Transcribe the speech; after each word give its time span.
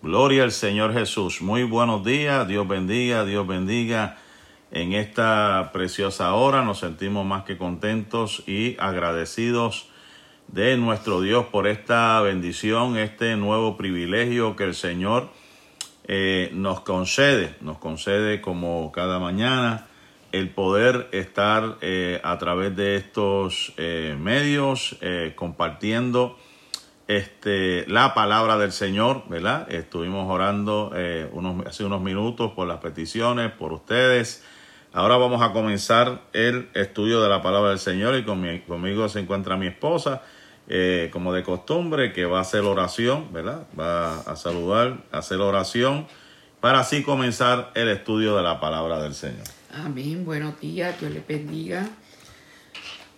Gloria 0.00 0.44
al 0.44 0.52
Señor 0.52 0.92
Jesús. 0.92 1.42
Muy 1.42 1.64
buenos 1.64 2.04
días. 2.04 2.46
Dios 2.46 2.68
bendiga, 2.68 3.24
Dios 3.24 3.44
bendiga. 3.48 4.16
En 4.70 4.92
esta 4.92 5.70
preciosa 5.72 6.34
hora 6.34 6.62
nos 6.62 6.78
sentimos 6.78 7.26
más 7.26 7.42
que 7.42 7.58
contentos 7.58 8.44
y 8.46 8.76
agradecidos 8.78 9.88
de 10.46 10.76
nuestro 10.76 11.20
Dios 11.20 11.46
por 11.46 11.66
esta 11.66 12.20
bendición, 12.20 12.96
este 12.96 13.34
nuevo 13.34 13.76
privilegio 13.76 14.54
que 14.54 14.64
el 14.64 14.76
Señor 14.76 15.30
eh, 16.06 16.50
nos 16.54 16.82
concede, 16.82 17.56
nos 17.60 17.78
concede 17.78 18.40
como 18.40 18.92
cada 18.92 19.18
mañana 19.18 19.88
el 20.30 20.50
poder 20.50 21.08
estar 21.10 21.76
eh, 21.80 22.20
a 22.22 22.38
través 22.38 22.76
de 22.76 22.94
estos 22.94 23.72
eh, 23.76 24.16
medios 24.16 24.96
compartiendo 25.34 26.38
este, 27.08 27.86
la 27.88 28.12
palabra 28.12 28.58
del 28.58 28.70
Señor, 28.70 29.24
¿verdad? 29.28 29.66
Estuvimos 29.72 30.30
orando 30.30 30.92
eh, 30.94 31.28
unos, 31.32 31.66
hace 31.66 31.82
unos 31.84 32.02
minutos 32.02 32.52
por 32.52 32.68
las 32.68 32.78
peticiones, 32.78 33.50
por 33.50 33.72
ustedes. 33.72 34.44
Ahora 34.92 35.16
vamos 35.16 35.42
a 35.42 35.52
comenzar 35.52 36.20
el 36.34 36.68
estudio 36.74 37.22
de 37.22 37.30
la 37.30 37.42
palabra 37.42 37.70
del 37.70 37.78
Señor 37.78 38.14
y 38.16 38.24
conmigo 38.24 39.08
se 39.08 39.20
encuentra 39.20 39.56
mi 39.56 39.66
esposa, 39.66 40.22
eh, 40.68 41.08
como 41.10 41.32
de 41.32 41.42
costumbre, 41.42 42.12
que 42.12 42.26
va 42.26 42.38
a 42.38 42.42
hacer 42.42 42.60
oración, 42.60 43.32
¿verdad? 43.32 43.66
Va 43.78 44.20
a 44.20 44.36
saludar, 44.36 44.98
a 45.10 45.18
hacer 45.18 45.40
oración, 45.40 46.06
para 46.60 46.80
así 46.80 47.02
comenzar 47.02 47.70
el 47.74 47.88
estudio 47.88 48.36
de 48.36 48.42
la 48.42 48.60
palabra 48.60 49.02
del 49.02 49.14
Señor. 49.14 49.46
Amén, 49.72 50.26
buenos 50.26 50.60
días, 50.60 51.00
Dios 51.00 51.10
le 51.12 51.22
bendiga. 51.26 51.88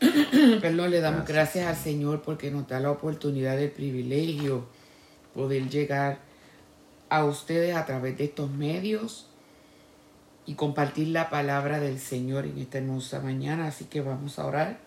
Perdón, 0.60 0.90
le 0.90 1.00
damos 1.00 1.26
gracias. 1.26 1.66
al 1.66 1.76
Señor 1.76 2.22
porque 2.22 2.50
nos 2.50 2.66
da 2.66 2.80
la 2.80 2.90
oportunidad, 2.90 3.58
el 3.60 3.70
privilegio, 3.70 4.66
poder 5.34 5.68
llegar 5.68 6.18
a 7.08 7.24
ustedes 7.24 7.76
a 7.76 7.84
través 7.84 8.16
de 8.16 8.24
estos 8.24 8.50
medios 8.50 9.26
y 10.46 10.54
compartir 10.54 11.08
la 11.08 11.28
palabra 11.28 11.80
del 11.80 11.98
Señor 11.98 12.46
en 12.46 12.58
esta 12.58 12.78
hermosa 12.78 13.20
mañana. 13.20 13.66
Así 13.66 13.84
que 13.84 14.00
vamos 14.00 14.38
a 14.38 14.46
orar. 14.46 14.78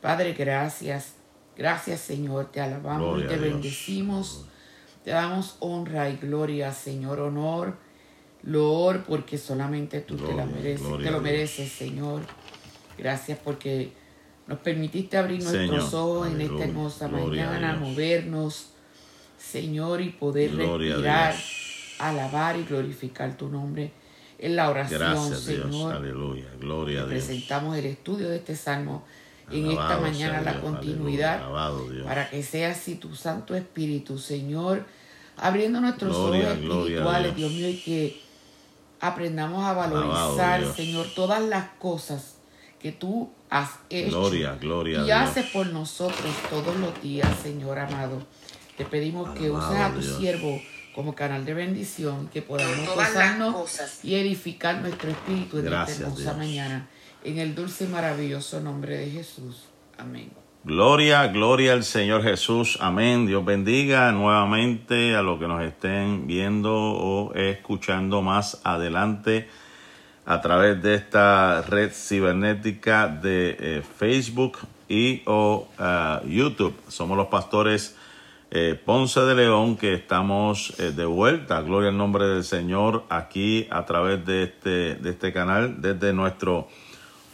Padre, 0.00 0.32
gracias. 0.32 1.14
Gracias, 1.56 2.00
Señor. 2.00 2.50
Te 2.50 2.60
alabamos 2.60 3.22
y 3.22 3.26
te 3.26 3.36
bendecimos. 3.36 4.46
Te 5.04 5.12
damos 5.12 5.56
honra 5.60 6.10
y 6.10 6.16
gloria, 6.16 6.72
Señor. 6.72 7.20
Honor, 7.20 7.76
loor, 8.42 9.04
porque 9.04 9.38
solamente 9.38 10.00
tú 10.00 10.16
te, 10.16 10.34
la 10.34 10.44
mereces, 10.44 10.86
te 11.02 11.10
lo 11.10 11.20
mereces, 11.20 11.70
Señor. 11.70 12.22
Gracias 12.98 13.38
porque 13.42 13.92
nos 14.46 14.58
permitiste 14.60 15.16
abrir 15.16 15.42
nuestros 15.42 15.92
ojos 15.94 16.28
en 16.28 16.40
esta 16.40 16.64
hermosa 16.64 17.08
mañana, 17.08 17.76
movernos, 17.76 18.68
Señor, 19.38 20.00
y 20.00 20.10
poder 20.10 20.54
respirar, 20.54 21.34
alabar 21.98 22.56
y 22.56 22.64
glorificar 22.64 23.36
tu 23.36 23.48
nombre 23.48 23.92
en 24.38 24.56
la 24.56 24.70
oración, 24.70 25.34
Señor. 25.34 25.94
Aleluya. 25.94 26.46
Gloria 26.60 27.02
a 27.02 27.06
Dios. 27.06 27.24
Presentamos 27.24 27.76
el 27.76 27.86
estudio 27.86 28.28
de 28.28 28.36
este 28.36 28.54
salmo 28.54 29.04
en 29.50 29.70
esta 29.70 29.98
mañana, 29.98 30.40
la 30.40 30.60
continuidad, 30.60 31.42
para 32.04 32.30
que 32.30 32.42
sea 32.42 32.70
así 32.70 32.96
tu 32.96 33.14
Santo 33.14 33.54
Espíritu, 33.54 34.18
Señor, 34.18 34.84
abriendo 35.36 35.80
nuestros 35.80 36.16
ojos 36.16 36.36
espirituales, 36.36 37.34
Dios. 37.34 37.50
mío, 37.52 37.68
y 37.68 37.78
que 37.78 38.20
aprendamos 39.00 39.64
a 39.64 39.72
valorizar, 39.72 40.64
Señor, 40.72 41.06
todas 41.14 41.42
las 41.42 41.68
cosas 41.78 42.35
que 42.86 42.92
tú 42.92 43.32
has 43.50 43.80
hecho 43.90 44.20
gloria, 44.20 44.54
gloria 44.60 45.04
y 45.04 45.10
haces 45.10 45.46
por 45.46 45.66
nosotros 45.66 46.32
todos 46.48 46.76
los 46.76 47.02
días, 47.02 47.28
Señor 47.42 47.80
amado. 47.80 48.22
Te 48.76 48.84
pedimos 48.84 49.36
que 49.36 49.50
uses 49.50 49.76
a 49.76 49.92
tu 49.92 50.00
siervo 50.00 50.60
como 50.94 51.12
canal 51.12 51.44
de 51.44 51.54
bendición, 51.54 52.28
que 52.28 52.42
podamos 52.42 52.86
gozarnos 52.94 54.04
y 54.04 54.14
edificar 54.14 54.82
nuestro 54.82 55.10
espíritu 55.10 55.58
en 55.58 55.66
esta 55.66 55.90
hermosa 55.90 56.34
mañana. 56.34 56.88
En 57.24 57.38
el 57.38 57.56
dulce 57.56 57.86
y 57.86 57.88
maravilloso 57.88 58.60
nombre 58.60 58.96
de 58.98 59.10
Jesús. 59.10 59.64
Amén. 59.98 60.30
Gloria, 60.62 61.26
gloria 61.26 61.72
al 61.72 61.82
Señor 61.82 62.22
Jesús. 62.22 62.78
Amén. 62.80 63.26
Dios 63.26 63.44
bendiga 63.44 64.12
nuevamente 64.12 65.16
a 65.16 65.22
los 65.22 65.40
que 65.40 65.48
nos 65.48 65.60
estén 65.64 66.28
viendo 66.28 66.72
o 66.72 67.34
escuchando 67.34 68.22
más 68.22 68.60
adelante 68.62 69.48
a 70.26 70.40
través 70.40 70.82
de 70.82 70.96
esta 70.96 71.62
red 71.62 71.92
cibernética 71.92 73.06
de 73.06 73.56
eh, 73.58 73.82
Facebook 73.96 74.58
y 74.88 75.22
o 75.24 75.68
ah, 75.78 76.20
YouTube. 76.26 76.74
Somos 76.88 77.16
los 77.16 77.28
pastores 77.28 77.96
eh, 78.50 78.80
Ponce 78.84 79.20
de 79.20 79.36
León 79.36 79.76
que 79.76 79.94
estamos 79.94 80.74
eh, 80.80 80.90
de 80.90 81.04
vuelta, 81.04 81.60
gloria 81.60 81.90
al 81.90 81.96
nombre 81.96 82.26
del 82.26 82.42
Señor, 82.42 83.04
aquí 83.08 83.68
a 83.70 83.86
través 83.86 84.26
de 84.26 84.42
este, 84.42 84.96
de 84.96 85.10
este 85.10 85.32
canal, 85.32 85.80
desde 85.80 86.12
nuestro 86.12 86.66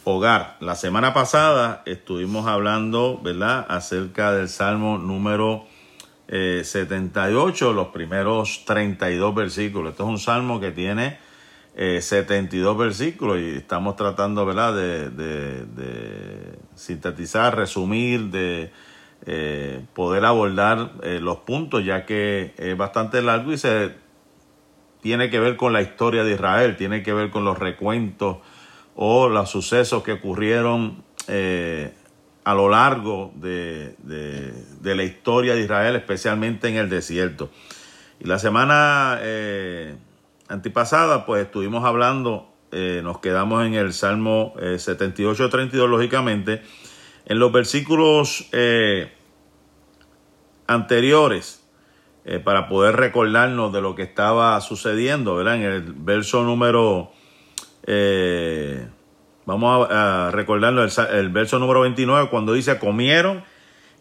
hogar. 0.03 0.57
La 0.59 0.75
semana 0.75 1.15
pasada 1.15 1.81
estuvimos 1.87 2.45
hablando, 2.45 3.19
¿verdad?, 3.23 3.65
acerca 3.69 4.33
del 4.33 4.49
Salmo 4.49 4.99
número 4.99 5.65
78, 6.27 7.73
los 7.73 7.89
primeros 7.89 8.63
32 8.65 9.35
versículos. 9.35 9.91
Esto 9.91 10.03
es 10.03 10.09
un 10.09 10.19
salmo 10.19 10.59
que 10.59 10.71
tiene 10.71 11.17
72 11.75 12.75
eh, 12.75 12.77
versículos 12.77 13.39
y 13.39 13.57
estamos 13.57 13.95
tratando, 13.95 14.45
¿verdad?, 14.45 14.75
de, 14.75 16.59
sintetizar, 16.75 17.55
resumir, 17.55 18.29
de 18.29 18.71
eh, 19.25 19.85
poder 19.93 20.25
abordar 20.25 20.91
eh, 21.01 21.19
los 21.21 21.37
puntos, 21.37 21.83
ya 21.85 22.05
que 22.05 22.53
es 22.57 22.77
bastante 22.77 23.21
largo 23.21 23.53
y 23.53 23.57
se 23.57 23.95
tiene 25.01 25.29
que 25.29 25.39
ver 25.39 25.55
con 25.55 25.73
la 25.73 25.81
historia 25.81 26.23
de 26.23 26.33
Israel, 26.33 26.77
tiene 26.77 27.03
que 27.03 27.13
ver 27.13 27.29
con 27.29 27.43
los 27.45 27.57
recuentos 27.57 28.37
o 28.95 29.27
los 29.29 29.49
sucesos 29.49 30.03
que 30.03 30.13
ocurrieron 30.13 31.03
a 32.45 32.53
lo 32.53 32.69
largo 32.69 33.31
de, 33.35 33.95
la 34.83 35.03
historia 35.03 35.55
de 35.55 35.61
Israel, 35.61 35.95
especialmente 35.95 36.67
en 36.67 36.75
el 36.75 36.89
desierto. 36.89 37.49
Y 38.19 38.27
la 38.27 38.39
semana 38.39 39.19
antipasada, 40.53 41.25
pues 41.25 41.45
estuvimos 41.45 41.83
hablando, 41.83 42.47
eh, 42.71 43.01
nos 43.03 43.19
quedamos 43.19 43.65
en 43.65 43.73
el 43.73 43.91
Salmo 43.91 44.53
78-32, 44.57 45.73
eh, 45.73 45.87
lógicamente, 45.87 46.61
en 47.25 47.39
los 47.39 47.51
versículos 47.51 48.47
eh, 48.51 49.11
anteriores, 50.67 51.59
para 52.45 52.69
poder 52.69 52.95
recordarnos 52.95 53.73
de 53.73 53.81
lo 53.81 53.95
que 53.95 54.03
estaba 54.03 54.61
sucediendo, 54.61 55.35
¿verdad? 55.35 55.55
En 55.55 55.63
el 55.63 55.81
verso 55.81 56.41
número, 56.43 57.11
vamos 59.45 59.87
a, 59.91 60.29
recordarnos 60.31 60.97
el, 60.99 61.05
el 61.17 61.29
verso 61.29 61.59
número 61.59 61.81
29, 61.81 62.29
cuando 62.29 62.53
dice, 62.53 62.79
comieron 62.79 63.43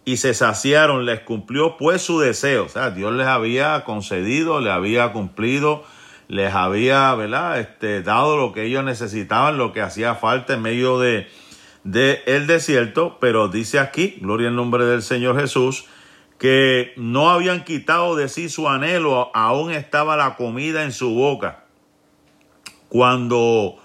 y 0.04 0.18
se 0.18 0.34
saciaron, 0.34 1.04
les 1.04 1.18
cumplió 1.20 1.76
pues 1.76 2.02
su 2.02 2.20
deseo. 2.20 2.66
O 2.66 2.68
sea, 2.68 2.90
Dios 2.90 3.12
les 3.12 3.26
había 3.26 3.82
concedido, 3.82 4.60
le 4.60 4.70
había 4.70 5.10
cumplido 5.10 5.82
les 6.28 6.54
había, 6.54 7.14
¿verdad? 7.14 7.60
Este, 7.60 8.02
dado 8.02 8.36
lo 8.36 8.52
que 8.52 8.64
ellos 8.64 8.84
necesitaban, 8.84 9.58
lo 9.58 9.72
que 9.72 9.80
hacía 9.80 10.14
falta 10.14 10.54
en 10.54 10.62
medio 10.62 10.98
de, 10.98 11.28
de 11.84 12.22
el 12.26 12.46
desierto, 12.46 13.18
pero 13.20 13.48
dice 13.48 13.78
aquí, 13.78 14.16
gloria 14.20 14.48
en 14.48 14.56
nombre 14.56 14.84
del 14.84 15.02
Señor 15.02 15.38
Jesús, 15.40 15.86
que 16.38 16.92
no 16.96 17.30
habían 17.30 17.64
quitado 17.64 18.16
de 18.16 18.28
sí 18.28 18.48
su 18.48 18.68
anhelo, 18.68 19.30
aún 19.34 19.70
estaba 19.70 20.16
la 20.16 20.34
comida 20.36 20.82
en 20.82 20.92
su 20.92 21.14
boca. 21.14 21.64
Cuando 22.88 23.76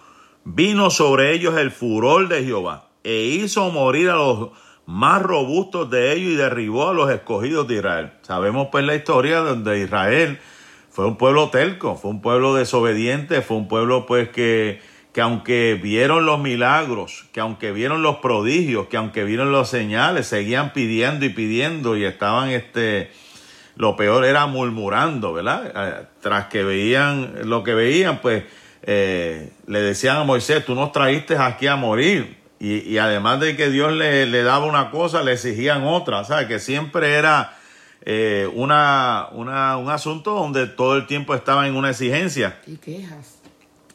vino 0.44 0.90
sobre 0.90 1.34
ellos 1.34 1.58
el 1.58 1.72
furor 1.72 2.30
de 2.30 2.44
Jehová 2.44 2.88
e 3.04 3.24
hizo 3.24 3.70
morir 3.70 4.10
a 4.10 4.16
los 4.16 4.50
más 4.86 5.22
robustos 5.22 5.90
de 5.90 6.14
ellos 6.14 6.32
y 6.32 6.36
derribó 6.36 6.90
a 6.90 6.94
los 6.94 7.12
escogidos 7.12 7.68
de 7.68 7.76
Israel. 7.76 8.14
Sabemos 8.22 8.70
pues 8.72 8.86
la 8.86 8.96
historia 8.96 9.40
donde 9.40 9.80
Israel 9.80 10.40
fue 10.98 11.06
un 11.06 11.16
pueblo 11.16 11.52
telco, 11.52 11.96
fue 11.96 12.10
un 12.10 12.22
pueblo 12.24 12.56
desobediente, 12.56 13.44
fue 13.44 13.58
un 13.58 13.68
pueblo 13.68 14.08
pues 14.08 14.30
que, 14.30 14.82
que 15.14 15.22
aunque 15.22 15.80
vieron 15.80 16.26
los 16.26 16.40
milagros, 16.40 17.26
que 17.32 17.40
aunque 17.40 17.72
vieron 17.72 18.02
los 18.02 18.16
prodigios, 18.16 18.88
que 18.88 18.98
aunque 18.98 19.24
vieron 19.24 19.52
los 19.52 19.70
señales, 19.70 20.26
seguían 20.26 20.74
pidiendo 20.74 21.24
y 21.24 21.30
pidiendo 21.30 21.98
y 21.98 22.04
estaban 22.04 22.50
este, 22.50 23.12
lo 23.76 23.96
peor 23.96 24.26
era 24.26 24.48
murmurando, 24.48 25.34
¿verdad? 25.34 25.72
Eh, 25.76 26.06
tras 26.20 26.48
que 26.48 26.64
veían 26.64 27.42
lo 27.44 27.62
que 27.62 27.76
veían, 27.76 28.18
pues 28.20 28.46
eh, 28.82 29.52
le 29.68 29.82
decían 29.82 30.18
a 30.18 30.24
Moisés, 30.24 30.66
tú 30.66 30.74
nos 30.74 30.94
traíste 30.94 31.38
aquí 31.38 31.68
a 31.68 31.76
morir. 31.76 32.38
Y, 32.60 32.80
y 32.92 32.98
además 32.98 33.40
de 33.40 33.56
que 33.56 33.70
Dios 33.70 33.94
le, 33.94 34.26
le, 34.26 34.42
daba 34.42 34.66
una 34.66 34.90
cosa, 34.90 35.22
le 35.22 35.34
exigían 35.34 35.84
otra, 35.84 36.24
¿sabes? 36.24 36.48
Que 36.48 36.58
siempre 36.58 37.14
era 37.14 37.56
eh, 38.10 38.50
una, 38.54 39.28
una, 39.34 39.76
un 39.76 39.90
asunto 39.90 40.32
donde 40.32 40.66
todo 40.66 40.96
el 40.96 41.08
tiempo 41.08 41.36
estaba 41.36 41.68
en 41.68 41.76
una 41.76 41.90
exigencia. 41.90 42.58
Y 42.66 42.78
quejas. 42.78 43.40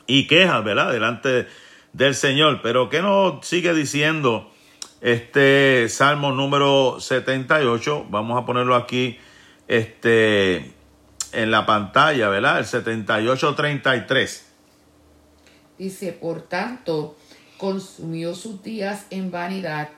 Y 0.06 0.26
quejas, 0.26 0.62
¿verdad? 0.62 0.92
Delante 0.92 1.46
del 1.94 2.14
Señor. 2.14 2.60
Pero 2.62 2.90
¿qué 2.90 3.00
nos 3.00 3.46
sigue 3.46 3.72
diciendo 3.72 4.52
este 5.00 5.88
Salmo 5.88 6.30
número 6.30 7.00
78? 7.00 8.08
Vamos 8.10 8.38
a 8.38 8.44
ponerlo 8.44 8.74
aquí 8.74 9.16
este, 9.66 10.74
en 11.32 11.50
la 11.50 11.64
pantalla, 11.64 12.28
¿verdad? 12.28 12.58
El 12.58 12.66
7833. 12.66 14.46
Dice, 15.78 16.12
por 16.12 16.42
tanto, 16.42 17.16
consumió 17.56 18.34
sus 18.34 18.62
días 18.62 19.06
en 19.08 19.30
vanidad 19.30 19.88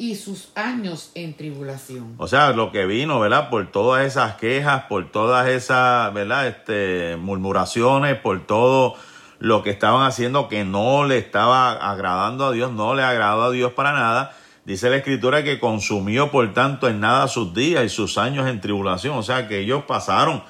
y 0.00 0.16
sus 0.16 0.48
años 0.54 1.10
en 1.14 1.36
tribulación. 1.36 2.14
O 2.16 2.26
sea, 2.26 2.52
lo 2.52 2.72
que 2.72 2.86
vino, 2.86 3.20
¿verdad? 3.20 3.50
Por 3.50 3.70
todas 3.70 4.06
esas 4.06 4.36
quejas, 4.36 4.84
por 4.88 5.12
todas 5.12 5.46
esas, 5.46 6.14
¿verdad? 6.14 6.48
Este, 6.48 7.18
murmuraciones, 7.18 8.16
por 8.16 8.46
todo 8.46 8.94
lo 9.40 9.62
que 9.62 9.68
estaban 9.68 10.06
haciendo 10.06 10.48
que 10.48 10.64
no 10.64 11.04
le 11.04 11.18
estaba 11.18 11.72
agradando 11.72 12.46
a 12.46 12.52
Dios, 12.52 12.72
no 12.72 12.94
le 12.94 13.02
agradó 13.02 13.42
a 13.42 13.50
Dios 13.50 13.74
para 13.74 13.92
nada. 13.92 14.34
Dice 14.64 14.88
la 14.88 14.96
escritura 14.96 15.44
que 15.44 15.60
consumió 15.60 16.30
por 16.30 16.50
tanto 16.54 16.88
en 16.88 17.00
nada 17.00 17.28
sus 17.28 17.52
días 17.52 17.84
y 17.84 17.90
sus 17.90 18.16
años 18.16 18.48
en 18.48 18.62
tribulación. 18.62 19.18
O 19.18 19.22
sea 19.22 19.48
que 19.48 19.58
ellos 19.58 19.84
pasaron 19.86 20.42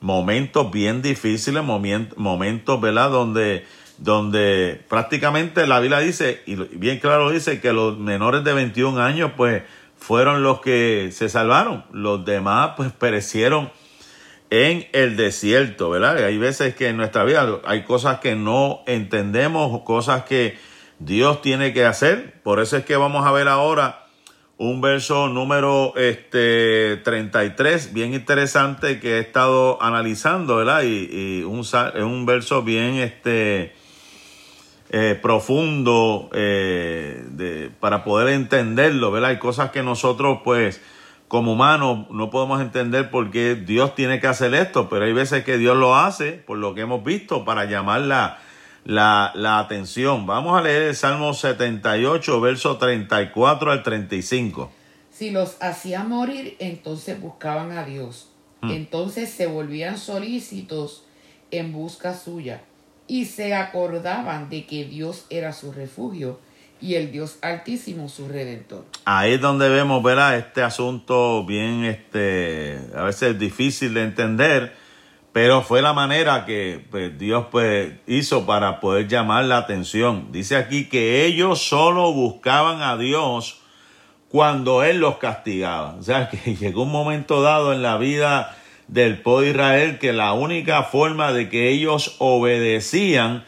momentos 0.00 0.70
bien 0.70 1.02
difíciles, 1.02 1.64
momentos, 1.64 2.80
¿verdad? 2.80 3.10
Donde, 3.10 3.66
donde 3.98 4.84
prácticamente 4.88 5.66
la 5.66 5.80
Biblia 5.80 6.00
dice, 6.00 6.42
y 6.46 6.56
bien 6.56 6.98
claro 6.98 7.30
dice, 7.30 7.60
que 7.60 7.72
los 7.72 7.98
menores 7.98 8.44
de 8.44 8.52
21 8.52 9.00
años 9.00 9.32
pues 9.36 9.62
fueron 9.96 10.42
los 10.42 10.60
que 10.60 11.10
se 11.12 11.28
salvaron. 11.28 11.84
Los 11.92 12.24
demás 12.24 12.72
pues 12.76 12.92
perecieron 12.92 13.70
en 14.50 14.86
el 14.92 15.16
desierto, 15.16 15.88
¿verdad? 15.90 16.24
Hay 16.24 16.36
veces 16.36 16.74
que 16.74 16.88
en 16.88 16.96
nuestra 16.96 17.24
vida 17.24 17.60
hay 17.64 17.84
cosas 17.84 18.20
que 18.20 18.34
no 18.34 18.82
entendemos, 18.86 19.80
cosas 19.82 20.24
que 20.24 20.58
Dios 20.98 21.40
tiene 21.40 21.72
que 21.72 21.86
hacer. 21.86 22.42
Por 22.42 22.60
eso 22.60 22.76
es 22.76 22.84
que 22.84 22.96
vamos 22.96 23.26
a 23.26 23.32
ver 23.32 23.48
ahora 23.48 24.02
un 24.58 24.80
verso 24.80 25.28
número 25.28 25.94
este, 25.96 26.98
33, 27.02 27.92
bien 27.92 28.14
interesante 28.14 29.00
que 29.00 29.16
he 29.16 29.18
estado 29.20 29.82
analizando, 29.82 30.56
¿verdad? 30.56 30.82
Y, 30.84 31.42
un, 31.42 31.64
un 32.04 32.26
verso 32.26 32.62
bien 32.62 32.94
este, 32.96 33.74
eh, 34.94 35.18
profundo 35.22 36.28
eh, 36.34 37.24
de, 37.30 37.70
para 37.80 38.04
poder 38.04 38.28
entenderlo, 38.34 39.10
¿verdad? 39.10 39.30
Hay 39.30 39.38
cosas 39.38 39.70
que 39.70 39.82
nosotros 39.82 40.40
pues 40.44 40.82
como 41.28 41.54
humanos 41.54 42.10
no 42.10 42.28
podemos 42.28 42.60
entender 42.60 43.10
por 43.10 43.30
qué 43.30 43.54
Dios 43.54 43.94
tiene 43.94 44.20
que 44.20 44.26
hacer 44.26 44.52
esto, 44.52 44.90
pero 44.90 45.06
hay 45.06 45.14
veces 45.14 45.44
que 45.44 45.56
Dios 45.56 45.78
lo 45.78 45.96
hace, 45.96 46.32
por 46.32 46.58
lo 46.58 46.74
que 46.74 46.82
hemos 46.82 47.02
visto, 47.04 47.42
para 47.46 47.64
llamar 47.64 48.02
la, 48.02 48.38
la, 48.84 49.58
atención. 49.58 50.26
Vamos 50.26 50.58
a 50.58 50.62
leer 50.62 50.82
el 50.82 50.94
Salmo 50.94 51.32
78, 51.32 52.38
verso 52.42 52.76
34 52.76 53.72
al 53.72 53.82
35. 53.82 54.70
Si 55.10 55.30
los 55.30 55.56
hacía 55.62 56.04
morir, 56.04 56.54
entonces 56.58 57.18
buscaban 57.18 57.72
a 57.78 57.86
Dios. 57.86 58.28
Hmm. 58.60 58.72
Entonces 58.72 59.30
se 59.30 59.46
volvían 59.46 59.96
solícitos 59.96 61.06
en 61.50 61.72
busca 61.72 62.14
suya 62.14 62.60
y 63.12 63.26
se 63.26 63.54
acordaban 63.54 64.48
de 64.48 64.64
que 64.64 64.86
Dios 64.86 65.26
era 65.28 65.52
su 65.52 65.70
refugio 65.70 66.40
y 66.80 66.94
el 66.94 67.12
Dios 67.12 67.36
altísimo 67.42 68.08
su 68.08 68.26
redentor. 68.26 68.86
Ahí 69.04 69.34
es 69.34 69.40
donde 69.42 69.68
vemos, 69.68 70.02
¿verdad? 70.02 70.38
Este 70.38 70.62
asunto 70.62 71.44
bien, 71.44 71.84
este, 71.84 72.80
a 72.96 73.02
veces 73.02 73.38
difícil 73.38 73.92
de 73.92 74.04
entender, 74.04 74.74
pero 75.30 75.60
fue 75.60 75.82
la 75.82 75.92
manera 75.92 76.46
que 76.46 76.86
pues, 76.90 77.18
Dios 77.18 77.48
pues, 77.50 77.92
hizo 78.06 78.46
para 78.46 78.80
poder 78.80 79.08
llamar 79.08 79.44
la 79.44 79.58
atención. 79.58 80.32
Dice 80.32 80.56
aquí 80.56 80.88
que 80.88 81.26
ellos 81.26 81.62
solo 81.62 82.14
buscaban 82.14 82.80
a 82.80 82.96
Dios 82.96 83.60
cuando 84.30 84.84
Él 84.84 85.00
los 85.00 85.18
castigaba. 85.18 85.96
O 85.96 86.02
sea, 86.02 86.30
que 86.30 86.56
llegó 86.56 86.84
un 86.84 86.92
momento 86.92 87.42
dado 87.42 87.74
en 87.74 87.82
la 87.82 87.98
vida 87.98 88.56
del 88.88 89.20
pueblo 89.22 89.42
de 89.42 89.50
Israel 89.50 89.98
que 89.98 90.12
la 90.12 90.32
única 90.32 90.82
forma 90.82 91.32
de 91.32 91.48
que 91.48 91.70
ellos 91.70 92.16
obedecían 92.18 93.44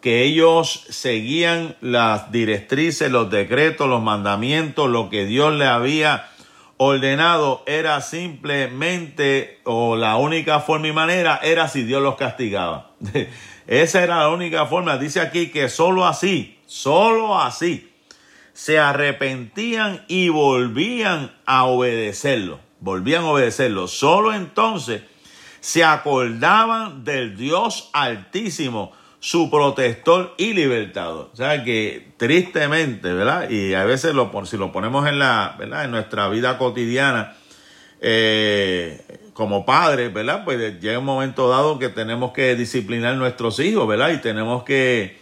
que 0.00 0.22
ellos 0.22 0.84
seguían 0.88 1.76
las 1.80 2.30
directrices, 2.30 3.10
los 3.10 3.30
decretos, 3.30 3.88
los 3.88 4.02
mandamientos, 4.02 4.88
lo 4.88 5.10
que 5.10 5.26
Dios 5.26 5.52
le 5.54 5.66
había 5.66 6.28
ordenado 6.76 7.64
era 7.66 8.00
simplemente, 8.00 9.58
o 9.64 9.96
la 9.96 10.16
única 10.16 10.60
forma 10.60 10.88
y 10.88 10.92
manera 10.92 11.40
era 11.42 11.68
si 11.68 11.82
Dios 11.82 12.02
los 12.02 12.16
castigaba. 12.16 12.92
Esa 13.66 14.02
era 14.02 14.18
la 14.18 14.28
única 14.30 14.66
forma. 14.66 14.96
Dice 14.96 15.20
aquí 15.20 15.48
que 15.48 15.68
solo 15.68 16.06
así, 16.06 16.58
solo 16.66 17.38
así, 17.38 17.92
se 18.52 18.78
arrepentían 18.78 20.04
y 20.08 20.28
volvían 20.28 21.32
a 21.44 21.64
obedecerlo. 21.64 22.60
Volvían 22.80 23.24
a 23.24 23.30
obedecerlo. 23.30 23.88
Solo 23.88 24.34
entonces 24.34 25.02
se 25.60 25.84
acordaban 25.84 27.04
del 27.04 27.36
Dios 27.36 27.90
altísimo 27.92 28.92
su 29.20 29.50
protector 29.50 30.34
y 30.38 30.52
libertador. 30.52 31.30
O 31.32 31.36
sea 31.36 31.64
que 31.64 32.12
tristemente, 32.16 33.12
¿verdad? 33.12 33.50
Y 33.50 33.74
a 33.74 33.84
veces 33.84 34.14
lo, 34.14 34.30
si 34.46 34.56
lo 34.56 34.72
ponemos 34.72 35.08
en 35.08 35.18
la, 35.18 35.56
¿verdad? 35.58 35.84
En 35.84 35.90
nuestra 35.90 36.28
vida 36.28 36.56
cotidiana, 36.58 37.34
eh, 38.00 39.02
como 39.32 39.66
padres, 39.66 40.12
¿verdad? 40.12 40.44
Pues 40.44 40.80
llega 40.80 40.98
un 40.98 41.04
momento 41.04 41.48
dado 41.48 41.78
que 41.78 41.88
tenemos 41.88 42.32
que 42.32 42.54
disciplinar 42.54 43.16
nuestros 43.16 43.58
hijos, 43.58 43.88
¿verdad? 43.88 44.10
Y 44.10 44.18
tenemos 44.18 44.62
que 44.62 45.18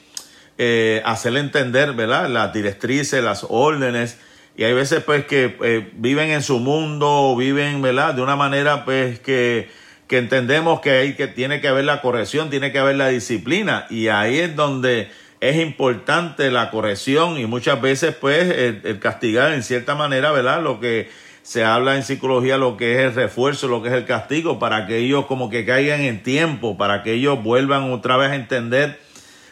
eh, 0.58 1.02
hacerle 1.04 1.40
entender, 1.40 1.92
¿verdad? 1.94 2.28
Las 2.28 2.52
directrices, 2.52 3.22
las 3.22 3.46
órdenes. 3.48 4.18
Y 4.56 4.64
hay 4.64 4.72
veces 4.72 5.02
pues 5.04 5.26
que 5.26 5.56
eh, 5.62 5.90
viven 5.94 6.30
en 6.30 6.42
su 6.42 6.58
mundo, 6.58 7.36
viven, 7.36 7.82
¿verdad? 7.82 8.14
De 8.14 8.22
una 8.22 8.36
manera 8.36 8.84
pues 8.84 9.18
que 9.20 9.68
que 10.08 10.18
entendemos 10.18 10.80
que, 10.80 10.90
hay, 10.90 11.14
que 11.14 11.26
tiene 11.26 11.60
que 11.60 11.68
haber 11.68 11.84
la 11.84 12.00
corrección, 12.00 12.50
tiene 12.50 12.72
que 12.72 12.78
haber 12.78 12.96
la 12.96 13.08
disciplina 13.08 13.86
y 13.90 14.08
ahí 14.08 14.38
es 14.38 14.54
donde 14.54 15.10
es 15.40 15.56
importante 15.56 16.50
la 16.50 16.70
corrección 16.70 17.38
y 17.38 17.46
muchas 17.46 17.80
veces 17.80 18.14
pues 18.14 18.48
el, 18.48 18.98
castigar 19.00 19.52
en 19.52 19.62
cierta 19.62 19.94
manera, 19.94 20.30
¿verdad? 20.30 20.62
Lo 20.62 20.80
que 20.80 21.10
se 21.42 21.64
habla 21.64 21.96
en 21.96 22.02
psicología, 22.02 22.56
lo 22.56 22.76
que 22.76 22.94
es 22.94 23.00
el 23.00 23.14
refuerzo, 23.14 23.68
lo 23.68 23.82
que 23.82 23.88
es 23.88 23.94
el 23.94 24.04
castigo, 24.04 24.58
para 24.58 24.86
que 24.86 24.98
ellos 24.98 25.26
como 25.26 25.50
que 25.50 25.64
caigan 25.64 26.00
en 26.00 26.22
tiempo, 26.22 26.76
para 26.76 27.02
que 27.02 27.12
ellos 27.12 27.42
vuelvan 27.42 27.92
otra 27.92 28.16
vez 28.16 28.30
a 28.30 28.36
entender 28.36 28.98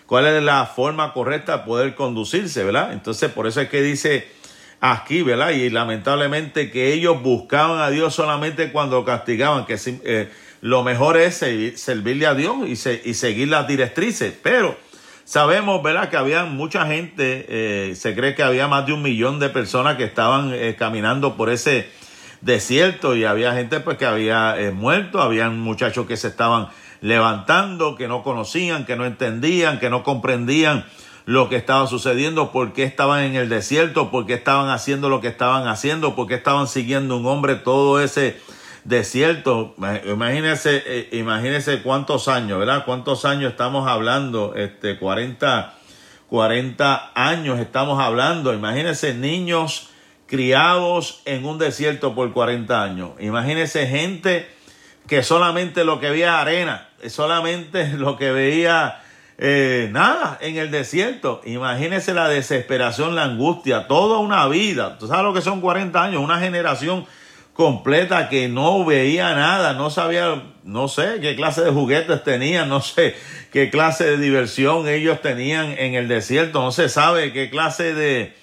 cuál 0.07 0.27
es 0.27 0.43
la 0.43 0.67
forma 0.67 1.13
correcta 1.13 1.59
de 1.59 1.65
poder 1.65 1.95
conducirse, 1.95 2.65
¿verdad? 2.65 2.93
Entonces 2.93 3.31
por 3.31 3.47
eso 3.47 3.61
es 3.61 3.69
que 3.69 3.83
dice 3.83 4.27
aquí, 4.81 5.23
¿verdad? 5.23 5.51
Y 5.51 5.71
lamentablemente 5.71 6.71
que 6.71 6.93
ellos 6.93 7.23
buscaban 7.23 7.81
a 7.81 7.91
Dios 7.91 8.15
solamente 8.15 8.71
cuando 8.73 9.05
castigaban, 9.05 9.67
que 9.67 9.79
eh, 10.05 10.31
lo 10.61 10.83
mejor 10.83 11.17
es 11.17 11.45
servirle 11.77 12.27
a 12.27 12.35
Dios 12.35 12.57
y, 12.67 12.77
seguir 13.15 13.49
las 13.49 13.67
directrices. 13.67 14.35
Pero 14.43 14.77
sabemos, 15.25 15.83
¿verdad?, 15.83 16.11
que 16.11 16.17
había 16.17 16.45
mucha 16.45 16.87
gente, 16.87 17.47
eh, 17.49 17.95
se 17.95 18.15
cree 18.15 18.35
que 18.35 18.43
había 18.43 18.69
más 18.69 18.87
de 18.87 18.93
un 18.93 19.03
millón 19.03 19.41
de 19.41 19.49
personas 19.49 19.97
que 19.97 20.05
estaban 20.05 20.53
eh, 20.55 20.77
caminando 20.79 21.37
por 21.37 21.51
ese 21.51 21.89
desierto 22.41 23.17
y 23.17 23.25
había 23.25 23.55
gente 23.55 23.81
pues 23.81 23.97
que 23.97 24.05
había 24.05 24.57
muerto, 24.75 25.23
había 25.23 25.49
muchachos 25.49 26.07
que 26.07 26.19
se 26.19 26.29
estaban 26.29 26.69
levantando, 27.01 27.97
que 27.97 28.07
no 28.07 28.23
conocían, 28.23 28.85
que 28.85 28.97
no 28.97 29.07
entendían, 29.07 29.79
que 29.79 29.89
no 29.89 30.03
comprendían 30.03 30.85
lo 31.27 31.49
que 31.49 31.57
estaba 31.57 31.87
sucediendo, 31.87 32.53
por 32.53 32.73
qué 32.73 32.85
estaban 32.85 33.25
en 33.25 33.35
el 33.35 33.49
desierto, 33.49 34.11
por 34.11 34.27
qué 34.27 34.35
estaban 34.35 34.69
haciendo 34.69 35.09
lo 35.09 35.21
que 35.21 35.29
estaban 35.29 35.67
haciendo, 35.69 36.15
por 36.15 36.27
qué 36.27 36.35
estaban 36.35 36.69
siguiendo 36.69 37.17
un 37.17 37.27
hombre 37.27 37.55
todo 37.55 38.01
ese 38.01 38.37
desierto. 38.85 39.75
Imagínense, 40.07 40.83
eh, 40.87 41.09
imagínense 41.13 41.83
cuántos 41.83 42.29
años, 42.29 42.59
¿verdad? 42.59 42.85
Cuántos 42.85 43.25
años 43.25 43.53
estamos 43.53 43.89
hablando, 43.89 44.55
este, 44.55 44.99
40, 44.99 45.75
40 46.29 47.13
años 47.15 47.59
estamos 47.59 48.03
hablando. 48.03 48.53
Imagínense 48.53 49.15
niños 49.15 49.89
criados 50.27 51.23
en 51.25 51.47
un 51.47 51.59
desierto 51.59 52.15
por 52.15 52.33
40 52.33 52.83
años. 52.83 53.11
Imagínense 53.19 53.87
gente 53.87 54.51
que 55.07 55.23
solamente 55.23 55.85
lo 55.85 56.01
que 56.01 56.11
veía 56.11 56.41
arena, 56.41 56.89
solamente 57.09 57.89
lo 57.97 58.19
que 58.19 58.31
veía 58.31 59.04
eh, 59.39 59.89
nada 59.93 60.39
en 60.41 60.57
el 60.57 60.71
desierto. 60.71 61.41
Imagínese 61.45 62.15
la 62.15 62.29
desesperación, 62.29 63.15
la 63.15 63.25
angustia, 63.25 63.89
toda 63.89 64.19
una 64.19 64.47
vida. 64.47 64.99
¿Tú 64.99 65.09
sabes 65.09 65.25
lo 65.25 65.35
que 65.35 65.41
son 65.41 65.61
40 65.61 66.03
años? 66.03 66.23
Una 66.23 66.39
generación 66.39 67.07
completa 67.53 68.29
que 68.29 68.49
no 68.49 68.85
veía 68.85 69.35
nada, 69.35 69.75
no 69.75 69.91
sabía, 69.91 70.43
no 70.65 70.89
sé 70.89 71.19
qué 71.21 71.37
clase 71.37 71.63
de 71.63 71.71
juguetes 71.71 72.23
tenían, 72.25 72.69
no 72.69 72.81
sé 72.81 73.15
qué 73.53 73.71
clase 73.71 74.05
de 74.05 74.17
diversión 74.19 74.89
ellos 74.89 75.23
tenían 75.23 75.77
en 75.79 75.95
el 75.95 76.09
desierto, 76.09 76.61
no 76.61 76.73
se 76.73 76.89
sabe 76.89 77.33
qué 77.33 77.51
clase 77.51 77.95
de, 77.95 78.35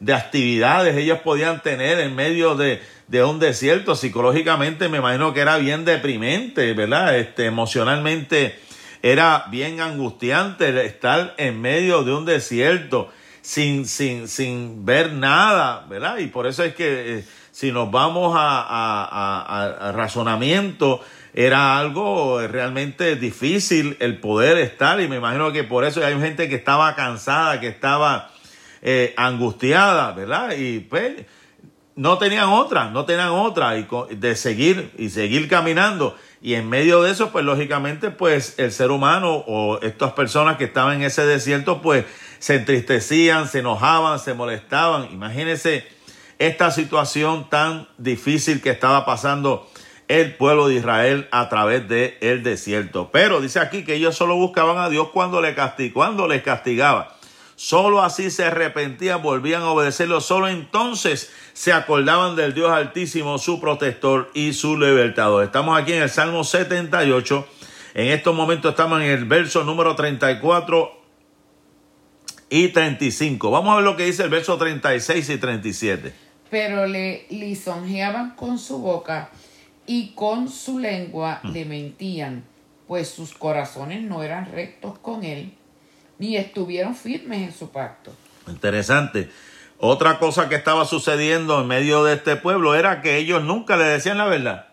de 0.00 0.14
actividades 0.14 0.96
ellos 0.96 1.20
podían 1.20 1.62
tener 1.62 2.00
en 2.00 2.16
medio 2.16 2.56
de, 2.56 2.82
de 3.06 3.22
un 3.22 3.38
desierto. 3.38 3.94
Psicológicamente 3.94 4.88
me 4.88 4.98
imagino 4.98 5.32
que 5.32 5.40
era 5.40 5.58
bien 5.58 5.84
deprimente, 5.84 6.72
¿verdad? 6.72 7.16
Este, 7.16 7.46
emocionalmente 7.46 8.65
era 9.12 9.44
bien 9.50 9.80
angustiante 9.80 10.84
estar 10.84 11.34
en 11.36 11.60
medio 11.60 12.02
de 12.02 12.12
un 12.12 12.24
desierto 12.24 13.08
sin, 13.40 13.86
sin, 13.86 14.26
sin 14.26 14.84
ver 14.84 15.12
nada, 15.12 15.86
¿verdad? 15.88 16.18
Y 16.18 16.26
por 16.26 16.48
eso 16.48 16.64
es 16.64 16.74
que 16.74 17.18
eh, 17.18 17.24
si 17.52 17.70
nos 17.70 17.88
vamos 17.88 18.34
a, 18.36 19.86
a, 19.88 19.92
razonamiento, 19.92 21.00
era 21.32 21.78
algo 21.78 22.44
realmente 22.48 23.14
difícil 23.14 23.96
el 24.00 24.18
poder 24.18 24.58
estar 24.58 25.00
y 25.00 25.06
me 25.06 25.16
imagino 25.16 25.52
que 25.52 25.62
por 25.62 25.84
eso 25.84 26.04
hay 26.04 26.18
gente 26.20 26.48
que 26.48 26.56
estaba 26.56 26.96
cansada, 26.96 27.60
que 27.60 27.68
estaba 27.68 28.30
eh, 28.82 29.14
angustiada, 29.16 30.10
¿verdad? 30.12 30.56
Y 30.56 30.80
pues 30.80 31.14
no 31.94 32.18
tenían 32.18 32.48
otra, 32.48 32.90
no 32.90 33.04
tenían 33.04 33.28
otra 33.28 33.78
y 33.78 33.86
de 34.10 34.34
seguir 34.34 34.90
y 34.98 35.10
seguir 35.10 35.48
caminando. 35.48 36.16
Y 36.40 36.54
en 36.54 36.68
medio 36.68 37.02
de 37.02 37.10
eso, 37.10 37.30
pues 37.32 37.44
lógicamente, 37.44 38.10
pues 38.10 38.58
el 38.58 38.70
ser 38.72 38.90
humano 38.90 39.44
o 39.46 39.80
estas 39.82 40.12
personas 40.12 40.56
que 40.56 40.64
estaban 40.64 40.96
en 40.96 41.02
ese 41.02 41.24
desierto, 41.24 41.82
pues 41.82 42.04
se 42.38 42.56
entristecían, 42.56 43.48
se 43.48 43.60
enojaban, 43.60 44.18
se 44.18 44.34
molestaban. 44.34 45.08
Imagínense 45.12 45.86
esta 46.38 46.70
situación 46.70 47.48
tan 47.48 47.88
difícil 47.98 48.60
que 48.60 48.70
estaba 48.70 49.06
pasando 49.06 49.68
el 50.08 50.36
pueblo 50.36 50.68
de 50.68 50.76
Israel 50.76 51.28
a 51.32 51.48
través 51.48 51.88
del 51.88 52.14
el 52.20 52.42
desierto. 52.42 53.10
Pero 53.12 53.40
dice 53.40 53.58
aquí 53.58 53.84
que 53.84 53.94
ellos 53.94 54.16
solo 54.16 54.36
buscaban 54.36 54.78
a 54.78 54.88
Dios 54.88 55.08
cuando 55.12 55.40
le 55.40 55.54
cuando 55.92 56.28
les 56.28 56.42
castigaba. 56.42 57.15
Solo 57.56 58.02
así 58.02 58.30
se 58.30 58.44
arrepentían, 58.44 59.22
volvían 59.22 59.62
a 59.62 59.70
obedecerlo. 59.70 60.20
Solo 60.20 60.48
entonces 60.48 61.32
se 61.54 61.72
acordaban 61.72 62.36
del 62.36 62.52
Dios 62.52 62.70
Altísimo, 62.70 63.38
su 63.38 63.60
protector 63.60 64.30
y 64.34 64.52
su 64.52 64.78
libertador. 64.78 65.44
Estamos 65.44 65.80
aquí 65.80 65.94
en 65.94 66.02
el 66.02 66.10
Salmo 66.10 66.44
78. 66.44 67.48
En 67.94 68.08
estos 68.08 68.34
momentos 68.34 68.72
estamos 68.72 69.00
en 69.00 69.06
el 69.06 69.24
verso 69.24 69.64
número 69.64 69.96
34 69.96 71.00
y 72.50 72.68
35. 72.68 73.50
Vamos 73.50 73.72
a 73.72 73.76
ver 73.76 73.84
lo 73.84 73.96
que 73.96 74.04
dice 74.04 74.22
el 74.22 74.28
verso 74.28 74.58
36 74.58 75.30
y 75.30 75.38
37. 75.38 76.12
Pero 76.50 76.86
le 76.86 77.26
lisonjeaban 77.30 78.36
con 78.36 78.58
su 78.58 78.78
boca 78.78 79.30
y 79.86 80.10
con 80.10 80.50
su 80.50 80.78
lengua 80.78 81.40
le 81.42 81.64
mentían, 81.64 82.44
pues 82.86 83.08
sus 83.08 83.32
corazones 83.32 84.02
no 84.02 84.22
eran 84.22 84.52
rectos 84.52 84.98
con 84.98 85.24
él, 85.24 85.54
ni 86.18 86.36
estuvieron 86.36 86.94
firmes 86.94 87.42
en 87.42 87.52
su 87.52 87.70
pacto. 87.70 88.12
Interesante. 88.48 89.30
Otra 89.78 90.18
cosa 90.18 90.48
que 90.48 90.54
estaba 90.54 90.86
sucediendo 90.86 91.60
en 91.60 91.66
medio 91.66 92.04
de 92.04 92.14
este 92.14 92.36
pueblo 92.36 92.74
era 92.74 93.02
que 93.02 93.16
ellos 93.16 93.42
nunca 93.42 93.76
le 93.76 93.84
decían 93.84 94.18
la 94.18 94.26
verdad. 94.26 94.68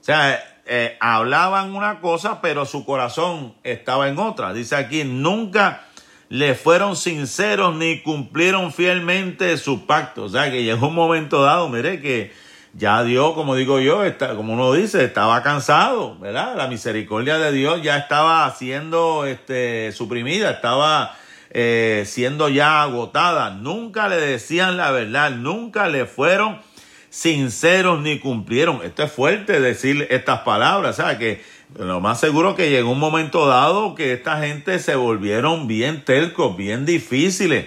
O 0.00 0.04
sea, 0.04 0.42
eh, 0.66 0.96
hablaban 1.00 1.74
una 1.74 2.00
cosa, 2.00 2.40
pero 2.40 2.66
su 2.66 2.84
corazón 2.84 3.54
estaba 3.62 4.08
en 4.08 4.18
otra. 4.18 4.52
Dice 4.52 4.76
aquí, 4.76 5.04
nunca 5.04 5.84
le 6.28 6.54
fueron 6.54 6.96
sinceros 6.96 7.76
ni 7.76 8.00
cumplieron 8.02 8.72
fielmente 8.72 9.56
su 9.56 9.86
pacto. 9.86 10.24
O 10.24 10.28
sea, 10.28 10.50
que 10.50 10.64
llegó 10.64 10.88
un 10.88 10.94
momento 10.94 11.42
dado, 11.42 11.68
mire, 11.68 12.00
que 12.00 12.32
ya 12.76 13.04
Dios, 13.04 13.34
como 13.34 13.54
digo 13.54 13.78
yo, 13.78 14.04
está, 14.04 14.34
como 14.34 14.52
uno 14.54 14.72
dice, 14.72 15.04
estaba 15.04 15.42
cansado, 15.42 16.18
¿verdad? 16.18 16.56
La 16.56 16.66
misericordia 16.66 17.38
de 17.38 17.52
Dios 17.52 17.82
ya 17.82 17.96
estaba 17.96 18.50
siendo 18.50 19.26
este, 19.26 19.92
suprimida, 19.92 20.50
estaba 20.50 21.16
eh, 21.50 22.02
siendo 22.06 22.48
ya 22.48 22.82
agotada. 22.82 23.50
Nunca 23.50 24.08
le 24.08 24.16
decían 24.16 24.76
la 24.76 24.90
verdad, 24.90 25.30
nunca 25.30 25.88
le 25.88 26.04
fueron 26.04 26.58
sinceros 27.10 28.00
ni 28.00 28.18
cumplieron. 28.18 28.80
Esto 28.82 29.04
es 29.04 29.12
fuerte 29.12 29.60
decir 29.60 30.08
estas 30.10 30.40
palabras, 30.40 30.96
¿sabes? 30.96 31.18
Que 31.18 31.44
lo 31.78 32.00
más 32.00 32.18
seguro 32.18 32.56
que 32.56 32.70
llegó 32.70 32.90
un 32.90 32.98
momento 32.98 33.46
dado 33.46 33.94
que 33.94 34.12
esta 34.12 34.40
gente 34.40 34.80
se 34.80 34.96
volvieron 34.96 35.68
bien 35.68 36.04
telcos, 36.04 36.56
bien 36.56 36.86
difíciles 36.86 37.66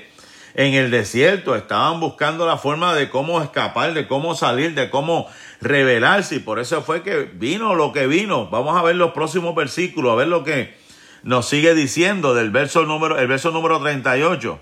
en 0.58 0.74
el 0.74 0.90
desierto, 0.90 1.56
estaban 1.56 2.00
buscando 2.00 2.48
la 2.48 2.58
forma 2.58 2.96
de 2.96 3.10
cómo 3.10 3.44
escapar, 3.44 3.94
de 3.94 4.08
cómo 4.08 4.34
salir, 4.34 4.74
de 4.74 4.90
cómo 4.90 5.28
rebelarse. 5.62 6.38
Y 6.38 6.40
por 6.40 6.60
eso 6.60 6.82
fue 6.82 7.04
que 7.04 7.26
vino 7.26 7.76
lo 7.76 7.94
que 7.94 8.08
vino. 8.08 8.50
Vamos 8.50 8.76
a 8.76 8.82
ver 8.82 8.96
los 8.96 9.12
próximos 9.12 9.54
versículos, 9.54 10.12
a 10.12 10.16
ver 10.16 10.28
lo 10.28 10.44
que 10.44 10.74
nos 11.22 11.48
sigue 11.48 11.76
diciendo 11.76 12.34
del 12.34 12.50
verso 12.50 12.88
número, 12.88 13.20
el 13.20 13.28
verso 13.28 13.52
número 13.52 13.80
38. 13.80 14.60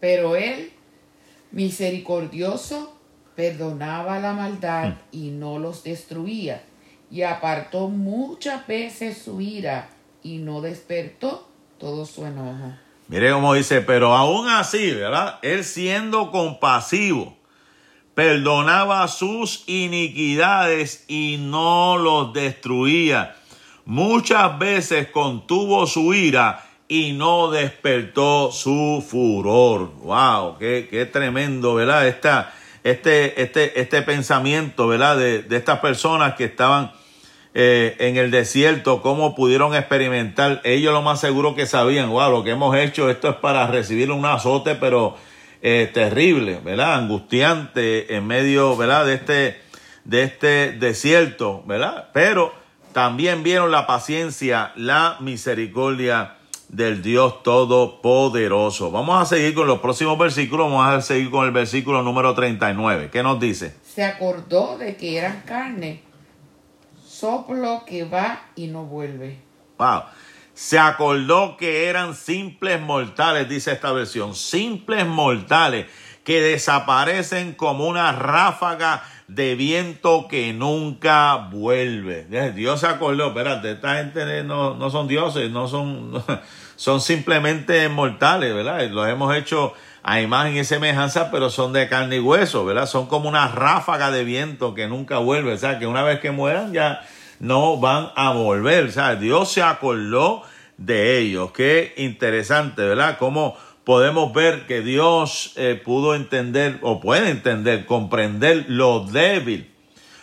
Pero 0.00 0.36
él, 0.36 0.72
misericordioso, 1.52 2.96
perdonaba 3.34 4.18
la 4.18 4.32
maldad 4.32 4.88
hmm. 4.88 4.98
y 5.12 5.30
no 5.32 5.58
los 5.58 5.84
destruía, 5.84 6.64
y 7.10 7.22
apartó 7.22 7.88
muchas 7.88 8.66
veces 8.66 9.18
su 9.18 9.42
ira 9.42 9.90
y 10.22 10.38
no 10.38 10.62
despertó 10.62 11.46
todo 11.78 12.06
su 12.06 12.24
enojo. 12.24 12.85
Mire 13.08 13.30
cómo 13.30 13.54
dice, 13.54 13.82
pero 13.82 14.14
aún 14.14 14.48
así, 14.48 14.90
¿verdad? 14.90 15.38
Él 15.42 15.62
siendo 15.62 16.32
compasivo, 16.32 17.36
perdonaba 18.14 19.06
sus 19.06 19.62
iniquidades 19.68 21.04
y 21.06 21.36
no 21.38 21.98
los 21.98 22.32
destruía. 22.32 23.36
Muchas 23.84 24.58
veces 24.58 25.08
contuvo 25.10 25.86
su 25.86 26.14
ira 26.14 26.66
y 26.88 27.12
no 27.12 27.50
despertó 27.50 28.50
su 28.50 29.04
furor. 29.08 29.92
¡Wow! 30.02 30.58
¡Qué, 30.58 30.88
qué 30.90 31.06
tremendo, 31.06 31.76
¿verdad? 31.76 32.08
Esta, 32.08 32.52
este, 32.82 33.40
este, 33.40 33.80
este 33.80 34.02
pensamiento, 34.02 34.88
¿verdad? 34.88 35.16
De, 35.16 35.42
de 35.42 35.56
estas 35.56 35.78
personas 35.78 36.34
que 36.34 36.44
estaban 36.46 36.90
eh, 37.58 37.96
en 38.00 38.18
el 38.18 38.30
desierto, 38.30 39.00
cómo 39.00 39.34
pudieron 39.34 39.74
experimentar. 39.74 40.60
Ellos 40.62 40.92
lo 40.92 41.00
más 41.00 41.20
seguro 41.22 41.54
que 41.54 41.64
sabían, 41.64 42.10
wow, 42.10 42.30
lo 42.30 42.44
que 42.44 42.50
hemos 42.50 42.76
hecho, 42.76 43.08
esto 43.08 43.30
es 43.30 43.36
para 43.36 43.66
recibir 43.66 44.10
un 44.10 44.26
azote, 44.26 44.74
pero 44.74 45.16
eh, 45.62 45.90
terrible, 45.90 46.60
¿verdad? 46.62 46.96
Angustiante 46.96 48.14
en 48.14 48.26
medio, 48.26 48.76
¿verdad? 48.76 49.06
De 49.06 49.14
este, 49.14 49.56
de 50.04 50.22
este 50.24 50.72
desierto, 50.72 51.62
¿verdad? 51.64 52.10
Pero 52.12 52.52
también 52.92 53.42
vieron 53.42 53.70
la 53.70 53.86
paciencia, 53.86 54.72
la 54.76 55.16
misericordia 55.20 56.34
del 56.68 57.00
Dios 57.00 57.42
Todopoderoso. 57.42 58.90
Vamos 58.90 59.22
a 59.22 59.24
seguir 59.24 59.54
con 59.54 59.66
los 59.66 59.78
próximos 59.78 60.18
versículos, 60.18 60.70
vamos 60.70 60.86
a 60.86 61.00
seguir 61.00 61.30
con 61.30 61.46
el 61.46 61.52
versículo 61.52 62.02
número 62.02 62.34
39. 62.34 63.08
¿Qué 63.10 63.22
nos 63.22 63.40
dice? 63.40 63.74
Se 63.82 64.04
acordó 64.04 64.76
de 64.76 64.94
que 64.98 65.16
eran 65.16 65.40
carne 65.46 66.02
soplo 67.20 67.84
que 67.86 68.04
va 68.04 68.42
y 68.54 68.66
no 68.66 68.84
vuelve. 68.84 69.38
Wow. 69.78 70.02
Se 70.54 70.78
acordó 70.78 71.56
que 71.56 71.86
eran 71.86 72.14
simples 72.14 72.80
mortales, 72.80 73.48
dice 73.48 73.72
esta 73.72 73.92
versión, 73.92 74.34
simples 74.34 75.06
mortales 75.06 75.86
que 76.24 76.40
desaparecen 76.40 77.52
como 77.52 77.86
una 77.86 78.12
ráfaga 78.12 79.04
de 79.28 79.54
viento 79.54 80.28
que 80.28 80.52
nunca 80.52 81.36
vuelve. 81.36 82.24
Dios 82.52 82.80
se 82.80 82.86
acordó, 82.86 83.28
espérate, 83.28 83.72
esta 83.72 83.96
gente 83.96 84.42
no, 84.44 84.74
no 84.74 84.90
son 84.90 85.08
dioses, 85.08 85.50
no 85.50 85.68
son, 85.68 86.22
son 86.76 87.00
simplemente 87.00 87.88
mortales, 87.88 88.54
¿verdad? 88.54 88.88
Los 88.90 89.08
hemos 89.08 89.34
hecho 89.36 89.74
a 90.08 90.20
imagen 90.20 90.56
y 90.56 90.62
semejanza, 90.62 91.32
pero 91.32 91.50
son 91.50 91.72
de 91.72 91.88
carne 91.88 92.16
y 92.16 92.20
hueso, 92.20 92.64
¿verdad? 92.64 92.86
Son 92.86 93.06
como 93.06 93.28
una 93.28 93.48
ráfaga 93.48 94.12
de 94.12 94.22
viento 94.22 94.72
que 94.72 94.86
nunca 94.86 95.18
vuelve, 95.18 95.52
o 95.52 95.58
sea, 95.58 95.80
que 95.80 95.86
una 95.88 96.04
vez 96.04 96.20
que 96.20 96.30
mueran 96.30 96.72
ya 96.72 97.04
no 97.40 97.76
van 97.78 98.10
a 98.14 98.30
volver, 98.30 98.84
o 98.84 98.92
sea, 98.92 99.16
Dios 99.16 99.50
se 99.50 99.62
acordó 99.62 100.44
de 100.76 101.18
ellos. 101.18 101.50
Qué 101.50 101.92
interesante, 101.96 102.82
¿verdad? 102.82 103.18
Cómo 103.18 103.56
podemos 103.82 104.32
ver 104.32 104.68
que 104.68 104.80
Dios 104.80 105.54
eh, 105.56 105.74
pudo 105.84 106.14
entender 106.14 106.78
o 106.82 107.00
puede 107.00 107.30
entender, 107.30 107.84
comprender 107.84 108.66
lo 108.68 109.00
débil, 109.00 109.72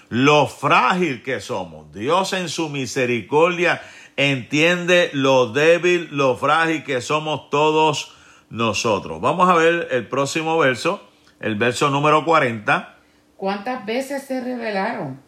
lo 0.07 0.47
frágil 0.47 1.23
que 1.23 1.41
somos. 1.41 1.91
Dios 1.91 2.31
en 2.31 2.47
su 2.47 2.69
misericordia 2.69 3.81
entiende 4.15 5.09
lo 5.11 5.47
débil, 5.51 6.07
lo 6.13 6.37
frágil 6.37 6.85
que 6.85 7.01
somos 7.01 7.49
todos 7.49 8.12
nosotros. 8.53 9.19
Vamos 9.19 9.49
a 9.49 9.55
ver 9.55 9.87
el 9.89 10.07
próximo 10.07 10.59
verso, 10.59 11.01
el 11.39 11.55
verso 11.55 11.89
número 11.89 12.23
40. 12.23 12.97
¿Cuántas 13.35 13.83
veces 13.83 14.23
se 14.23 14.41
rebelaron 14.41 15.19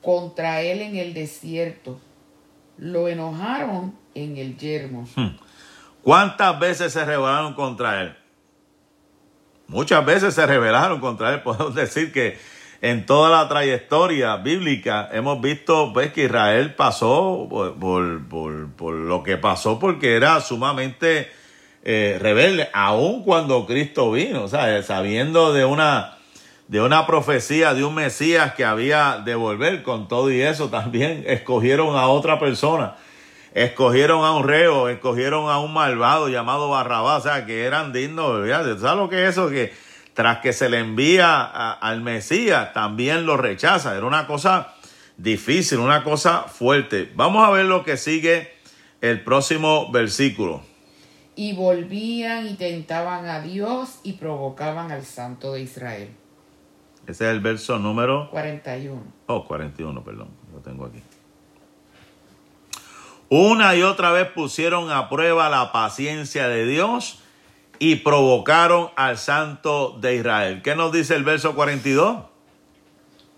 contra 0.00 0.62
él 0.62 0.80
en 0.80 0.94
el 0.94 1.12
desierto? 1.12 2.00
Lo 2.78 3.08
enojaron 3.08 3.96
en 4.14 4.36
el 4.36 4.56
yermo. 4.56 5.06
Hmm. 5.16 5.36
¿Cuántas 6.02 6.58
veces 6.60 6.92
se 6.92 7.04
rebelaron 7.04 7.54
contra 7.54 8.00
él? 8.00 8.16
Muchas 9.66 10.06
veces 10.06 10.32
se 10.32 10.46
rebelaron 10.46 11.00
contra 11.00 11.34
él. 11.34 11.40
Podemos 11.42 11.74
decir 11.74 12.12
que 12.12 12.38
en 12.80 13.06
toda 13.06 13.28
la 13.28 13.48
trayectoria 13.48 14.36
bíblica 14.36 15.08
hemos 15.12 15.40
visto 15.40 15.92
pues, 15.92 16.12
que 16.12 16.26
Israel 16.26 16.76
pasó 16.76 17.48
por, 17.50 18.28
por, 18.28 18.92
lo 18.94 19.22
que 19.24 19.36
pasó 19.36 19.80
porque 19.80 20.14
era 20.14 20.40
sumamente 20.40 21.39
eh, 21.82 22.18
rebelde, 22.20 22.68
aun 22.74 23.22
cuando 23.22 23.66
Cristo 23.66 24.12
vino, 24.12 24.48
sea, 24.48 24.82
sabiendo 24.82 25.54
de 25.54 25.64
una, 25.64 26.18
de 26.68 26.82
una 26.82 27.06
profecía 27.06 27.72
de 27.72 27.84
un 27.84 27.94
Mesías 27.94 28.52
que 28.52 28.66
había 28.66 29.22
de 29.24 29.34
volver 29.34 29.82
con 29.82 30.06
todo 30.06 30.30
y 30.30 30.42
eso, 30.42 30.68
también 30.68 31.24
escogieron 31.26 31.96
a 31.96 32.06
otra 32.08 32.38
persona, 32.38 32.96
escogieron 33.54 34.24
a 34.24 34.32
un 34.32 34.46
reo, 34.46 34.88
escogieron 34.88 35.48
a 35.50 35.58
un 35.58 35.72
malvado 35.72 36.28
llamado 36.28 36.68
Barrabás, 36.68 37.20
o 37.20 37.28
sea, 37.28 37.46
que 37.46 37.64
eran 37.64 37.94
dignos, 37.94 38.46
¿sabes 38.48 38.96
lo 38.96 39.08
que 39.08 39.24
es 39.24 39.30
eso? 39.30 39.48
Que 39.48 39.72
tras 40.12 40.38
que 40.38 40.52
se 40.52 40.68
le 40.68 40.80
envía 40.80 41.42
al 41.72 42.02
Mesías, 42.02 42.74
también 42.74 43.24
lo 43.24 43.38
rechaza, 43.38 43.96
era 43.96 44.04
una 44.04 44.26
cosa 44.26 44.74
difícil, 45.16 45.78
una 45.78 46.04
cosa 46.04 46.42
fuerte. 46.42 47.10
Vamos 47.14 47.46
a 47.46 47.50
ver 47.50 47.64
lo 47.64 47.84
que 47.84 47.96
sigue 47.96 48.52
el 49.00 49.22
próximo 49.22 49.90
versículo. 49.90 50.62
Y 51.36 51.54
volvían 51.54 52.48
y 52.48 52.54
tentaban 52.54 53.26
a 53.26 53.40
Dios 53.40 54.00
y 54.02 54.14
provocaban 54.14 54.90
al 54.90 55.04
Santo 55.04 55.54
de 55.54 55.62
Israel. 55.62 56.10
Ese 57.06 57.24
es 57.24 57.30
el 57.30 57.40
verso 57.40 57.78
número 57.78 58.28
41. 58.30 59.02
Oh, 59.26 59.44
41, 59.46 60.04
perdón, 60.04 60.28
lo 60.52 60.60
tengo 60.60 60.86
aquí. 60.86 61.02
Una 63.28 63.76
y 63.76 63.82
otra 63.82 64.10
vez 64.10 64.28
pusieron 64.28 64.90
a 64.90 65.08
prueba 65.08 65.48
la 65.48 65.72
paciencia 65.72 66.48
de 66.48 66.66
Dios 66.66 67.20
y 67.78 67.96
provocaron 67.96 68.90
al 68.96 69.18
Santo 69.18 69.96
de 70.00 70.16
Israel. 70.16 70.62
¿Qué 70.62 70.74
nos 70.74 70.92
dice 70.92 71.14
el 71.14 71.24
verso 71.24 71.54
42? 71.54 72.24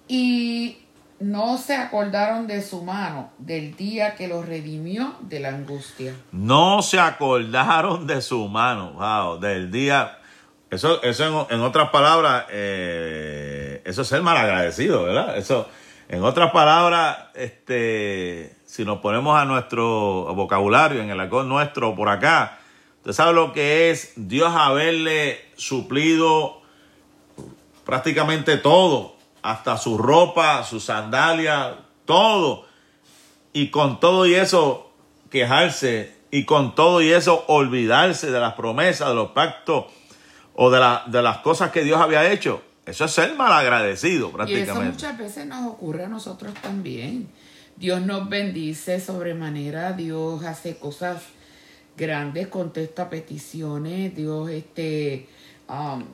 Y 0.08 0.81
no 1.22 1.56
se 1.56 1.76
acordaron 1.76 2.46
de 2.46 2.62
su 2.62 2.82
mano 2.82 3.30
del 3.38 3.76
día 3.76 4.16
que 4.16 4.26
los 4.26 4.44
redimió 4.44 5.14
de 5.20 5.40
la 5.40 5.50
angustia. 5.50 6.14
No 6.32 6.82
se 6.82 6.98
acordaron 6.98 8.06
de 8.06 8.20
su 8.20 8.48
mano, 8.48 8.92
wow, 8.94 9.38
del 9.38 9.70
día. 9.70 10.18
Eso, 10.70 11.02
eso 11.02 11.46
en, 11.48 11.60
otras 11.60 11.90
palabras, 11.90 12.46
eh, 12.50 13.82
eso 13.84 14.02
es 14.02 14.08
ser 14.08 14.22
malagradecido, 14.22 15.04
¿verdad? 15.04 15.36
Eso, 15.36 15.68
en 16.08 16.24
otras 16.24 16.50
palabras, 16.50 17.18
este, 17.34 18.56
si 18.66 18.84
nos 18.84 18.98
ponemos 18.98 19.38
a 19.38 19.44
nuestro 19.44 20.34
vocabulario, 20.34 21.02
en 21.02 21.10
el 21.10 21.20
argot 21.20 21.46
nuestro 21.46 21.94
por 21.94 22.08
acá, 22.08 22.58
usted 22.98 23.12
sabe 23.12 23.32
lo 23.32 23.52
que 23.52 23.90
es 23.90 24.12
Dios 24.16 24.52
haberle 24.54 25.40
suplido 25.56 26.62
prácticamente 27.84 28.56
todo 28.56 29.11
hasta 29.42 29.76
su 29.76 29.98
ropa, 29.98 30.64
su 30.64 30.80
sandalia, 30.80 31.78
todo. 32.04 32.66
Y 33.52 33.68
con 33.68 34.00
todo 34.00 34.26
y 34.26 34.34
eso 34.34 34.90
quejarse 35.30 36.14
y 36.30 36.44
con 36.44 36.74
todo 36.74 37.02
y 37.02 37.12
eso 37.12 37.44
olvidarse 37.48 38.30
de 38.30 38.40
las 38.40 38.54
promesas, 38.54 39.08
de 39.08 39.14
los 39.14 39.32
pactos 39.32 39.86
o 40.54 40.70
de, 40.70 40.80
la, 40.80 41.04
de 41.06 41.22
las 41.22 41.38
cosas 41.38 41.70
que 41.70 41.84
Dios 41.84 42.00
había 42.00 42.30
hecho. 42.30 42.62
Eso 42.86 43.04
es 43.04 43.12
ser 43.12 43.34
malagradecido 43.34 44.30
prácticamente. 44.30 44.70
Y 44.70 44.82
eso 44.82 44.92
muchas 44.92 45.18
veces 45.18 45.46
nos 45.46 45.70
ocurre 45.70 46.04
a 46.04 46.08
nosotros 46.08 46.54
también. 46.54 47.28
Dios 47.76 48.00
nos 48.02 48.28
bendice 48.28 49.00
sobremanera, 49.00 49.92
Dios 49.92 50.44
hace 50.44 50.76
cosas 50.76 51.22
grandes, 51.96 52.48
contesta 52.48 53.08
peticiones, 53.10 54.14
Dios 54.14 54.50
este 54.50 55.28
um, 55.68 56.04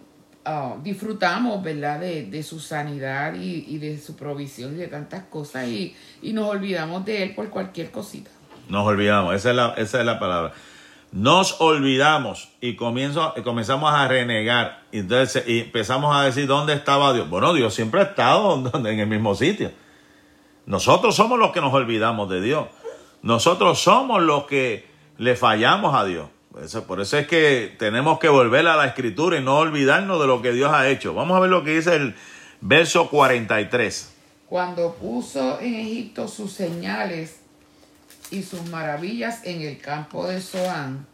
Ah, 0.51 0.77
disfrutamos, 0.83 1.63
¿verdad?, 1.63 2.01
de, 2.01 2.43
su 2.43 2.59
sanidad 2.59 3.35
y, 3.35 3.77
de 3.77 3.99
su 3.99 4.17
provisión 4.17 4.73
y 4.73 4.79
de 4.79 4.89
tantas 4.89 5.25
cosas 5.25 5.69
y, 5.69 5.95
nos 6.23 6.49
olvidamos 6.49 7.05
de 7.05 7.23
Él 7.23 7.35
por 7.35 7.51
cualquier 7.51 7.91
cosita. 7.91 8.31
Nos 8.71 8.87
olvidamos, 8.87 9.35
esa 9.35 9.51
es 9.51 9.57
la, 9.57 9.75
esa 9.77 10.01
es 10.01 10.07
la 10.07 10.19
palabra. 10.19 10.55
Nos 11.13 11.61
olvidamos 11.61 12.49
y 12.63 12.77
comienzo, 12.77 13.35
comenzamos 13.45 13.93
a 13.93 14.09
renegar. 14.09 14.85
Entonces 14.91 15.47
y 15.47 15.61
empezamos 15.61 16.17
a 16.17 16.23
decir, 16.23 16.47
¿dónde 16.47 16.73
estaba 16.73 17.13
Dios? 17.13 17.29
Bueno, 17.29 17.53
Dios 17.53 17.75
siempre 17.75 18.01
ha 18.01 18.05
estado 18.05 18.73
en 18.75 19.01
el 19.01 19.07
mismo 19.07 19.35
sitio. 19.35 19.71
Nosotros 20.65 21.15
somos 21.15 21.39
los 21.39 21.53
que 21.53 21.61
nos 21.61 21.75
olvidamos 21.75 22.31
de 22.31 22.41
Dios. 22.41 22.69
Nosotros 23.21 23.81
somos 23.81 24.23
los 24.23 24.45
que 24.45 24.89
le 25.19 25.37
fallamos 25.37 25.95
a 25.95 26.07
Dios 26.07 26.29
por 26.87 27.01
eso 27.01 27.19
es 27.19 27.27
que 27.27 27.75
tenemos 27.79 28.19
que 28.19 28.29
volver 28.29 28.67
a 28.67 28.77
la 28.77 28.87
escritura 28.87 29.39
y 29.39 29.45
no 29.45 29.59
olvidarnos 29.59 30.21
de 30.21 30.27
lo 30.27 30.43
que 30.43 30.53
Dios 30.53 30.73
ha 30.73 30.89
hecho. 30.89 31.15
Vamos 31.15 31.37
a 31.37 31.41
ver 31.41 31.51
lo 31.51 31.63
que 31.63 31.77
dice 31.77 31.95
el 31.95 32.15
verso 32.61 33.09
43. 33.11 34.15
Cuando 34.49 34.95
puso 34.95 35.61
en 35.61 35.75
Egipto 35.75 36.27
sus 36.27 36.53
señales 36.53 37.41
y 38.31 38.43
sus 38.43 38.65
maravillas 38.71 39.45
en 39.45 39.63
el 39.63 39.79
campo 39.79 40.27
de 40.27 40.41
Zoán. 40.41 41.07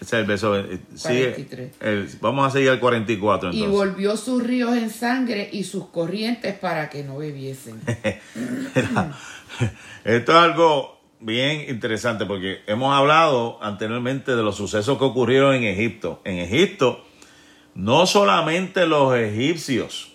Ese 0.00 0.16
es 0.16 0.20
el 0.20 0.24
verso 0.24 0.52
43. 0.52 1.72
Eh, 1.80 2.08
vamos 2.20 2.46
a 2.46 2.50
seguir 2.50 2.70
al 2.70 2.80
44 2.80 3.52
Y 3.52 3.66
volvió 3.66 4.16
sus 4.16 4.42
ríos 4.42 4.74
en 4.74 4.88
sangre 4.88 5.50
y 5.52 5.64
sus 5.64 5.88
corrientes 5.88 6.58
para 6.58 6.88
que 6.88 7.02
no 7.02 7.18
bebiesen. 7.18 7.82
esto 10.04 10.32
es 10.32 10.38
algo 10.38 10.99
bien 11.20 11.66
interesante 11.68 12.26
porque 12.26 12.62
hemos 12.66 12.94
hablado 12.94 13.58
anteriormente 13.62 14.34
de 14.34 14.42
los 14.42 14.56
sucesos 14.56 14.98
que 14.98 15.04
ocurrieron 15.04 15.54
en 15.54 15.64
Egipto. 15.64 16.20
En 16.24 16.38
Egipto, 16.38 17.04
no 17.74 18.06
solamente 18.06 18.86
los 18.86 19.14
egipcios 19.14 20.12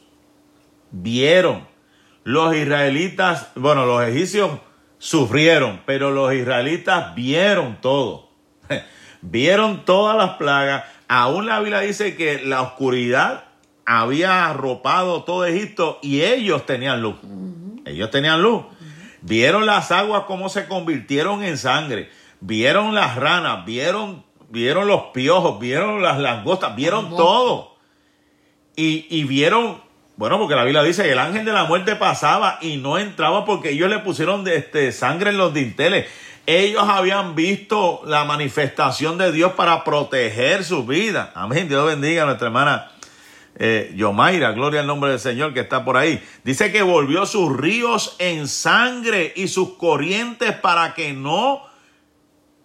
vieron, 0.91 1.67
los 2.23 2.55
israelitas, 2.55 3.51
bueno, 3.55 3.85
los 3.85 4.03
egipcios 4.03 4.51
sufrieron, 4.97 5.81
pero 5.85 6.11
los 6.11 6.33
israelitas 6.33 7.13
vieron 7.13 7.79
todo. 7.81 8.29
vieron 9.21 9.85
todas 9.85 10.17
las 10.17 10.37
plagas. 10.37 10.85
Aún 11.07 11.45
la 11.45 11.59
Biblia 11.59 11.79
dice 11.81 12.15
que 12.15 12.39
la 12.39 12.63
oscuridad 12.63 13.45
había 13.85 14.49
arropado 14.49 15.23
todo 15.23 15.45
Egipto 15.45 15.99
y 16.01 16.21
ellos 16.21 16.65
tenían 16.65 17.01
luz. 17.01 17.17
Ellos 17.85 18.09
tenían 18.09 18.41
luz. 18.41 18.63
Vieron 19.25 19.65
las 19.65 19.91
aguas 19.91 20.25
cómo 20.27 20.49
se 20.49 20.67
convirtieron 20.67 21.43
en 21.43 21.57
sangre. 21.57 22.11
Vieron 22.41 22.93
las 22.93 23.15
ranas, 23.15 23.65
vieron, 23.65 24.23
vieron 24.49 24.87
los 24.87 25.05
piojos, 25.13 25.59
vieron 25.59 26.03
las 26.03 26.19
langostas, 26.19 26.75
vieron 26.75 27.09
todo. 27.09 27.75
Y, 28.75 29.07
y 29.09 29.23
vieron, 29.23 29.81
bueno, 30.15 30.37
porque 30.37 30.53
la 30.53 30.63
Biblia 30.63 30.83
dice 30.83 31.11
el 31.11 31.17
ángel 31.17 31.43
de 31.43 31.53
la 31.53 31.63
muerte 31.63 31.95
pasaba 31.95 32.59
y 32.61 32.77
no 32.77 32.99
entraba 32.99 33.45
porque 33.45 33.71
ellos 33.71 33.89
le 33.89 33.97
pusieron 33.97 34.43
de, 34.43 34.57
este, 34.57 34.91
sangre 34.91 35.31
en 35.31 35.39
los 35.39 35.55
dinteles. 35.55 36.05
Ellos 36.45 36.83
habían 36.87 37.33
visto 37.33 38.03
la 38.05 38.25
manifestación 38.25 39.17
de 39.17 39.31
Dios 39.31 39.53
para 39.53 39.83
proteger 39.83 40.63
su 40.63 40.85
vida. 40.85 41.31
Amén. 41.33 41.67
Dios 41.67 41.87
bendiga 41.87 42.21
a 42.21 42.25
nuestra 42.27 42.49
hermana 42.49 42.91
eh, 43.57 43.93
Yomaira, 43.95 44.51
gloria 44.51 44.81
al 44.81 44.87
nombre 44.87 45.11
del 45.11 45.19
Señor 45.19 45.53
que 45.53 45.61
está 45.61 45.85
por 45.85 45.95
ahí. 45.95 46.21
Dice 46.43 46.71
que 46.71 46.81
volvió 46.81 47.25
sus 47.25 47.55
ríos 47.55 48.15
en 48.19 48.47
sangre 48.47 49.31
y 49.35 49.47
sus 49.47 49.77
corrientes 49.77 50.53
para 50.53 50.93
que 50.93 51.13
no 51.13 51.61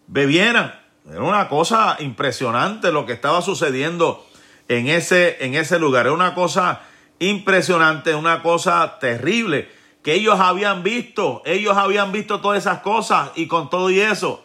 bebieran. 0.09 0.75
Era 1.09 1.23
una 1.23 1.49
cosa 1.49 1.97
impresionante 2.01 2.91
lo 2.91 3.07
que 3.07 3.13
estaba 3.13 3.41
sucediendo 3.41 4.27
en 4.69 4.89
ese, 4.89 5.45
en 5.45 5.55
ese 5.55 5.79
lugar. 5.79 6.07
Era 6.07 6.15
una 6.15 6.35
cosa 6.35 6.83
impresionante, 7.21 8.15
una 8.15 8.43
cosa 8.43 8.99
terrible 8.99 9.71
que 10.03 10.15
ellos 10.15 10.41
habían 10.41 10.83
visto. 10.83 11.43
Ellos 11.45 11.77
habían 11.77 12.11
visto 12.11 12.41
todas 12.41 12.59
esas 12.59 12.81
cosas 12.81 13.31
y 13.37 13.47
con 13.47 13.71
todo 13.71 13.91
y 13.91 14.01
eso 14.01 14.45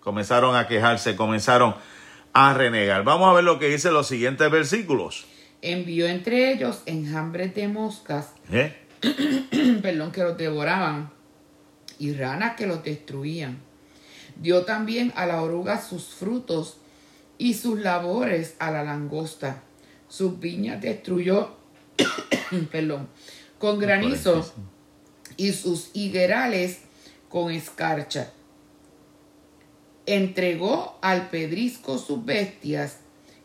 comenzaron 0.00 0.56
a 0.56 0.66
quejarse, 0.66 1.16
comenzaron 1.16 1.74
a 2.32 2.52
renegar. 2.54 3.04
Vamos 3.04 3.30
a 3.30 3.32
ver 3.34 3.44
lo 3.44 3.58
que 3.58 3.68
dice 3.68 3.90
los 3.90 4.06
siguientes 4.06 4.50
versículos 4.50 5.26
envió 5.62 6.06
entre 6.06 6.52
ellos 6.52 6.82
enjambres 6.86 7.54
de 7.54 7.68
moscas, 7.68 8.32
¿Eh? 8.50 8.74
perdón, 9.82 10.12
que 10.12 10.22
los 10.22 10.36
devoraban, 10.36 11.10
y 11.98 12.12
ranas 12.14 12.56
que 12.56 12.66
los 12.66 12.82
destruían. 12.82 13.58
Dio 14.40 14.64
también 14.64 15.12
a 15.16 15.26
la 15.26 15.42
oruga 15.42 15.80
sus 15.80 16.06
frutos 16.06 16.78
y 17.36 17.54
sus 17.54 17.78
labores 17.80 18.56
a 18.58 18.70
la 18.70 18.82
langosta. 18.84 19.62
Sus 20.08 20.40
viñas 20.40 20.80
destruyó, 20.80 21.56
perdón, 22.72 23.08
con 23.58 23.78
granizo 23.78 24.50
y 25.36 25.52
sus 25.52 25.90
higuerales 25.92 26.80
con 27.28 27.52
escarcha. 27.52 28.32
Entregó 30.06 30.98
al 31.02 31.28
pedrisco 31.28 31.98
sus 31.98 32.24
bestias 32.24 32.98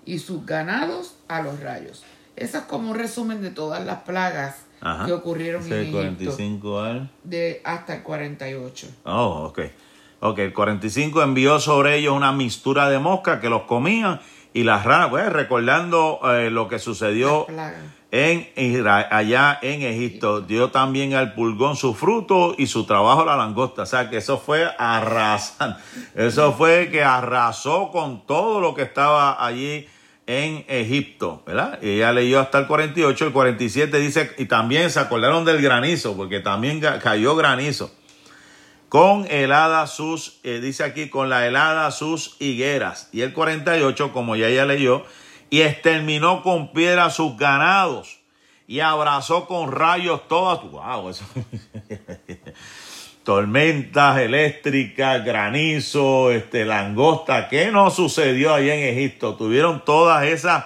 y 0.06 0.20
sus 0.20 0.46
ganados 0.46 1.16
a 1.28 1.42
los 1.42 1.60
rayos. 1.60 2.04
Eso 2.36 2.58
es 2.58 2.64
como 2.66 2.92
un 2.92 2.98
resumen 2.98 3.42
de 3.42 3.50
todas 3.50 3.86
las 3.86 4.02
plagas 4.02 4.66
que 5.06 5.14
ocurrieron 5.14 5.66
en 5.66 5.74
Egipto. 5.74 5.98
45 5.98 6.80
al... 6.80 7.10
De 7.24 7.62
hasta 7.64 7.96
el 7.96 8.04
48. 8.04 8.88
Oh, 9.06 9.46
ok. 9.50 9.60
Ok, 10.20 10.40
el 10.40 10.54
45 10.54 11.22
envió 11.22 11.60
sobre 11.60 11.98
ellos 11.98 12.14
una 12.14 12.32
mistura 12.32 12.90
de 12.90 13.00
mosca 13.00 13.40
que 13.40 13.50
los 13.50 13.64
comían 13.64 14.22
y 14.54 14.64
las 14.64 14.86
ranas, 14.86 15.10
pues 15.10 15.32
recordando 15.32 16.20
eh, 16.24 16.50
lo 16.50 16.68
que 16.68 16.80
sucedió 16.80 17.46
en 18.12 18.48
Israel, 18.56 19.06
allá 19.12 19.60
en 19.62 19.82
Egipto, 19.82 20.40
dio 20.40 20.72
también 20.72 21.14
al 21.14 21.34
pulgón 21.34 21.76
su 21.76 21.94
fruto 21.94 22.56
y 22.58 22.68
su 22.68 22.86
trabajo 22.86 23.26
la 23.26 23.36
langosta. 23.36 23.82
O 23.82 23.86
sea 23.86 24.10
que 24.10 24.18
eso 24.18 24.38
fue 24.38 24.70
arrasando. 24.78 25.78
Eso 26.16 26.54
fue 26.54 26.90
que 26.90 27.04
arrasó 27.04 27.92
con 27.92 28.26
todo 28.26 28.62
lo 28.62 28.74
que 28.74 28.84
estaba 28.84 29.46
allí 29.46 29.88
en 30.28 30.66
Egipto, 30.68 31.44
¿verdad? 31.46 31.80
Y 31.82 31.90
ella 31.90 32.12
leyó 32.12 32.40
hasta 32.40 32.60
el 32.60 32.68
48, 32.68 33.28
el 33.28 33.34
47 33.34 34.00
dice, 34.00 34.32
y 34.38 34.46
también 34.46 34.90
se 34.90 35.00
acordaron 35.00 35.46
del 35.46 35.62
granizo, 35.62 36.16
porque 36.16 36.40
también 36.40 36.82
cayó 37.02 37.36
granizo. 37.36 37.92
Con 38.90 39.30
helada 39.30 39.88
sus, 39.88 40.40
eh, 40.44 40.60
dice 40.62 40.84
aquí, 40.84 41.10
con 41.10 41.30
la 41.30 41.46
helada 41.46 41.92
sus 41.92 42.38
higueras. 42.40 43.10
Y 43.12 43.22
el 43.22 43.34
48, 43.34 44.12
como 44.12 44.36
ya 44.36 44.48
ella 44.48 44.66
leyó, 44.66 45.06
y 45.50 45.62
exterminó 45.62 46.42
con 46.42 46.72
piedra 46.74 47.10
sus 47.10 47.38
ganados 47.38 48.20
y 48.68 48.80
abrazó 48.80 49.46
con 49.48 49.72
rayos 49.72 50.28
todas. 50.28 50.64
¡Wow! 50.64 51.10
Eso. 51.10 51.26
Tormentas 53.26 54.20
eléctricas, 54.20 55.26
granizo, 55.26 56.30
este, 56.30 56.64
langosta. 56.64 57.50
¿Qué 57.50 57.72
no 57.72 57.90
sucedió 57.90 58.54
allá 58.54 58.76
en 58.76 58.96
Egipto? 58.96 59.36
Tuvieron 59.36 59.84
todas 59.84 60.28
esas 60.28 60.66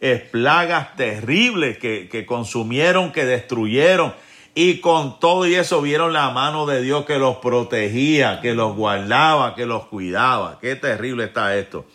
eh, 0.00 0.28
plagas 0.32 0.96
terribles 0.96 1.78
que, 1.78 2.08
que 2.10 2.26
consumieron, 2.26 3.12
que 3.12 3.24
destruyeron. 3.24 4.12
Y 4.56 4.80
con 4.80 5.20
todo 5.20 5.46
y 5.46 5.54
eso 5.54 5.82
vieron 5.82 6.12
la 6.12 6.30
mano 6.30 6.66
de 6.66 6.82
Dios 6.82 7.04
que 7.04 7.16
los 7.16 7.36
protegía, 7.36 8.40
que 8.40 8.54
los 8.54 8.74
guardaba, 8.74 9.54
que 9.54 9.64
los 9.64 9.86
cuidaba. 9.86 10.58
Qué 10.60 10.74
terrible 10.74 11.26
está 11.26 11.56
esto. 11.56 11.86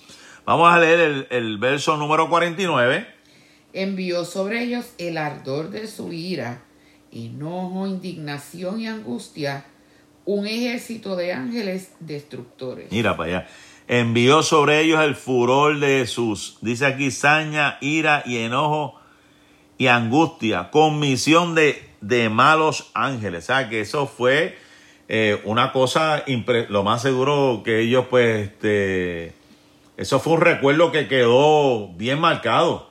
Vamos 0.46 0.74
a 0.74 0.80
leer 0.80 1.02
el, 1.02 1.28
el 1.30 1.58
verso 1.58 1.98
número 1.98 2.30
49. 2.30 3.06
Envió 3.74 4.24
sobre 4.24 4.64
ellos 4.64 4.94
el 4.98 5.18
ardor 5.18 5.72
de 5.72 5.88
su 5.88 6.14
ira, 6.14 6.64
enojo, 7.12 7.86
indignación 7.86 8.80
y 8.80 8.88
angustia, 8.88 9.66
un 10.34 10.48
ejército 10.48 11.16
de 11.16 11.34
ángeles 11.34 11.94
destructores. 12.00 12.92
Mira 12.92 13.16
para 13.18 13.30
allá. 13.30 13.48
Envió 13.88 14.44
sobre 14.44 14.82
ellos 14.82 15.04
el 15.04 15.16
furor 15.16 15.80
de 15.80 16.06
sus, 16.06 16.58
dice 16.62 16.86
aquí, 16.86 17.12
saña, 17.12 17.78
ira 17.82 18.24
y 18.26 18.38
enojo 18.38 19.00
y 19.78 19.88
angustia, 19.88 20.70
con 20.72 21.00
misión 21.00 21.56
de 21.56 21.90
de 22.02 22.30
malos 22.30 22.92
ángeles. 22.94 23.46
O 23.46 23.48
sea, 23.48 23.70
que 23.70 23.82
eso 23.82 24.08
fue 24.08 24.58
eh, 25.08 25.42
una 25.46 25.72
cosa, 25.72 26.24
lo 26.70 26.84
más 26.84 27.02
seguro 27.02 27.62
que 27.64 27.80
ellos, 27.82 28.06
pues, 28.10 28.48
este, 28.48 29.34
eso 29.98 30.20
fue 30.20 30.34
un 30.34 30.42
recuerdo 30.42 30.92
que 30.92 31.08
quedó 31.08 31.90
bien 31.94 32.20
marcado 32.20 32.90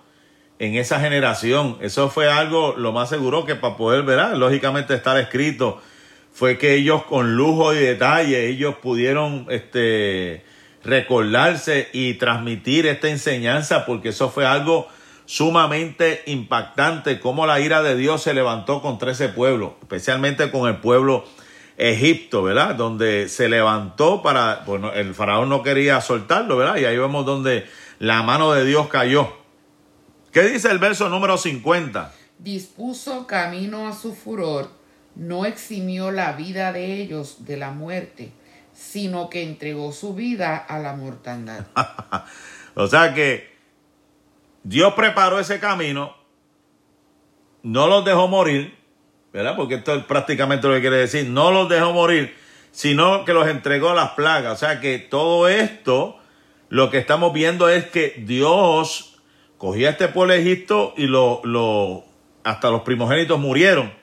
en 0.59 0.75
esa 0.75 1.01
generación. 1.01 1.79
Eso 1.81 2.11
fue 2.11 2.31
algo, 2.31 2.75
lo 2.77 2.93
más 2.93 3.09
seguro 3.09 3.45
que 3.45 3.55
para 3.55 3.77
poder 3.77 4.03
ver, 4.03 4.37
lógicamente 4.37 4.95
estar 4.95 5.19
escrito, 5.19 5.81
fue 6.39 6.57
que 6.57 6.75
ellos 6.75 7.03
con 7.03 7.35
lujo 7.35 7.75
y 7.75 7.79
detalle, 7.79 8.47
ellos 8.47 8.77
pudieron, 8.77 9.47
este, 9.51 10.45
recordarse 10.85 11.89
y 11.93 12.15
transmitir 12.15 12.87
esta 12.87 13.09
enseñanza, 13.09 13.85
porque 13.85 14.11
eso 14.11 14.31
fue 14.31 14.47
algo 14.47 14.87
sumamente 15.27 16.23
impactante 16.27 17.19
cómo 17.19 17.45
la 17.45 17.59
ira 17.59 17.83
de 17.83 17.97
Dios 17.97 18.23
se 18.23 18.35
levantó 18.35 18.81
contra 18.83 19.11
ese 19.11 19.29
pueblo, 19.29 19.79
especialmente 19.81 20.53
con 20.53 20.69
el 20.69 20.77
pueblo 20.77 21.25
Egipto, 21.77 22.45
¿verdad? 22.45 22.77
Donde 22.77 23.29
se 23.29 23.49
levantó 23.49 24.23
para, 24.23 24.63
bueno, 24.65 24.93
el 24.93 25.15
faraón 25.15 25.49
no 25.49 25.65
quería 25.65 26.01
soltarlo, 26.01 26.57
¿verdad? 26.57 26.77
Y 26.77 26.85
ahí 26.85 26.97
vemos 26.97 27.27
donde 27.27 27.67
la 27.99 28.23
mano 28.23 28.53
de 28.53 28.65
Dios 28.65 28.87
cayó. 28.87 29.33
¿Qué 30.31 30.43
dice 30.43 30.71
el 30.71 30.79
verso 30.79 31.09
número 31.09 31.37
50? 31.37 32.13
Dispuso 32.39 33.27
camino 33.27 33.89
a 33.89 33.93
su 33.93 34.15
furor, 34.15 34.78
no 35.19 35.45
eximió 35.45 36.11
la 36.11 36.33
vida 36.33 36.73
de 36.73 36.95
ellos 36.95 37.45
de 37.45 37.57
la 37.57 37.73
muerte, 37.73 38.31
sino 38.73 39.29
que 39.29 39.43
entregó 39.43 39.93
su 39.93 40.15
vida 40.15 40.57
a 40.57 40.79
la 40.79 40.95
mortandad. 40.95 41.67
o 42.75 42.87
sea 42.87 43.13
que 43.13 43.53
Dios 44.63 44.95
preparó 44.95 45.41
ese 45.41 45.59
camino, 45.59 46.15
no 47.65 47.89
los 47.89 48.05
dejó 48.05 48.29
morir, 48.29 48.79
¿verdad? 49.33 49.57
Porque 49.57 49.75
esto 49.75 49.95
es 49.95 50.05
prácticamente 50.05 50.69
lo 50.69 50.75
que 50.75 50.81
quiere 50.81 50.99
decir, 50.99 51.29
no 51.29 51.51
los 51.51 51.69
dejó 51.69 51.93
morir, 51.93 52.35
sino 52.71 53.25
que 53.25 53.33
los 53.33 53.49
entregó 53.49 53.91
a 53.91 53.95
las 53.95 54.11
plagas. 54.11 54.53
O 54.53 54.57
sea 54.57 54.81
que 54.81 54.99
todo 54.99 55.49
esto, 55.49 56.17
lo 56.69 56.91
que 56.91 56.99
estamos 56.99 57.33
viendo 57.33 57.69
es 57.69 57.87
que 57.87 58.23
Dios 58.25 59.21
cogió 59.59 59.89
a 59.89 59.91
este 59.91 60.07
pueblo 60.07 60.35
de 60.35 60.41
Egipto 60.41 60.95
y 60.97 61.09
lo, 61.09 61.41
lo, 61.43 62.05
hasta 62.45 62.71
los 62.71 62.83
primogénitos 62.83 63.41
murieron. 63.41 63.98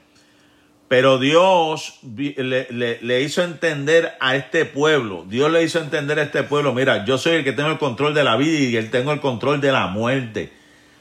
Pero 0.87 1.17
Dios 1.17 1.99
le, 2.03 2.67
le, 2.69 3.21
hizo 3.21 3.43
entender 3.43 4.13
a 4.19 4.35
este 4.35 4.65
pueblo, 4.65 5.25
Dios 5.27 5.51
le 5.51 5.63
hizo 5.63 5.79
entender 5.79 6.19
a 6.19 6.23
este 6.23 6.43
pueblo, 6.43 6.73
mira, 6.73 7.05
yo 7.05 7.17
soy 7.17 7.37
el 7.37 7.43
que 7.43 7.53
tengo 7.53 7.71
el 7.71 7.79
control 7.79 8.13
de 8.13 8.23
la 8.23 8.35
vida 8.35 8.59
y 8.59 8.75
él 8.75 8.91
tengo 8.91 9.11
el 9.11 9.19
control 9.19 9.61
de 9.61 9.71
la 9.71 9.87
muerte. 9.87 10.53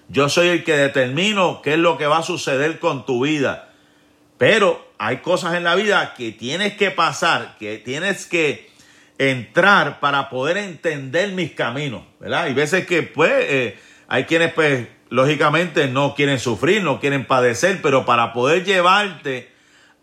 Yo 0.09 0.29
soy 0.29 0.49
el 0.49 0.65
que 0.65 0.77
determino 0.77 1.61
qué 1.63 1.75
es 1.75 1.79
lo 1.79 1.99
que 1.99 2.07
va 2.07 2.19
a 2.19 2.23
suceder 2.23 2.79
con 2.79 3.05
tu 3.05 3.25
vida. 3.25 3.73
Pero 4.39 4.87
hay 4.99 5.19
cosas 5.19 5.55
en 5.55 5.65
la 5.65 5.75
vida 5.75 6.15
que 6.17 6.33
tienes 6.33 6.75
que 6.75 6.91
pasar, 6.91 7.57
que 7.59 7.79
tienes 7.79 8.27
que 8.27 8.71
entrar 9.19 10.01
para 10.01 10.29
poder 10.29 10.57
entender 10.57 11.33
mis 11.33 11.53
caminos, 11.53 12.03
¿verdad? 12.21 12.45
Hay 12.45 12.55
veces 12.55 12.87
que, 12.87 13.03
pues, 13.03 13.33
eh, 13.33 13.79
hay 14.09 14.25
quienes, 14.25 14.53
pues, 14.53 14.89
lógicamente 15.09 15.89
no 15.89 16.15
quieren 16.15 16.39
sufrir, 16.39 16.83
no 16.83 17.01
quieren 17.01 17.27
padecer, 17.27 17.81
pero 17.83 18.05
para 18.05 18.33
poder 18.33 18.65
llevarte 18.65 19.54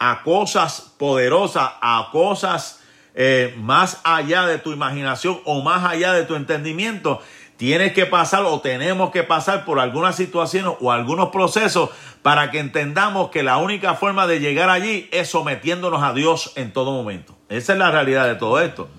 a 0.04 0.24
cosas 0.24 0.94
poderosas, 0.98 1.74
a 1.80 2.10
cosas 2.12 2.80
eh, 3.14 3.54
más 3.60 4.02
allá 4.04 4.48
de 4.48 4.58
tu 4.58 4.72
imaginación 4.72 5.40
o 5.46 5.62
más 5.62 5.86
allá 5.86 6.12
de 6.14 6.24
tu 6.24 6.34
entendimiento, 6.34 7.22
tienes 7.56 7.94
que 7.94 8.08
pasar 8.08 8.42
o 8.46 8.62
tenemos 8.62 9.12
que 9.12 9.22
pasar 9.22 9.64
por 9.64 9.80
algunas 9.80 10.16
situaciones 10.16 10.74
o 10.80 10.92
algunos 10.92 11.30
procesos 11.30 11.92
para 12.24 12.50
que 12.50 12.58
entendamos 12.58 13.30
que 13.30 13.44
la 13.44 13.58
única 13.58 13.94
forma 13.94 14.26
de 14.26 14.40
llegar 14.40 14.72
allí 14.72 15.08
es 15.12 15.30
sometiéndonos 15.30 16.02
a 16.02 16.14
Dios 16.14 16.54
en 16.56 16.74
todo 16.74 16.94
momento. 16.94 17.38
Esa 17.48 17.74
es 17.74 17.78
la 17.78 17.92
realidad 17.92 18.26
de 18.26 18.34
todo 18.34 18.60
esto. 18.60 18.90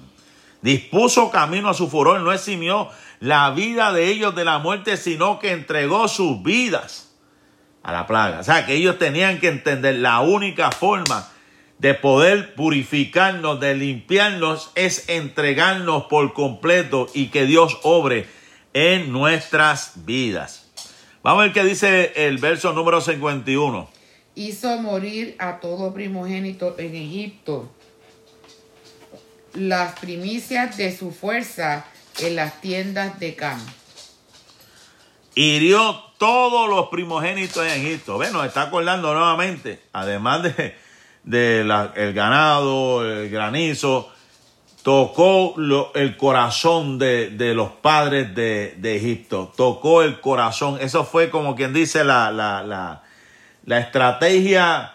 Dispuso 0.60 1.32
camino 1.32 1.68
a 1.68 1.74
su 1.74 1.90
furor, 1.90 2.20
no 2.20 2.30
eximió 2.30 2.90
la 3.18 3.50
vida 3.50 3.92
de 3.92 4.06
ellos 4.06 4.36
de 4.36 4.44
la 4.44 4.60
muerte, 4.60 4.96
sino 4.96 5.40
que 5.40 5.50
entregó 5.50 6.06
sus 6.06 6.44
vidas 6.44 7.11
a 7.82 7.92
la 7.92 8.06
plaga. 8.06 8.40
O 8.40 8.44
sea, 8.44 8.66
que 8.66 8.74
ellos 8.74 8.98
tenían 8.98 9.40
que 9.40 9.48
entender 9.48 9.96
la 9.96 10.20
única 10.20 10.70
forma 10.70 11.28
de 11.78 11.94
poder 11.94 12.54
purificarnos, 12.54 13.58
de 13.58 13.74
limpiarnos, 13.74 14.70
es 14.76 15.08
entregarnos 15.08 16.04
por 16.04 16.32
completo 16.32 17.08
y 17.12 17.28
que 17.28 17.44
Dios 17.44 17.78
obre 17.82 18.26
en 18.72 19.10
nuestras 19.10 20.04
vidas. 20.06 20.70
Vamos 21.22 21.40
a 21.40 21.44
ver 21.46 21.52
qué 21.52 21.64
dice 21.64 22.12
el 22.14 22.38
verso 22.38 22.72
número 22.72 23.00
51. 23.00 23.88
Hizo 24.34 24.78
morir 24.80 25.34
a 25.38 25.60
todo 25.60 25.92
primogénito 25.92 26.76
en 26.78 26.94
Egipto, 26.94 27.70
las 29.54 29.98
primicias 29.98 30.76
de 30.76 30.96
su 30.96 31.10
fuerza 31.10 31.84
en 32.20 32.36
las 32.36 32.60
tiendas 32.60 33.18
de 33.18 33.34
Cam. 33.34 33.60
Hirió 35.34 36.12
todos 36.18 36.68
los 36.68 36.88
primogénitos 36.88 37.66
en 37.66 37.84
Egipto. 37.84 38.14
Bueno, 38.14 38.44
está 38.44 38.62
acordando 38.62 39.14
nuevamente, 39.14 39.82
además 39.92 40.42
de, 41.24 41.60
el 41.60 42.12
ganado, 42.12 43.04
el 43.04 43.30
granizo, 43.30 44.12
tocó 44.82 45.54
el 45.94 46.16
corazón 46.18 46.98
de, 46.98 47.52
los 47.54 47.70
padres 47.70 48.34
de, 48.34 48.96
Egipto, 48.96 49.52
tocó 49.56 50.02
el 50.02 50.20
corazón. 50.20 50.78
Eso 50.80 51.04
fue 51.04 51.30
como 51.30 51.56
quien 51.56 51.72
dice 51.72 52.04
la, 52.04 52.30
la, 52.30 53.02
la, 53.64 53.78
estrategia 53.78 54.92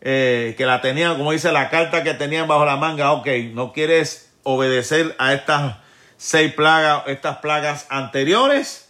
eh, 0.00 0.54
que 0.58 0.66
la 0.66 0.80
tenían, 0.80 1.16
como 1.16 1.32
dice 1.32 1.52
la 1.52 1.70
carta 1.70 2.02
que 2.02 2.14
tenían 2.14 2.48
bajo 2.48 2.64
la 2.64 2.76
manga. 2.76 3.12
Ok, 3.12 3.28
no 3.52 3.72
quieres 3.72 4.32
obedecer 4.42 5.14
a 5.20 5.34
estas 5.34 5.76
seis 6.16 6.52
plagas, 6.52 7.04
estas 7.06 7.38
plagas 7.38 7.86
anteriores 7.90 8.87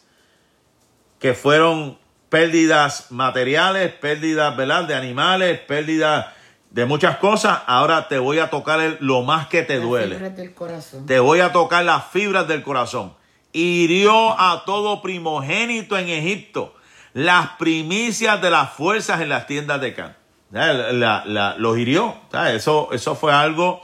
que 1.19 1.35
fueron 1.35 1.99
pérdidas 2.29 3.11
materiales, 3.11 3.93
pérdidas 3.93 4.57
¿verdad? 4.57 4.85
de 4.85 4.95
animales, 4.95 5.59
pérdidas 5.61 6.27
de 6.71 6.85
muchas 6.85 7.17
cosas. 7.19 7.61
Ahora 7.67 8.09
te 8.09 8.19
voy 8.19 8.39
a 8.39 8.51
tocar 8.51 8.99
lo 9.01 9.23
más 9.23 9.49
que 9.49 9.63
te 9.63 9.81
duele. 9.81 10.19
Del 10.31 10.55
corazón. 10.55 11.07
Te 11.07 11.19
voy 11.21 11.41
a 11.41 11.53
tocar 11.53 11.85
las 11.85 12.07
fibras 12.07 12.47
del 12.47 12.63
corazón. 12.63 13.15
Hirió 13.53 14.39
a 14.39 14.65
todo 14.67 15.01
primogénito 15.01 15.97
en 15.97 16.09
Egipto 16.09 16.75
las 17.15 17.51
primicias 17.59 18.41
de 18.41 18.51
las 18.51 18.73
fuerzas 18.73 19.21
en 19.21 19.31
las 19.31 19.47
tiendas 19.47 19.81
de 19.81 19.95
Can. 19.95 20.17
La, 20.51 21.55
los 21.59 21.79
hirió. 21.79 22.17
Eso, 22.53 22.91
eso 22.93 23.15
fue 23.15 23.33
algo 23.33 23.83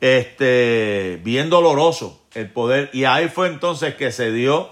este, 0.00 1.20
bien 1.24 1.50
doloroso 1.50 2.20
el 2.34 2.50
poder. 2.50 2.90
Y 2.92 3.04
ahí 3.04 3.28
fue 3.28 3.48
entonces 3.48 3.94
que 3.94 4.12
se 4.12 4.32
dio 4.32 4.70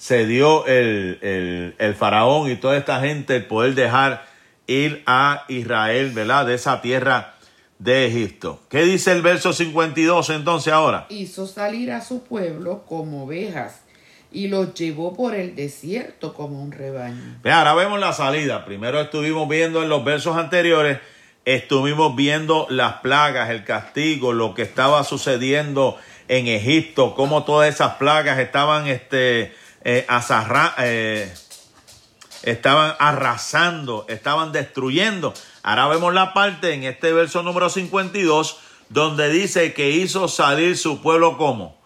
se 0.00 0.26
dio 0.26 0.66
el, 0.66 1.94
faraón 1.98 2.50
y 2.50 2.56
toda 2.56 2.78
esta 2.78 3.00
gente 3.00 3.36
el 3.36 3.44
poder 3.44 3.74
dejar 3.74 4.24
ir 4.66 5.02
a 5.04 5.44
Israel, 5.48 6.12
¿verdad? 6.12 6.46
De 6.46 6.54
esa 6.54 6.80
tierra 6.80 7.34
de 7.78 8.06
Egipto. 8.06 8.60
¿Qué 8.70 8.82
dice 8.84 9.12
el 9.12 9.20
verso 9.20 9.52
52 9.52 10.30
entonces 10.30 10.72
ahora? 10.72 11.04
Hizo 11.10 11.46
salir 11.46 11.92
a 11.92 12.00
su 12.00 12.24
pueblo 12.24 12.82
como 12.88 13.24
ovejas 13.24 13.82
y 14.32 14.48
los 14.48 14.72
llevó 14.72 15.14
por 15.14 15.34
el 15.34 15.54
desierto 15.54 16.32
como 16.32 16.62
un 16.62 16.72
rebaño. 16.72 17.38
ahora 17.44 17.74
vemos 17.74 18.00
la 18.00 18.14
salida. 18.14 18.64
Primero 18.64 19.02
estuvimos 19.02 19.46
viendo 19.50 19.82
en 19.82 19.90
los 19.90 20.02
versos 20.02 20.34
anteriores, 20.38 20.98
estuvimos 21.44 22.16
viendo 22.16 22.66
las 22.70 22.94
plagas, 23.00 23.50
el 23.50 23.64
castigo, 23.64 24.32
lo 24.32 24.54
que 24.54 24.62
estaba 24.62 25.04
sucediendo 25.04 25.98
en 26.28 26.46
Egipto, 26.46 27.14
cómo 27.14 27.44
todas 27.44 27.68
esas 27.68 27.96
plagas 27.96 28.38
estaban 28.38 28.86
este, 28.86 29.52
eh, 29.82 30.06
eh, 30.78 31.32
estaban 32.42 32.94
arrasando, 32.98 34.06
estaban 34.08 34.52
destruyendo. 34.52 35.34
Ahora 35.62 35.88
vemos 35.88 36.14
la 36.14 36.34
parte 36.34 36.72
en 36.74 36.84
este 36.84 37.12
verso 37.12 37.42
número 37.42 37.68
52 37.68 38.58
donde 38.88 39.30
dice 39.30 39.72
que 39.72 39.90
hizo 39.90 40.28
salir 40.28 40.76
su 40.76 41.00
pueblo 41.00 41.38
como, 41.38 41.78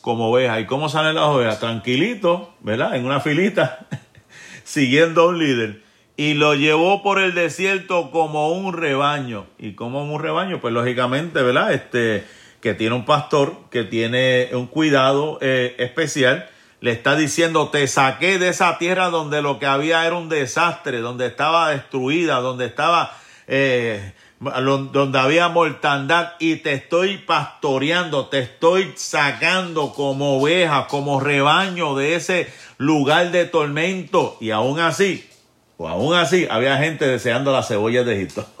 como 0.00 0.30
oveja. 0.30 0.60
¿Y 0.60 0.66
cómo 0.66 0.88
salen 0.88 1.14
las 1.16 1.24
ovejas? 1.24 1.60
Tranquilito, 1.60 2.54
¿verdad? 2.60 2.94
En 2.94 3.06
una 3.06 3.20
filita, 3.20 3.86
siguiendo 4.64 5.22
a 5.22 5.28
un 5.28 5.38
líder. 5.38 5.82
Y 6.16 6.34
lo 6.34 6.54
llevó 6.54 7.02
por 7.02 7.18
el 7.18 7.34
desierto 7.34 8.10
como 8.10 8.52
un 8.52 8.74
rebaño. 8.74 9.46
¿Y 9.58 9.72
como 9.72 10.04
un 10.04 10.22
rebaño? 10.22 10.60
Pues 10.60 10.74
lógicamente, 10.74 11.42
¿verdad? 11.42 11.72
Este, 11.72 12.24
que 12.60 12.74
tiene 12.74 12.94
un 12.94 13.06
pastor, 13.06 13.56
que 13.70 13.84
tiene 13.84 14.50
un 14.52 14.66
cuidado 14.66 15.38
eh, 15.40 15.74
especial 15.78 16.48
le 16.82 16.90
está 16.90 17.14
diciendo, 17.14 17.68
te 17.68 17.86
saqué 17.86 18.40
de 18.40 18.48
esa 18.48 18.76
tierra 18.76 19.08
donde 19.08 19.40
lo 19.40 19.60
que 19.60 19.66
había 19.66 20.04
era 20.04 20.16
un 20.16 20.28
desastre, 20.28 20.98
donde 20.98 21.28
estaba 21.28 21.70
destruida, 21.70 22.40
donde 22.40 22.66
estaba, 22.66 23.16
eh, 23.46 24.12
donde 24.40 25.18
había 25.20 25.48
mortandad 25.48 26.32
y 26.40 26.56
te 26.56 26.72
estoy 26.72 27.18
pastoreando, 27.18 28.26
te 28.26 28.40
estoy 28.40 28.94
sacando 28.96 29.92
como 29.92 30.40
oveja, 30.40 30.88
como 30.88 31.20
rebaño 31.20 31.94
de 31.94 32.16
ese 32.16 32.52
lugar 32.78 33.30
de 33.30 33.44
tormento. 33.44 34.36
Y 34.40 34.50
aún 34.50 34.80
así, 34.80 35.30
o 35.76 35.88
aún 35.88 36.16
así, 36.16 36.48
había 36.50 36.78
gente 36.78 37.06
deseando 37.06 37.52
las 37.52 37.68
cebollas 37.68 38.04
de 38.04 38.16
Egipto. 38.16 38.44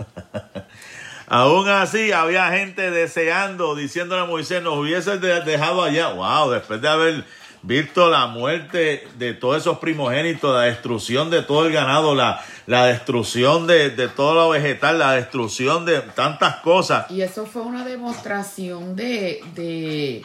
Aún 1.26 1.66
así, 1.66 2.12
había 2.12 2.50
gente 2.50 2.90
deseando, 2.90 3.74
diciéndole 3.74 4.20
a 4.20 4.26
Moisés, 4.26 4.62
nos 4.62 4.76
hubiese 4.76 5.16
dejado 5.16 5.82
allá. 5.82 6.08
Wow, 6.12 6.50
después 6.50 6.82
de 6.82 6.88
haber 6.90 7.24
visto 7.62 8.10
la 8.10 8.26
muerte 8.26 9.06
de 9.18 9.34
todos 9.34 9.58
esos 9.58 9.78
primogénitos, 9.78 10.54
la 10.54 10.62
destrucción 10.62 11.30
de 11.30 11.42
todo 11.42 11.66
el 11.66 11.72
ganado, 11.72 12.14
la, 12.14 12.44
la 12.66 12.86
destrucción 12.86 13.66
de, 13.66 13.90
de 13.90 14.08
todo 14.08 14.34
lo 14.34 14.50
vegetal, 14.50 14.98
la 14.98 15.12
destrucción 15.12 15.84
de 15.84 16.00
tantas 16.00 16.56
cosas. 16.56 17.10
Y 17.10 17.22
eso 17.22 17.46
fue 17.46 17.62
una 17.62 17.84
demostración 17.84 18.96
de, 18.96 19.40
de 19.54 20.22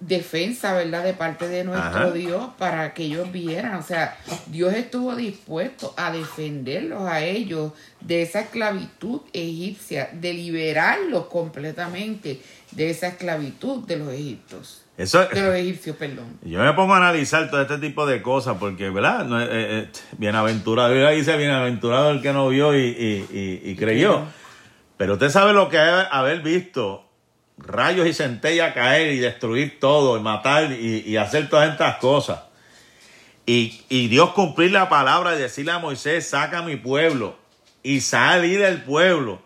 defensa, 0.00 0.72
¿verdad? 0.72 1.04
De 1.04 1.12
parte 1.12 1.46
de 1.46 1.62
nuestro 1.62 2.12
Dios 2.12 2.48
para 2.58 2.94
que 2.94 3.04
ellos 3.04 3.30
vieran. 3.30 3.74
O 3.74 3.82
sea, 3.82 4.16
Dios 4.46 4.74
estuvo 4.74 5.14
dispuesto 5.14 5.94
a 5.96 6.10
defenderlos 6.10 7.02
a 7.02 7.22
ellos 7.22 7.72
de 8.00 8.22
esa 8.22 8.40
esclavitud 8.40 9.20
egipcia, 9.32 10.08
de 10.12 10.32
liberarlos 10.32 11.26
completamente 11.26 12.40
de 12.72 12.90
esa 12.90 13.08
esclavitud 13.08 13.84
de 13.86 13.96
los 13.96 14.12
egipcios. 14.12 14.84
Eso, 14.96 15.26
de 15.26 15.40
los 15.40 15.54
egipcios, 15.54 15.96
perdón. 15.96 16.38
Yo 16.42 16.60
me 16.60 16.72
pongo 16.72 16.94
a 16.94 16.96
analizar 16.96 17.50
todo 17.50 17.62
este 17.62 17.78
tipo 17.78 18.06
de 18.06 18.22
cosas 18.22 18.56
porque, 18.58 18.90
¿verdad? 18.90 19.24
No, 19.24 19.40
eh, 19.40 19.48
eh, 19.50 19.88
bienaventurado, 20.18 20.94
dice 21.10 21.36
bienaventurado 21.36 22.10
el 22.10 22.22
que 22.22 22.32
no 22.32 22.48
vio 22.48 22.76
y, 22.76 23.76
creyó. 23.78 24.24
Pero 24.96 25.14
usted 25.14 25.30
sabe 25.30 25.52
lo 25.52 25.68
que 25.68 25.76
es 25.76 26.06
haber 26.10 26.40
visto 26.42 27.09
rayos 27.60 28.06
y 28.06 28.14
centellas 28.14 28.74
caer 28.74 29.12
y 29.12 29.18
destruir 29.18 29.78
todo 29.80 30.16
y 30.18 30.20
matar 30.20 30.72
y, 30.72 31.16
hacer 31.16 31.48
todas 31.48 31.70
estas 31.70 31.96
cosas. 31.96 32.40
Y, 33.46 33.82
y, 33.88 34.08
Dios 34.08 34.30
cumplir 34.30 34.72
la 34.72 34.88
palabra 34.88 35.34
y 35.34 35.38
decirle 35.38 35.72
a 35.72 35.78
Moisés, 35.78 36.28
saca 36.28 36.58
a 36.58 36.62
mi 36.62 36.76
pueblo 36.76 37.36
y 37.82 38.00
salir 38.00 38.60
del 38.60 38.82
pueblo 38.82 39.40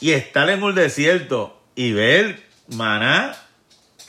y 0.00 0.12
estar 0.12 0.48
en 0.48 0.62
un 0.62 0.74
desierto 0.74 1.60
y 1.74 1.92
ver 1.92 2.42
maná 2.68 3.36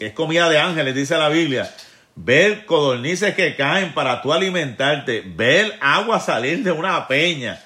que 0.01 0.07
es 0.07 0.13
comida 0.13 0.49
de 0.49 0.57
ángeles, 0.57 0.95
dice 0.95 1.15
la 1.15 1.29
Biblia. 1.29 1.71
Ver 2.15 2.65
codornices 2.65 3.35
que 3.35 3.55
caen 3.55 3.93
para 3.93 4.23
tú 4.23 4.33
alimentarte. 4.33 5.21
Ver 5.23 5.77
agua 5.79 6.19
salir 6.19 6.63
de 6.63 6.71
una 6.71 7.07
peña. 7.07 7.61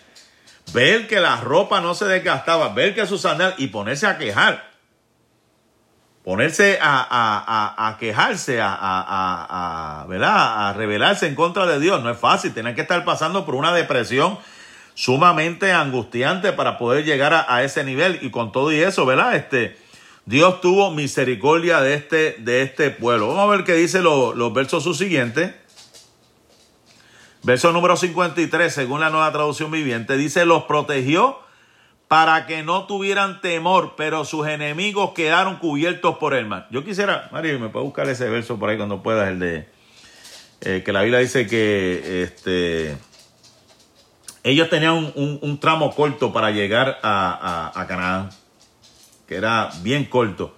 Ver 0.73 1.07
que 1.07 1.21
la 1.21 1.37
ropa 1.37 1.79
no 1.79 1.95
se 1.95 2.03
desgastaba. 2.03 2.73
Ver 2.73 2.93
que 2.93 3.07
sus 3.07 3.21
sandalias. 3.21 3.57
Y 3.57 3.67
ponerse 3.67 4.05
a 4.05 4.17
quejar. 4.17 4.69
Ponerse 6.25 6.79
a, 6.81 7.95
quejarse, 7.99 8.59
a, 8.59 8.75
a, 8.81 10.05
¿verdad? 10.07 10.69
a 10.69 10.73
rebelarse 10.73 11.27
en 11.27 11.35
contra 11.35 11.67
de 11.67 11.79
Dios. 11.79 12.01
No 12.01 12.09
es 12.09 12.17
fácil. 12.17 12.51
Tienen 12.51 12.73
que 12.73 12.81
estar 12.81 13.05
pasando 13.05 13.45
por 13.45 13.53
una 13.53 13.71
depresión 13.71 14.39
sumamente 14.95 15.71
angustiante 15.71 16.51
para 16.51 16.79
poder 16.79 17.05
llegar 17.05 17.45
a, 17.47 17.63
ese 17.63 17.83
nivel. 17.83 18.17
Y 18.23 18.31
con 18.31 18.51
todo 18.51 18.71
y 18.71 18.77
eso, 18.77 19.05
¿verdad? 19.05 19.35
Este 19.35 19.77
Dios 20.25 20.59
tuvo 20.61 20.89
misericordia 20.89 21.81
de 21.81 21.93
este, 21.93 22.37
de 22.39 22.63
este 22.63 22.89
pueblo. 22.89 23.27
Vamos 23.27 23.43
a 23.47 23.55
ver 23.57 23.63
qué 23.63 23.75
dice 23.75 24.01
los 24.01 24.53
versos 24.53 24.83
subsiguientes. 24.83 25.53
Verso 27.43 27.71
número 27.71 27.95
53, 27.95 28.73
según 28.73 29.01
la 29.01 29.11
nueva 29.11 29.31
traducción 29.31 29.69
viviente, 29.69 30.17
dice, 30.17 30.45
los 30.45 30.63
protegió 30.63 31.44
para 32.07 32.45
que 32.45 32.63
no 32.63 32.85
tuvieran 32.85 33.41
temor, 33.41 33.95
pero 33.97 34.25
sus 34.25 34.47
enemigos 34.47 35.11
quedaron 35.13 35.57
cubiertos 35.57 36.17
por 36.17 36.33
el 36.33 36.45
mar. 36.45 36.67
Yo 36.71 36.83
quisiera, 36.83 37.29
Mario, 37.31 37.59
me 37.59 37.69
puede 37.69 37.85
buscar 37.85 38.07
ese 38.09 38.29
verso 38.29 38.57
por 38.59 38.69
ahí 38.69 38.77
cuando 38.77 39.01
puedas, 39.01 39.29
el 39.29 39.39
de 39.39 39.67
eh, 40.61 40.83
que 40.85 40.93
la 40.93 41.01
Biblia 41.01 41.19
dice 41.19 41.47
que 41.47 42.23
este, 42.23 42.97
ellos 44.43 44.69
tenían 44.69 45.11
un, 45.15 45.59
tramo 45.59 45.93
corto 45.95 46.31
para 46.31 46.51
llegar 46.51 46.99
a, 47.01 47.71
a 47.75 47.87
Canaán 47.87 48.29
que 49.27 49.35
era 49.35 49.71
bien 49.81 50.05
corto. 50.05 50.55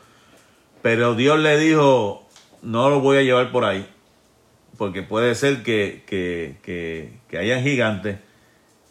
Pero 0.81 1.15
Dios 1.15 1.39
le 1.39 1.57
dijo, 1.57 2.27
no 2.61 2.89
lo 2.89 2.99
voy 2.99 3.17
a 3.17 3.21
llevar 3.23 3.51
por 3.51 3.65
ahí, 3.65 3.87
porque 4.77 5.03
puede 5.03 5.35
ser 5.35 5.63
que, 5.63 6.03
que, 6.05 7.37
hayan 7.37 7.63
gigantes 7.63 8.19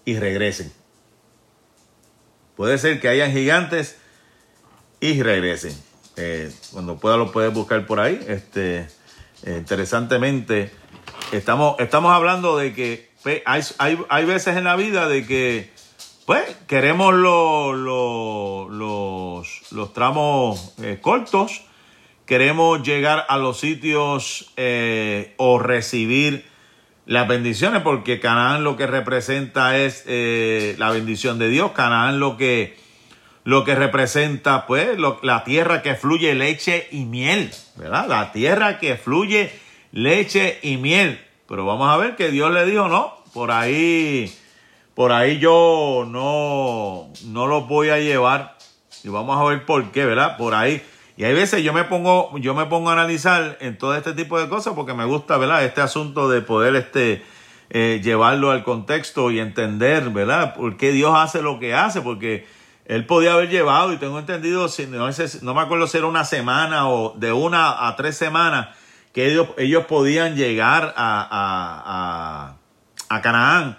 y 0.05 0.19
regresen. 0.19 0.73
Puede 2.57 2.79
ser 2.79 3.01
que 3.01 3.09
hayan 3.09 3.33
gigantes 3.33 3.99
y 5.01 5.23
regresen. 5.23 5.77
Eh, 6.16 6.51
cuando 6.73 6.97
pueda 6.97 7.19
lo 7.19 7.31
puedes 7.31 7.53
buscar 7.53 7.87
por 7.87 8.01
ahí. 8.01 8.19
Este, 8.27 8.88
eh, 9.45 9.57
interesantemente, 9.59 10.71
estamos, 11.33 11.79
estamos 11.79 12.12
hablando 12.12 12.57
de 12.57 12.73
que 12.73 13.11
hay, 13.45 13.62
hay, 13.79 13.99
hay 14.09 14.25
veces 14.25 14.57
en 14.57 14.64
la 14.64 14.77
vida 14.77 15.07
de 15.09 15.27
que 15.27 15.71
pues 16.25 16.42
queremos 16.66 17.14
los, 17.14 17.77
los, 19.71 19.92
tramos 19.92 20.75
eh, 20.83 20.99
cortos, 21.01 21.62
queremos 22.25 22.83
llegar 22.83 23.27
a 23.29 23.37
los 23.37 23.61
sitios 23.61 24.53
o 25.37 25.59
recibir 25.59 26.47
las 27.07 27.27
bendiciones, 27.27 27.83
porque 27.83 28.21
Canaán 28.21 28.64
lo 28.64 28.77
que 28.77 28.87
representa 28.87 29.79
es 29.79 30.05
eh, 30.07 30.75
la 30.79 30.90
bendición 30.90 31.38
de 31.38 31.49
Dios, 31.49 31.73
Canaán 31.73 32.21
lo 32.21 32.37
que, 32.37 32.77
lo 33.45 33.64
que 33.64 33.75
representa, 33.75 34.66
pues, 34.66 34.99
la 35.23 35.45
tierra 35.45 35.83
que 35.83 35.95
fluye 35.95 36.35
leche 36.35 36.88
y 36.90 37.05
miel, 37.05 37.51
¿verdad? 37.77 38.07
La 38.09 38.33
tierra 38.33 38.79
que 38.79 38.97
fluye 38.97 39.51
leche 39.92 40.59
y 40.62 40.77
miel. 40.77 41.21
Pero 41.49 41.64
vamos 41.64 41.88
a 41.88 41.97
ver 41.97 42.16
que 42.16 42.31
Dios 42.31 42.53
le 42.53 42.66
dijo, 42.66 42.88
no, 42.88 43.14
por 43.33 43.53
ahí 43.53 44.31
por 44.97 45.12
ahí 45.12 45.38
yo 45.38 46.07
no, 46.09 47.12
no 47.27 47.47
los 47.47 47.69
voy 47.69 47.90
a 47.90 47.99
llevar. 47.99 48.57
Y 49.05 49.11
vamos 49.11 49.38
a 49.38 49.45
ver 49.45 49.66
por 49.66 49.92
qué, 49.92 50.07
¿verdad? 50.07 50.38
Por 50.38 50.55
ahí. 50.55 50.83
Y 51.16 51.24
hay 51.24 51.35
veces 51.35 51.62
yo 51.62 51.72
me 51.72 51.85
pongo, 51.85 52.37
yo 52.38 52.55
me 52.55 52.66
pongo 52.66 52.90
a 52.90 52.92
analizar 52.92 53.57
en 53.61 53.79
todo 53.79 53.94
este 53.96 54.12
tipo 54.12 54.38
de 54.38 54.48
cosas 54.48 54.74
porque 54.74 54.92
me 54.92 55.07
gusta, 55.07 55.38
¿verdad? 55.38 55.64
Este 55.64 55.81
asunto 55.81 56.29
de 56.29 56.42
poder 56.42 56.76
este, 56.76 57.24
eh, 57.70 58.00
llevarlo 58.05 58.50
al 58.50 58.62
contexto 58.62 59.31
y 59.31 59.40
entender, 59.40 60.11
¿verdad? 60.11 60.55
Por 60.55 60.76
qué 60.76 60.92
Dios 60.92 61.12
hace 61.16 61.40
lo 61.40 61.59
que 61.59 61.74
hace, 61.74 62.02
porque 62.02 62.46
Él 62.85 63.07
podía 63.07 63.33
haber 63.33 63.48
llevado, 63.48 63.92
y 63.92 63.96
tengo 63.96 64.18
entendido, 64.18 64.68
no, 64.90 65.09
no 65.42 65.55
me 65.55 65.61
acuerdo 65.61 65.87
si 65.87 65.96
era 65.96 66.07
una 66.07 66.24
semana 66.24 66.88
o 66.88 67.14
de 67.16 67.33
una 67.33 67.88
a 67.88 67.96
tres 67.96 68.16
semanas, 68.16 68.68
que 69.14 69.33
ellos, 69.33 69.48
ellos 69.57 69.87
podían 69.87 70.37
llegar 70.37 70.92
a, 70.96 72.57
a, 73.09 73.16
a 73.16 73.22
Canaán. 73.22 73.79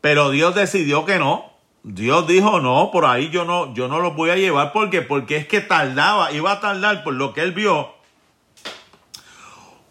Pero 0.00 0.30
Dios 0.30 0.54
decidió 0.54 1.04
que 1.04 1.18
no. 1.18 1.55
Dios 1.88 2.26
dijo, 2.26 2.58
no, 2.58 2.90
por 2.90 3.04
ahí 3.04 3.30
yo 3.30 3.44
no, 3.44 3.72
yo 3.72 3.86
no 3.86 4.00
los 4.00 4.16
voy 4.16 4.30
a 4.30 4.34
llevar 4.34 4.72
porque, 4.72 5.02
porque 5.02 5.36
es 5.36 5.46
que 5.46 5.60
tardaba, 5.60 6.32
iba 6.32 6.50
a 6.50 6.60
tardar 6.60 7.04
por 7.04 7.14
lo 7.14 7.32
que 7.32 7.42
él 7.42 7.52
vio 7.52 7.94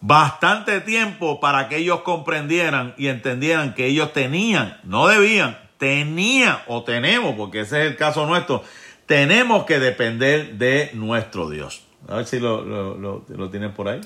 bastante 0.02 0.82
tiempo 0.82 1.40
para 1.40 1.70
que 1.70 1.78
ellos 1.78 2.02
comprendieran 2.02 2.94
y 2.98 3.08
entendieran 3.08 3.74
que 3.76 3.86
ellos 3.86 4.12
tenían, 4.12 4.78
no 4.84 5.08
debían, 5.08 5.58
tenían 5.78 6.58
o 6.68 6.84
tenemos, 6.84 7.36
porque 7.36 7.62
ese 7.62 7.86
es 7.86 7.92
el 7.92 7.96
caso 7.96 8.26
nuestro, 8.26 8.62
tenemos 9.06 9.64
que 9.64 9.80
depender 9.80 10.56
de 10.56 10.92
nuestro 10.96 11.50
Dios. 11.50 11.86
A 12.10 12.18
ver 12.18 12.26
si 12.26 12.42
lo, 12.42 12.62
lo, 12.62 13.24
lo 13.26 13.50
tienen 13.50 13.74
por 13.74 13.88
ahí. 13.88 14.02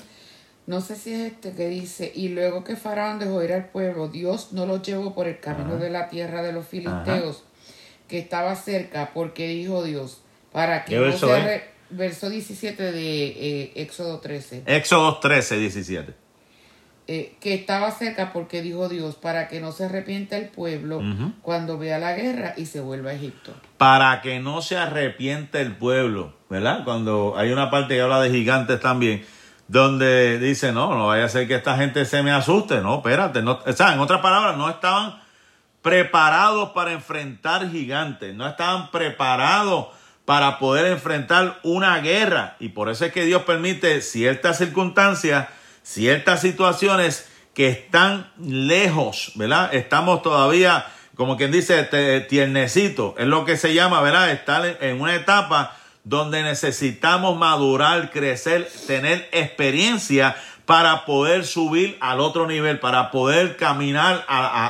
No 0.68 0.80
sé 0.80 0.94
si 0.94 1.12
es 1.12 1.32
este 1.32 1.54
que 1.54 1.66
dice, 1.66 2.12
y 2.14 2.28
luego 2.28 2.62
que 2.62 2.76
Faraón 2.76 3.18
dejó 3.18 3.42
ir 3.42 3.52
al 3.52 3.70
pueblo, 3.70 4.06
Dios 4.06 4.52
no 4.52 4.66
los 4.66 4.82
llevó 4.82 5.12
por 5.12 5.26
el 5.26 5.40
camino 5.40 5.76
de 5.76 5.90
la 5.90 6.08
tierra 6.08 6.42
de 6.42 6.52
los 6.52 6.68
filisteos, 6.68 7.42
que 8.10 8.18
estaba 8.18 8.56
cerca, 8.56 9.12
porque 9.14 9.46
dijo 9.48 9.84
Dios, 9.84 10.20
para 10.52 10.84
que 10.84 10.98
verso 10.98 11.28
no 11.28 11.34
se 11.34 11.70
verso 11.90 12.28
17 12.28 12.92
de 12.92 13.26
eh, 13.26 13.72
Éxodo 13.76 14.18
13. 14.20 14.64
Éxodo 14.66 15.18
13, 15.18 15.58
17. 15.58 16.14
eh, 17.06 17.36
que 17.40 17.54
estaba 17.54 17.90
cerca 17.90 18.32
porque 18.32 18.62
dijo 18.62 18.88
Dios, 18.88 19.14
para 19.14 19.48
que 19.48 19.60
no 19.60 19.72
se 19.72 19.84
arrepienta 19.84 20.36
el 20.36 20.48
pueblo 20.48 21.02
cuando 21.42 21.78
vea 21.78 21.98
la 21.98 22.12
guerra 22.14 22.54
y 22.56 22.66
se 22.66 22.80
vuelva 22.80 23.10
a 23.10 23.14
Egipto. 23.14 23.52
Para 23.78 24.20
que 24.22 24.40
no 24.40 24.60
se 24.62 24.76
arrepienta 24.76 25.60
el 25.60 25.76
pueblo, 25.76 26.34
¿verdad? 26.48 26.84
Cuando 26.84 27.34
hay 27.36 27.52
una 27.52 27.70
parte 27.70 27.94
que 27.94 28.00
habla 28.00 28.20
de 28.20 28.30
gigantes 28.30 28.80
también, 28.80 29.24
donde 29.66 30.38
dice, 30.38 30.72
no, 30.72 30.96
no 30.96 31.08
vaya 31.08 31.24
a 31.24 31.28
ser 31.28 31.46
que 31.46 31.54
esta 31.54 31.76
gente 31.76 32.04
se 32.04 32.22
me 32.22 32.32
asuste, 32.32 32.80
no, 32.80 32.96
espérate, 32.96 33.40
no, 33.42 33.60
o 33.64 33.72
sea, 33.72 33.92
en 33.94 34.00
otras 34.00 34.20
palabras, 34.20 34.56
no 34.56 34.68
estaban 34.68 35.20
preparados 35.82 36.70
para 36.70 36.92
enfrentar 36.92 37.70
gigantes, 37.70 38.34
no 38.34 38.46
estaban 38.46 38.90
preparados 38.90 39.86
para 40.24 40.58
poder 40.58 40.86
enfrentar 40.86 41.58
una 41.62 41.98
guerra. 41.98 42.56
Y 42.60 42.68
por 42.68 42.88
eso 42.88 43.04
es 43.04 43.12
que 43.12 43.24
Dios 43.24 43.42
permite 43.42 44.00
ciertas 44.02 44.58
circunstancias, 44.58 45.48
ciertas 45.82 46.40
situaciones 46.40 47.28
que 47.54 47.68
están 47.68 48.30
lejos, 48.38 49.32
¿verdad? 49.34 49.74
Estamos 49.74 50.22
todavía, 50.22 50.86
como 51.16 51.36
quien 51.36 51.50
dice, 51.50 51.82
tiernecito. 52.28 53.14
Es 53.18 53.26
lo 53.26 53.44
que 53.44 53.56
se 53.56 53.74
llama, 53.74 54.00
¿verdad? 54.02 54.30
Estar 54.30 54.78
en 54.80 55.00
una 55.00 55.14
etapa 55.14 55.76
donde 56.04 56.42
necesitamos 56.42 57.36
madurar, 57.36 58.10
crecer, 58.10 58.70
tener 58.86 59.28
experiencia 59.32 60.36
para 60.70 61.04
poder 61.04 61.44
subir 61.44 61.98
al 62.00 62.20
otro 62.20 62.46
nivel, 62.46 62.78
para 62.78 63.10
poder 63.10 63.56
caminar 63.56 64.24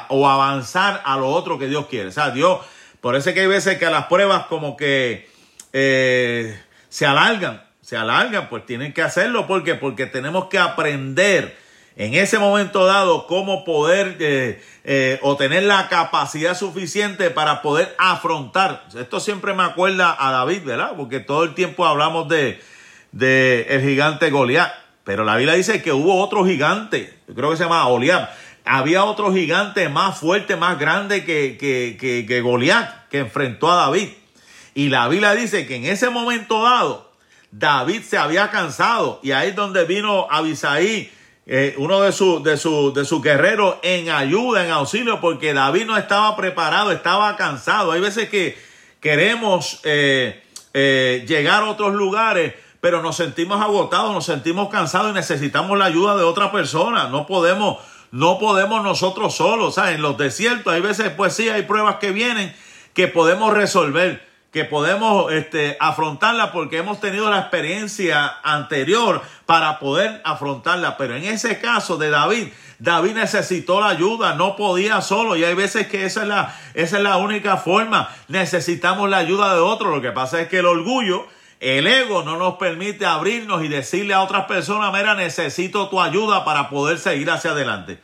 o 0.09 0.27
avanzar 0.27 1.03
a 1.05 1.19
lo 1.19 1.29
otro 1.29 1.59
que 1.59 1.67
Dios 1.67 1.89
quiere. 1.91 2.09
O 2.09 2.13
sea, 2.13 2.31
Dios, 2.31 2.61
por 3.03 3.17
eso 3.17 3.29
es 3.29 3.35
que 3.35 3.43
hay 3.43 3.47
veces 3.47 3.77
que 3.77 3.85
las 3.85 4.07
pruebas 4.07 4.47
como 4.47 4.79
que 4.79 5.29
eh, 5.75 6.59
se 6.89 7.05
alargan, 7.05 7.63
se 7.83 7.99
alargan, 7.99 8.49
pues 8.49 8.65
tienen 8.65 8.95
que 8.95 9.03
hacerlo. 9.03 9.47
¿Por 9.47 9.63
qué? 9.63 9.75
Porque 9.75 10.07
tenemos 10.07 10.47
que 10.47 10.59
aprender 10.59 11.55
en 11.97 12.15
ese 12.15 12.39
momento 12.39 12.87
dado 12.87 13.27
cómo 13.27 13.67
poder 13.67 14.17
eh, 14.21 14.65
eh, 14.85 15.19
o 15.21 15.37
tener 15.37 15.65
la 15.65 15.91
capacidad 15.91 16.57
suficiente 16.57 17.29
para 17.29 17.61
poder 17.61 17.95
afrontar. 17.99 18.87
Esto 18.99 19.21
siempre 19.21 19.53
me 19.53 19.65
acuerda 19.65 20.17
a 20.19 20.31
David, 20.31 20.65
¿verdad? 20.65 20.95
Porque 20.97 21.21
todo 21.21 21.45
el 21.45 21.53
tiempo 21.53 21.85
hablamos 21.85 22.27
de, 22.27 22.59
de 23.13 23.67
el 23.69 23.83
gigante 23.83 24.31
Goliat. 24.31 24.81
Pero 25.11 25.25
la 25.25 25.35
Biblia 25.35 25.57
dice 25.57 25.83
que 25.83 25.93
hubo 25.93 26.23
otro 26.23 26.47
gigante, 26.47 27.13
creo 27.35 27.51
que 27.51 27.57
se 27.57 27.65
llama 27.65 27.85
Goliat. 27.87 28.31
Había 28.65 29.03
otro 29.03 29.35
gigante 29.35 29.89
más 29.89 30.17
fuerte, 30.17 30.55
más 30.55 30.79
grande 30.79 31.25
que, 31.25 31.59
que, 31.59 31.97
que, 32.01 32.25
que 32.29 32.41
Goliat, 32.41 33.09
que 33.09 33.19
enfrentó 33.19 33.73
a 33.73 33.75
David. 33.75 34.11
Y 34.73 34.89
la 34.89 35.09
Biblia 35.09 35.35
dice 35.35 35.67
que 35.67 35.75
en 35.75 35.87
ese 35.87 36.11
momento 36.11 36.63
dado, 36.63 37.11
David 37.51 38.03
se 38.03 38.19
había 38.19 38.53
cansado. 38.53 39.19
Y 39.25 39.33
ahí 39.33 39.49
es 39.49 39.57
donde 39.57 39.85
vino 39.85 40.29
Abisaí, 40.31 41.11
eh, 41.45 41.75
uno 41.79 42.03
de 42.03 42.13
sus 42.13 42.45
de 42.45 42.57
su, 42.57 42.93
de 42.93 43.05
su 43.05 43.21
guerreros, 43.21 43.79
en 43.83 44.11
ayuda, 44.11 44.65
en 44.65 44.71
auxilio, 44.71 45.21
porque 45.21 45.53
David 45.53 45.87
no 45.87 45.97
estaba 45.97 46.37
preparado, 46.37 46.93
estaba 46.93 47.35
cansado. 47.35 47.91
Hay 47.91 48.01
veces 48.01 48.29
que 48.29 48.57
queremos 49.01 49.81
eh, 49.83 50.41
eh, 50.73 51.25
llegar 51.27 51.65
a 51.65 51.71
otros 51.71 51.95
lugares, 51.95 52.55
pero 52.81 53.03
nos 53.03 53.17
sentimos 53.17 53.61
agotados, 53.61 54.13
nos 54.13 54.25
sentimos 54.25 54.69
cansados 54.69 55.11
y 55.11 55.15
necesitamos 55.15 55.79
la 55.79 55.87
ayuda 55.87 56.17
de 56.17 56.25
otra 56.25 56.51
persona. 56.53 57.09
No 57.09 57.27
podemos, 57.27 57.79
no 58.11 58.39
podemos 58.39 58.83
nosotros 58.83 59.35
solos. 59.37 59.75
¿sabes? 59.75 59.97
En 59.97 60.03
los 60.03 60.17
desiertos 60.17 60.73
hay 60.73 60.81
veces, 60.81 61.11
pues 61.11 61.35
sí, 61.35 61.49
hay 61.49 61.63
pruebas 61.63 61.97
que 61.97 62.13
vienen 62.13 62.55
que 62.95 63.09
podemos 63.09 63.53
resolver 63.53 64.31
que 64.53 64.65
podemos 64.65 65.33
este, 65.33 65.77
afrontarla 65.79 66.51
porque 66.53 66.79
hemos 66.79 67.01
tenido 67.01 67.31
la 67.31 67.39
experiencia 67.39 68.39
anterior 68.43 69.23
para 69.47 69.79
poder 69.79 70.21
afrontarla. 70.25 70.97
Pero 70.97 71.15
en 71.17 71.25
ese 71.25 71.61
caso 71.61 71.99
de 71.99 72.11
David, 72.11 72.49
David 72.81 73.15
necesitó 73.15 73.81
la 73.81 73.89
ayuda, 73.89 74.35
no 74.35 74.57
podía 74.57 75.03
solo. 75.03 75.37
Y 75.37 75.45
hay 75.45 75.55
veces 75.55 75.87
que 75.87 76.05
esa 76.05 76.23
es 76.23 76.29
la, 76.29 76.57
esa 76.75 76.97
es 76.97 77.03
la 77.03 77.17
única 77.19 77.59
forma. 77.59 78.09
Necesitamos 78.27 79.09
la 79.09 79.19
ayuda 79.19 79.55
de 79.55 79.61
otro. 79.61 79.95
Lo 79.95 80.03
que 80.03 80.11
pasa 80.11 80.41
es 80.41 80.49
que 80.49 80.59
el 80.59 80.67
orgullo, 80.67 81.29
el 81.61 81.87
ego 81.87 82.23
no 82.23 82.39
nos 82.39 82.55
permite 82.55 83.05
abrirnos 83.05 83.63
y 83.63 83.69
decirle 83.69 84.15
a 84.15 84.23
otras 84.23 84.47
personas, 84.47 84.93
mira, 84.93 85.15
necesito 85.15 85.89
tu 85.89 86.01
ayuda 86.01 86.45
para 86.45 86.71
poder 86.71 86.99
seguir 86.99 87.31
hacia 87.31 87.51
adelante. 87.51 88.01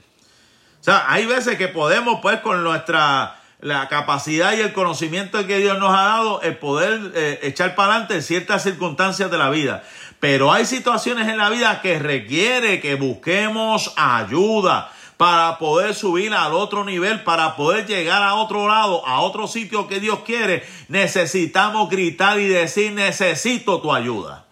O 0.81 0.85
sea, 0.85 1.07
hay 1.09 1.27
veces 1.27 1.57
que 1.57 1.69
podemos 1.69 2.21
pues 2.21 2.40
con 2.40 2.62
nuestra 2.62 3.40
la 3.61 3.88
capacidad 3.88 4.55
y 4.55 4.61
el 4.61 4.75
conocimiento 4.75 5.45
que 5.47 5.59
Dios 5.59 5.79
nos 5.79 5.90
ha 5.90 6.03
dado, 6.03 6.42
el 6.42 6.59
poder 6.59 7.12
eh, 7.14 7.40
echar 7.42 7.75
para 7.75 7.92
adelante 7.92 8.21
ciertas 8.21 8.62
circunstancias 8.62 9.31
de 9.31 9.38
la 9.38 9.49
vida. 9.49 9.83
Pero 10.21 10.53
hay 10.53 10.66
situaciones 10.66 11.27
en 11.29 11.38
la 11.38 11.49
vida 11.49 11.81
que 11.81 11.99
requiere 11.99 12.81
que 12.81 12.95
busquemos 12.95 13.95
ayuda 13.97 14.92
para 15.16 15.59
poder 15.59 15.94
subir 15.94 16.35
al 16.35 16.52
otro 16.52 16.85
nivel, 16.85 17.22
para 17.24 17.57
poder 17.57 17.87
llegar 17.87 18.22
a 18.22 18.35
otro 18.35 18.68
lado, 18.68 19.07
a 19.07 19.20
otro 19.20 19.46
sitio 19.46 19.88
que 19.88 20.00
Dios 20.00 20.20
quiere. 20.26 20.64
Necesitamos 20.88 21.88
gritar 21.88 22.38
y 22.38 22.48
decir, 22.48 22.92
necesito 22.92 23.81
tu 23.81 23.94
ayuda. 23.94 24.46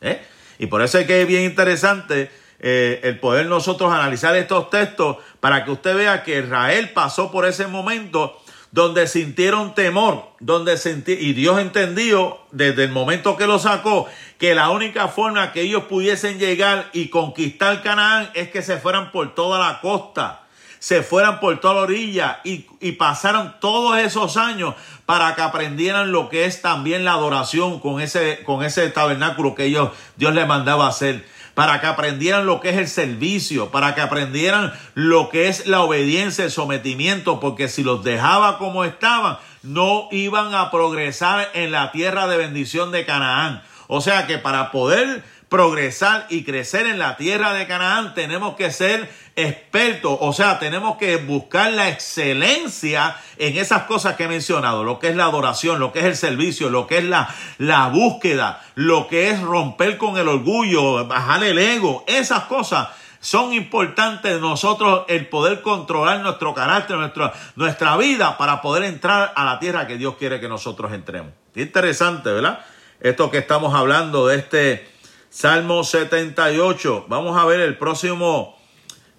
¿Eh? 0.00 0.20
Y 0.58 0.66
por 0.66 0.82
eso 0.82 0.98
es 0.98 1.06
que 1.06 1.22
es 1.22 1.26
bien 1.26 1.44
interesante 1.44 2.30
eh, 2.60 3.00
el 3.04 3.18
poder 3.18 3.46
nosotros 3.46 3.92
analizar 3.92 4.36
estos 4.36 4.70
textos 4.70 5.16
para 5.40 5.64
que 5.64 5.70
usted 5.70 5.96
vea 5.96 6.22
que 6.22 6.38
Israel 6.38 6.90
pasó 6.90 7.30
por 7.30 7.46
ese 7.46 7.66
momento 7.66 8.41
donde 8.72 9.06
sintieron 9.06 9.74
temor, 9.74 10.30
donde 10.40 10.78
sentí, 10.78 11.12
y 11.12 11.34
Dios 11.34 11.60
entendió 11.60 12.38
desde 12.50 12.84
el 12.84 12.90
momento 12.90 13.36
que 13.36 13.46
lo 13.46 13.58
sacó 13.58 14.08
que 14.38 14.54
la 14.56 14.70
única 14.70 15.08
forma 15.08 15.52
que 15.52 15.60
ellos 15.60 15.84
pudiesen 15.84 16.38
llegar 16.38 16.88
y 16.92 17.08
conquistar 17.08 17.82
Canaán 17.82 18.30
es 18.34 18.50
que 18.50 18.62
se 18.62 18.78
fueran 18.78 19.12
por 19.12 19.34
toda 19.34 19.58
la 19.60 19.80
costa, 19.80 20.40
se 20.78 21.02
fueran 21.02 21.38
por 21.38 21.60
toda 21.60 21.74
la 21.74 21.80
orilla 21.82 22.40
y, 22.42 22.66
y 22.80 22.92
pasaron 22.92 23.54
todos 23.60 23.98
esos 23.98 24.36
años 24.36 24.74
para 25.06 25.34
que 25.36 25.42
aprendieran 25.42 26.10
lo 26.10 26.30
que 26.30 26.46
es 26.46 26.62
también 26.62 27.04
la 27.04 27.12
adoración 27.12 27.78
con 27.78 28.00
ese, 28.00 28.42
con 28.44 28.64
ese 28.64 28.88
tabernáculo 28.88 29.54
que 29.54 29.66
ellos, 29.66 29.90
Dios 30.16 30.34
les 30.34 30.48
mandaba 30.48 30.88
hacer 30.88 31.24
para 31.54 31.80
que 31.80 31.86
aprendieran 31.86 32.46
lo 32.46 32.60
que 32.60 32.70
es 32.70 32.78
el 32.78 32.88
servicio, 32.88 33.70
para 33.70 33.94
que 33.94 34.00
aprendieran 34.00 34.72
lo 34.94 35.28
que 35.28 35.48
es 35.48 35.66
la 35.66 35.82
obediencia, 35.82 36.44
el 36.44 36.50
sometimiento, 36.50 37.40
porque 37.40 37.68
si 37.68 37.82
los 37.82 38.04
dejaba 38.04 38.58
como 38.58 38.84
estaban, 38.84 39.38
no 39.62 40.08
iban 40.10 40.54
a 40.54 40.70
progresar 40.70 41.50
en 41.54 41.70
la 41.70 41.92
tierra 41.92 42.26
de 42.26 42.36
bendición 42.36 42.90
de 42.90 43.04
Canaán. 43.04 43.62
O 43.86 44.00
sea 44.00 44.26
que 44.26 44.38
para 44.38 44.70
poder 44.70 45.22
progresar 45.48 46.26
y 46.30 46.44
crecer 46.44 46.86
en 46.86 46.98
la 46.98 47.18
tierra 47.18 47.52
de 47.52 47.66
Canaán, 47.66 48.14
tenemos 48.14 48.56
que 48.56 48.70
ser 48.70 49.12
expertos, 49.36 50.18
o 50.20 50.32
sea, 50.32 50.58
tenemos 50.58 50.96
que 50.96 51.16
buscar 51.16 51.72
la 51.72 51.88
excelencia 51.88 53.16
en 53.38 53.56
esas 53.56 53.84
cosas 53.84 54.16
que 54.16 54.24
he 54.24 54.28
mencionado, 54.28 54.84
lo 54.84 54.98
que 54.98 55.08
es 55.08 55.16
la 55.16 55.24
adoración, 55.24 55.80
lo 55.80 55.92
que 55.92 56.00
es 56.00 56.04
el 56.04 56.16
servicio, 56.16 56.70
lo 56.70 56.86
que 56.86 56.98
es 56.98 57.04
la, 57.04 57.34
la 57.58 57.88
búsqueda, 57.88 58.62
lo 58.74 59.08
que 59.08 59.30
es 59.30 59.40
romper 59.40 59.98
con 59.98 60.18
el 60.18 60.28
orgullo, 60.28 61.06
bajar 61.06 61.42
el 61.44 61.58
ego, 61.58 62.04
esas 62.06 62.44
cosas 62.44 62.88
son 63.20 63.52
importantes 63.52 64.40
nosotros 64.40 65.04
el 65.08 65.28
poder 65.28 65.62
controlar 65.62 66.20
nuestro 66.20 66.54
carácter, 66.54 66.96
nuestra, 66.96 67.32
nuestra 67.54 67.96
vida 67.96 68.36
para 68.36 68.60
poder 68.60 68.82
entrar 68.82 69.32
a 69.36 69.44
la 69.44 69.60
tierra 69.60 69.86
que 69.86 69.96
Dios 69.96 70.16
quiere 70.16 70.40
que 70.40 70.48
nosotros 70.48 70.92
entremos. 70.92 71.32
interesante, 71.54 72.32
¿verdad? 72.32 72.64
Esto 73.00 73.30
que 73.30 73.38
estamos 73.38 73.74
hablando 73.74 74.26
de 74.26 74.36
este 74.36 74.92
Salmo 75.32 75.82
78. 75.82 77.06
Vamos 77.08 77.40
a 77.40 77.46
ver 77.46 77.60
el 77.60 77.78
próximo, 77.78 78.58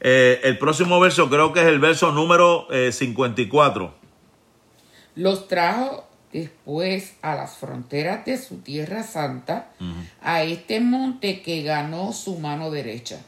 eh, 0.04 0.42
el 0.44 0.58
próximo 0.58 1.00
verso, 1.00 1.30
creo 1.30 1.54
que 1.54 1.62
es 1.62 1.68
el 1.68 1.80
verso 1.80 2.12
número 2.12 2.68
54. 2.92 3.86
Eh, 3.86 4.08
Los 5.16 5.48
trajo 5.48 6.06
después 6.34 7.16
a 7.22 7.36
las 7.36 7.56
fronteras 7.58 8.26
de 8.26 8.38
su 8.38 8.58
tierra 8.58 9.04
santa, 9.04 9.70
a 10.22 10.44
este 10.44 10.82
monte 10.82 11.42
que 11.42 11.62
ganó 11.64 12.12
su 12.12 12.38
mano 12.40 12.70
derecha. 12.70 13.22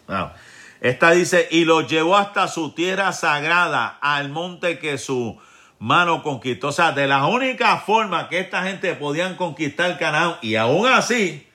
Esta 0.81 1.11
dice, 1.11 1.47
y 1.49 1.63
lo 1.63 1.81
llevó 1.81 2.17
hasta 2.17 2.47
su 2.47 2.73
tierra 2.73 3.13
sagrada, 3.13 3.97
al 4.01 4.29
monte 4.29 4.77
que 4.77 4.97
su 4.97 5.37
mano 5.79 6.23
conquistó. 6.23 6.67
O 6.69 6.71
sea, 6.71 6.91
de 6.91 7.07
la 7.07 7.25
única 7.27 7.77
forma 7.77 8.27
que 8.27 8.39
esta 8.39 8.63
gente 8.63 8.93
podían 8.95 9.35
conquistar 9.35 9.97
Canaán, 9.97 10.35
y 10.41 10.55
aún 10.55 10.87
así, 10.87 11.47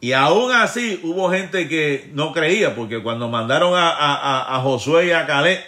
y 0.00 0.12
aún 0.12 0.52
así 0.52 1.00
hubo 1.02 1.30
gente 1.30 1.68
que 1.68 2.10
no 2.12 2.32
creía, 2.32 2.74
porque 2.74 3.02
cuando 3.02 3.28
mandaron 3.28 3.72
a, 3.74 4.60
Josué 4.62 5.06
y 5.06 5.10
a 5.12 5.26
Caleb 5.26 5.58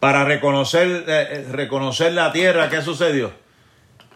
para 0.00 0.24
reconocer, 0.24 1.04
eh, 1.06 1.28
eh, 1.30 1.46
reconocer 1.52 2.12
la 2.12 2.32
tierra, 2.32 2.68
¿qué 2.68 2.82
sucedió? 2.82 3.32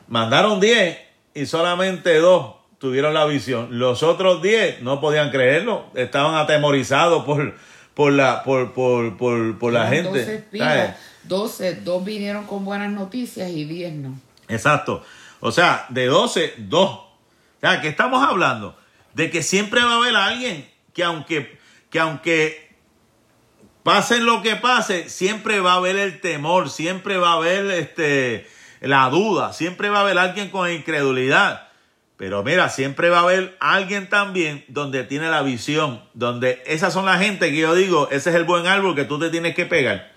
Mandaron 0.09 0.59
10 0.59 0.99
y 1.35 1.47
solamente 1.47 2.19
dos 2.19 2.57
tuvieron 2.79 3.15
la 3.15 3.25
visión. 3.27 3.79
Los 3.79 4.03
otros 4.03 4.43
10 4.43 4.83
no 4.83 5.01
podían 5.01 5.31
creerlo, 5.31 5.87
estaban 5.95 6.35
atemorizados 6.35 7.25
por, 7.25 7.55
por 7.95 8.13
la, 8.13 8.43
por, 8.43 8.73
por, 8.73 9.17
por, 9.17 9.59
por 9.59 9.73
la 9.73 9.87
gente. 9.89 10.45
12, 11.23 11.77
dos 11.77 12.05
vinieron 12.05 12.47
con 12.47 12.65
buenas 12.65 12.91
noticias 12.91 13.51
y 13.51 13.65
10 13.65 13.95
no. 13.95 14.19
Exacto. 14.49 15.03
O 15.41 15.53
sea, 15.53 15.87
de 15.89 16.07
12, 16.07 16.55
dos 16.59 17.04
sea, 17.71 17.81
que 17.81 17.89
estamos 17.89 18.27
hablando 18.27 18.77
de 19.15 19.31
que 19.31 19.43
siempre 19.43 19.83
va 19.83 19.93
a 19.93 19.97
haber 19.97 20.17
alguien 20.17 20.69
que 20.93 21.05
aunque, 21.05 21.59
que 21.91 21.99
aunque 21.99 22.75
pasen 23.83 24.27
lo 24.27 24.43
que 24.43 24.57
pase, 24.57 25.09
siempre 25.09 25.61
va 25.61 25.73
a 25.73 25.77
haber 25.77 25.97
el 25.97 26.21
temor, 26.21 26.71
siempre 26.71 27.17
va 27.17 27.33
a 27.33 27.37
haber 27.37 27.71
este, 27.71 28.49
la 28.81 29.09
duda, 29.11 29.53
siempre 29.53 29.89
va 29.89 29.99
a 29.99 30.01
haber 30.03 30.19
alguien 30.19 30.51
con 30.51 30.71
incredulidad. 30.71 31.69
Pero 32.17 32.45
mira, 32.45 32.69
siempre 32.69 33.11
va 33.11 33.19
a 33.19 33.23
haber 33.23 33.57
alguien 33.61 34.09
también 34.09 34.65
donde 34.69 35.03
tiene 35.03 35.29
la 35.31 35.43
visión, 35.43 36.03
donde 36.15 36.63
esas 36.65 36.93
son 36.93 37.07
la 37.07 37.19
gente 37.19 37.51
que 37.51 37.59
yo 37.59 37.75
digo, 37.75 38.09
ese 38.11 38.31
es 38.31 38.37
el 38.37 38.45
buen 38.45 38.67
árbol 38.67 38.95
que 38.95 39.05
tú 39.05 39.19
te 39.19 39.31
tienes 39.31 39.55
que 39.55 39.67
pegar. 39.67 40.13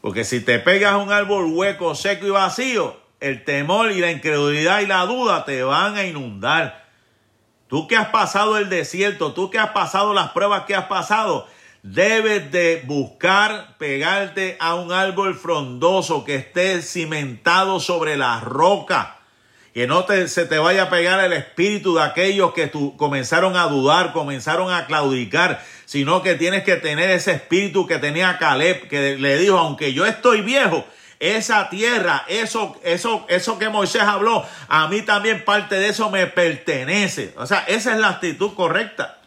Porque 0.00 0.24
si 0.24 0.40
te 0.40 0.60
pegas 0.60 0.94
un 0.96 1.12
árbol 1.12 1.46
hueco, 1.52 1.94
seco 1.94 2.26
y 2.26 2.30
vacío, 2.30 2.96
el 3.20 3.44
temor 3.44 3.92
y 3.92 4.00
la 4.00 4.10
incredulidad 4.10 4.80
y 4.80 4.86
la 4.86 5.04
duda 5.06 5.44
te 5.44 5.62
van 5.62 5.96
a 5.96 6.04
inundar. 6.04 6.88
Tú 7.68 7.86
que 7.86 7.96
has 7.96 8.08
pasado 8.08 8.58
el 8.58 8.68
desierto, 8.68 9.32
tú 9.32 9.50
que 9.50 9.58
has 9.58 9.70
pasado 9.70 10.12
las 10.12 10.30
pruebas 10.30 10.64
que 10.64 10.74
has 10.74 10.86
pasado, 10.86 11.46
debes 11.82 12.50
de 12.50 12.82
buscar 12.84 13.76
pegarte 13.78 14.56
a 14.58 14.74
un 14.74 14.92
árbol 14.92 15.34
frondoso 15.34 16.24
que 16.24 16.34
esté 16.36 16.82
cimentado 16.82 17.78
sobre 17.78 18.16
la 18.16 18.40
roca. 18.40 19.18
Que 19.72 19.86
no 19.86 20.04
te, 20.04 20.26
se 20.26 20.46
te 20.46 20.58
vaya 20.58 20.84
a 20.84 20.90
pegar 20.90 21.20
el 21.24 21.32
espíritu 21.32 21.94
de 21.94 22.02
aquellos 22.02 22.52
que 22.54 22.66
tú, 22.66 22.96
comenzaron 22.96 23.56
a 23.56 23.68
dudar, 23.68 24.12
comenzaron 24.12 24.72
a 24.72 24.86
claudicar, 24.86 25.64
sino 25.84 26.22
que 26.22 26.34
tienes 26.34 26.64
que 26.64 26.74
tener 26.74 27.08
ese 27.10 27.32
espíritu 27.32 27.86
que 27.86 27.98
tenía 27.98 28.36
Caleb, 28.38 28.88
que 28.88 29.16
le 29.16 29.38
dijo, 29.38 29.58
aunque 29.58 29.92
yo 29.92 30.06
estoy 30.06 30.40
viejo, 30.40 30.84
esa 31.20 31.68
tierra, 31.68 32.24
eso, 32.28 32.76
eso, 32.82 33.26
eso 33.28 33.58
que 33.58 33.68
Moisés 33.68 34.02
habló, 34.02 34.44
a 34.68 34.88
mí 34.88 35.02
también 35.02 35.44
parte 35.44 35.76
de 35.76 35.88
eso 35.88 36.10
me 36.10 36.26
pertenece. 36.26 37.34
O 37.36 37.46
sea, 37.46 37.60
esa 37.68 37.92
es 37.92 37.98
la 38.00 38.08
actitud 38.08 38.54
correcta. 38.54 39.18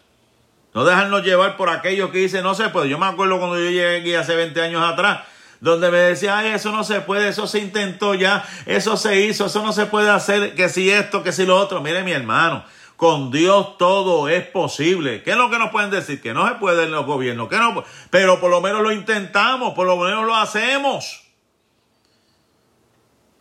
No 0.74 0.84
dejarnos 0.84 1.24
llevar 1.24 1.56
por 1.56 1.70
aquellos 1.70 2.10
que 2.10 2.18
dicen, 2.18 2.42
no 2.44 2.56
se 2.56 2.70
puede. 2.70 2.90
Yo 2.90 2.98
me 2.98 3.06
acuerdo 3.06 3.38
cuando 3.38 3.60
yo 3.60 3.70
llegué 3.70 4.00
aquí 4.00 4.16
hace 4.16 4.36
20 4.36 4.60
años 4.60 4.84
atrás, 4.84 5.22
donde 5.62 5.92
me 5.92 6.00
decía, 6.00 6.40
ay, 6.40 6.54
eso 6.54 6.72
no 6.72 6.84
se 6.84 7.00
puede, 7.02 7.30
eso 7.30 7.46
se 7.46 7.60
intentó 7.60 8.16
ya, 8.16 8.44
eso 8.66 8.98
se 8.98 9.22
hizo, 9.22 9.46
eso 9.46 9.62
no 9.62 9.72
se 9.72 9.86
puede 9.86 10.10
hacer, 10.10 10.56
que 10.56 10.70
si 10.70 10.90
esto, 10.90 11.22
que 11.22 11.32
si 11.32 11.46
lo 11.46 11.58
otro. 11.58 11.80
Mire, 11.80 12.04
mi 12.04 12.12
hermano, 12.12 12.64
con 12.98 13.30
Dios 13.30 13.78
todo 13.78 14.28
es 14.30 14.44
posible. 14.48 15.22
¿Qué 15.22 15.32
es 15.32 15.38
lo 15.38 15.52
que 15.52 15.60
nos 15.60 15.70
pueden 15.70 15.92
decir? 15.92 16.20
Que 16.24 16.34
no 16.34 16.48
se 16.48 16.56
puede 16.56 16.86
en 16.86 16.92
los 16.92 17.06
gobiernos, 17.06 17.50
que 17.50 17.58
no, 17.58 17.84
pero 18.10 18.40
por 18.40 18.50
lo 18.50 18.62
menos 18.62 18.82
lo 18.82 18.92
intentamos, 18.92 19.76
por 19.76 19.86
lo 19.86 19.96
menos 19.98 20.26
lo 20.26 20.36
hacemos. 20.36 21.23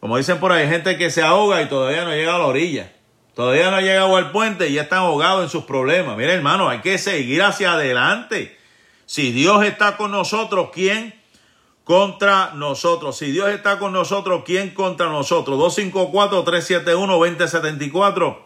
Como 0.02 0.16
dicen 0.16 0.40
por 0.40 0.50
ahí, 0.50 0.66
gente 0.66 0.98
que 0.98 1.12
se 1.12 1.22
ahoga 1.22 1.62
y 1.62 1.68
todavía 1.68 2.04
no 2.04 2.10
llega 2.10 2.34
a 2.34 2.38
la 2.38 2.46
orilla. 2.46 2.92
Todavía 3.36 3.70
no 3.70 3.76
ha 3.76 3.82
llegado 3.82 4.16
al 4.16 4.32
puente 4.32 4.68
y 4.68 4.72
ya 4.72 4.82
están 4.82 4.98
ahogados 4.98 5.44
en 5.44 5.48
sus 5.48 5.62
problemas. 5.62 6.16
Mire, 6.16 6.32
hermano, 6.32 6.68
hay 6.68 6.80
que 6.80 6.98
seguir 6.98 7.40
hacia 7.40 7.74
adelante. 7.74 8.58
Si 9.06 9.30
Dios 9.30 9.64
está 9.64 9.96
con 9.96 10.10
nosotros, 10.10 10.70
¿quién 10.72 11.14
contra 11.84 12.50
nosotros? 12.54 13.16
Si 13.16 13.30
Dios 13.30 13.48
está 13.50 13.78
con 13.78 13.92
nosotros, 13.92 14.42
¿quién 14.44 14.70
contra 14.70 15.06
nosotros? 15.06 15.56
254-371-2074. 15.76 18.38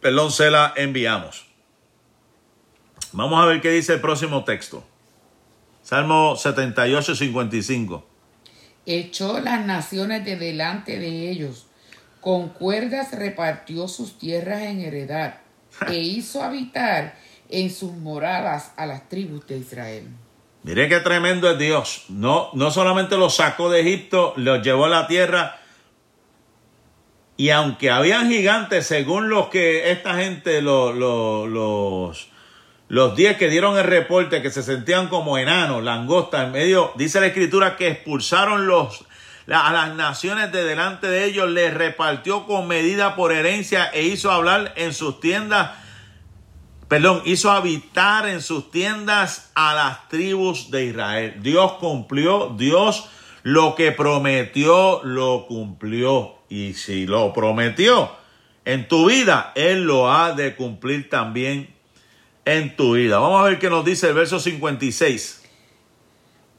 perdón, 0.00 0.32
se 0.32 0.50
la 0.50 0.72
enviamos. 0.74 1.46
Vamos 3.12 3.40
a 3.40 3.46
ver 3.46 3.60
qué 3.60 3.70
dice 3.70 3.92
el 3.92 4.00
próximo 4.00 4.42
texto. 4.42 4.84
Salmo 5.80 6.34
78, 6.34 7.14
55. 7.14 8.06
Echó 8.86 9.38
las 9.38 9.64
naciones 9.64 10.24
de 10.24 10.34
delante 10.34 10.98
de 10.98 11.30
ellos, 11.30 11.68
con 12.20 12.48
cuerdas 12.48 13.12
repartió 13.12 13.86
sus 13.86 14.18
tierras 14.18 14.62
en 14.62 14.80
heredad, 14.80 15.42
e 15.86 15.98
hizo 15.98 16.42
habitar 16.42 17.29
en 17.50 17.70
sus 17.70 17.92
moradas 17.92 18.72
a 18.76 18.86
las 18.86 19.08
tribus 19.08 19.46
de 19.46 19.58
Israel. 19.58 20.08
Mire 20.62 20.88
qué 20.88 21.00
tremendo 21.00 21.50
es 21.50 21.58
Dios. 21.58 22.04
No, 22.08 22.50
no 22.52 22.70
solamente 22.70 23.16
los 23.16 23.36
sacó 23.36 23.70
de 23.70 23.80
Egipto, 23.80 24.34
los 24.36 24.62
llevó 24.62 24.86
a 24.86 24.90
la 24.90 25.06
tierra. 25.06 25.56
Y 27.36 27.48
aunque 27.50 27.90
habían 27.90 28.28
gigantes, 28.28 28.86
según 28.86 29.30
los 29.30 29.48
que 29.48 29.90
esta 29.90 30.16
gente, 30.16 30.60
los, 30.60 30.94
los, 30.94 32.28
los 32.88 33.16
diez 33.16 33.38
que 33.38 33.48
dieron 33.48 33.78
el 33.78 33.84
reporte, 33.84 34.42
que 34.42 34.50
se 34.50 34.62
sentían 34.62 35.08
como 35.08 35.38
enanos, 35.38 35.82
langostas 35.82 36.44
en 36.44 36.52
medio, 36.52 36.92
dice 36.96 37.20
la 37.20 37.28
escritura 37.28 37.76
que 37.76 37.88
expulsaron 37.88 38.66
los, 38.66 39.06
a 39.50 39.72
las 39.72 39.94
naciones 39.94 40.52
de 40.52 40.64
delante 40.64 41.06
de 41.06 41.24
ellos, 41.24 41.48
les 41.48 41.72
repartió 41.72 42.46
con 42.46 42.68
medida 42.68 43.16
por 43.16 43.32
herencia 43.32 43.86
e 43.86 44.02
hizo 44.02 44.30
hablar 44.30 44.74
en 44.76 44.92
sus 44.92 45.20
tiendas 45.20 45.70
perdón, 46.90 47.22
hizo 47.24 47.52
habitar 47.52 48.28
en 48.28 48.42
sus 48.42 48.72
tiendas 48.72 49.52
a 49.54 49.74
las 49.74 50.08
tribus 50.08 50.72
de 50.72 50.86
Israel. 50.86 51.36
Dios 51.40 51.74
cumplió, 51.74 52.48
Dios 52.58 53.08
lo 53.44 53.76
que 53.76 53.92
prometió, 53.92 55.00
lo 55.04 55.46
cumplió. 55.46 56.34
Y 56.48 56.74
si 56.74 57.06
lo 57.06 57.32
prometió 57.32 58.10
en 58.64 58.88
tu 58.88 59.08
vida, 59.08 59.52
Él 59.54 59.84
lo 59.84 60.12
ha 60.12 60.32
de 60.32 60.56
cumplir 60.56 61.08
también 61.08 61.72
en 62.44 62.74
tu 62.74 62.94
vida. 62.94 63.20
Vamos 63.20 63.40
a 63.40 63.44
ver 63.44 63.60
qué 63.60 63.70
nos 63.70 63.84
dice 63.84 64.08
el 64.08 64.14
verso 64.14 64.40
56. 64.40 65.42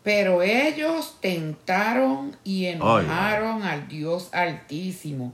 Pero 0.01 0.41
ellos 0.43 1.17
tentaron 1.19 2.37
y 2.45 2.67
enojaron 2.67 3.63
al 3.63 3.89
Dios 3.89 4.29
Altísimo 4.31 5.33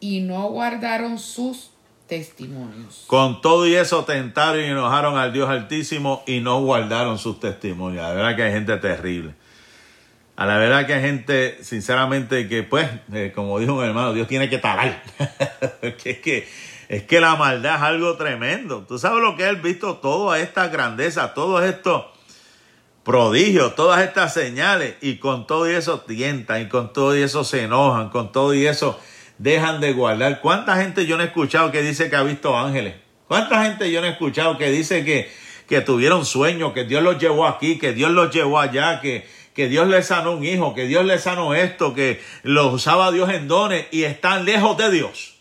y 0.00 0.22
no 0.22 0.48
guardaron 0.48 1.18
sus 1.18 1.72
testimonios. 2.10 3.04
Con 3.06 3.40
todo 3.40 3.68
y 3.68 3.76
eso 3.76 4.04
tentaron 4.04 4.60
y 4.60 4.64
enojaron 4.64 5.16
al 5.16 5.32
Dios 5.32 5.48
Altísimo 5.48 6.24
y 6.26 6.40
no 6.40 6.60
guardaron 6.60 7.18
sus 7.18 7.38
testimonios. 7.38 8.02
La 8.02 8.12
verdad 8.12 8.34
que 8.34 8.42
hay 8.42 8.52
gente 8.52 8.76
terrible. 8.78 9.32
A 10.34 10.44
la 10.44 10.58
verdad 10.58 10.86
que 10.86 10.94
hay 10.94 11.02
gente, 11.02 11.62
sinceramente, 11.62 12.48
que 12.48 12.64
pues, 12.64 12.88
eh, 13.12 13.30
como 13.32 13.60
dijo 13.60 13.74
un 13.74 13.84
hermano, 13.84 14.12
Dios 14.12 14.26
tiene 14.26 14.50
que 14.50 14.58
talar. 14.58 15.04
es, 15.82 15.94
que, 15.94 16.48
es 16.88 17.02
que 17.04 17.20
la 17.20 17.36
maldad 17.36 17.76
es 17.76 17.82
algo 17.82 18.16
tremendo. 18.16 18.84
Tú 18.88 18.98
sabes 18.98 19.22
lo 19.22 19.36
que 19.36 19.48
él 19.48 19.56
visto, 19.56 19.98
toda 19.98 20.40
esta 20.40 20.66
grandeza, 20.66 21.32
todos 21.32 21.62
estos 21.62 22.06
prodigios, 23.04 23.76
todas 23.76 24.02
estas 24.02 24.34
señales, 24.34 24.96
y 25.00 25.18
con 25.18 25.46
todo 25.46 25.70
y 25.70 25.74
eso 25.74 26.00
tientan, 26.00 26.62
y 26.62 26.68
con 26.68 26.92
todo 26.92 27.16
y 27.16 27.22
eso 27.22 27.44
se 27.44 27.62
enojan, 27.62 28.10
con 28.10 28.32
todo 28.32 28.52
y 28.52 28.66
eso 28.66 28.98
dejan 29.40 29.80
de 29.80 29.94
guardar. 29.94 30.40
¿Cuánta 30.42 30.76
gente 30.76 31.06
yo 31.06 31.16
no 31.16 31.22
he 31.22 31.26
escuchado 31.26 31.72
que 31.72 31.80
dice 31.80 32.10
que 32.10 32.16
ha 32.16 32.22
visto 32.22 32.56
ángeles? 32.58 32.94
¿Cuánta 33.26 33.64
gente 33.64 33.90
yo 33.90 34.02
no 34.02 34.06
he 34.06 34.10
escuchado 34.10 34.58
que 34.58 34.70
dice 34.70 35.02
que, 35.02 35.30
que 35.66 35.80
tuvieron 35.80 36.26
sueños, 36.26 36.74
que 36.74 36.84
Dios 36.84 37.02
los 37.02 37.18
llevó 37.18 37.46
aquí, 37.46 37.78
que 37.78 37.94
Dios 37.94 38.10
los 38.10 38.34
llevó 38.34 38.60
allá, 38.60 39.00
que, 39.00 39.26
que 39.54 39.68
Dios 39.68 39.88
les 39.88 40.06
sanó 40.06 40.32
un 40.32 40.44
hijo, 40.44 40.74
que 40.74 40.86
Dios 40.86 41.06
les 41.06 41.22
sanó 41.22 41.54
esto, 41.54 41.94
que 41.94 42.20
los 42.42 42.74
usaba 42.74 43.10
Dios 43.12 43.30
en 43.30 43.48
dones 43.48 43.86
y 43.90 44.02
están 44.02 44.44
lejos 44.44 44.76
de 44.76 44.90
Dios? 44.90 45.38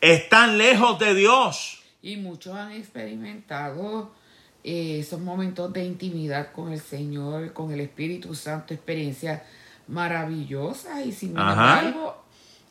Están 0.00 0.58
lejos 0.58 0.98
de 0.98 1.14
Dios. 1.14 1.80
Y 2.02 2.16
muchos 2.16 2.56
han 2.56 2.72
experimentado 2.72 4.10
eh, 4.64 4.98
esos 4.98 5.20
momentos 5.20 5.72
de 5.72 5.84
intimidad 5.84 6.50
con 6.50 6.72
el 6.72 6.80
Señor, 6.80 7.52
con 7.52 7.70
el 7.70 7.78
Espíritu 7.78 8.34
Santo, 8.34 8.74
experiencias 8.74 9.42
maravillosas 9.86 11.06
y 11.06 11.12
sin 11.12 11.30
embargo 11.30 12.21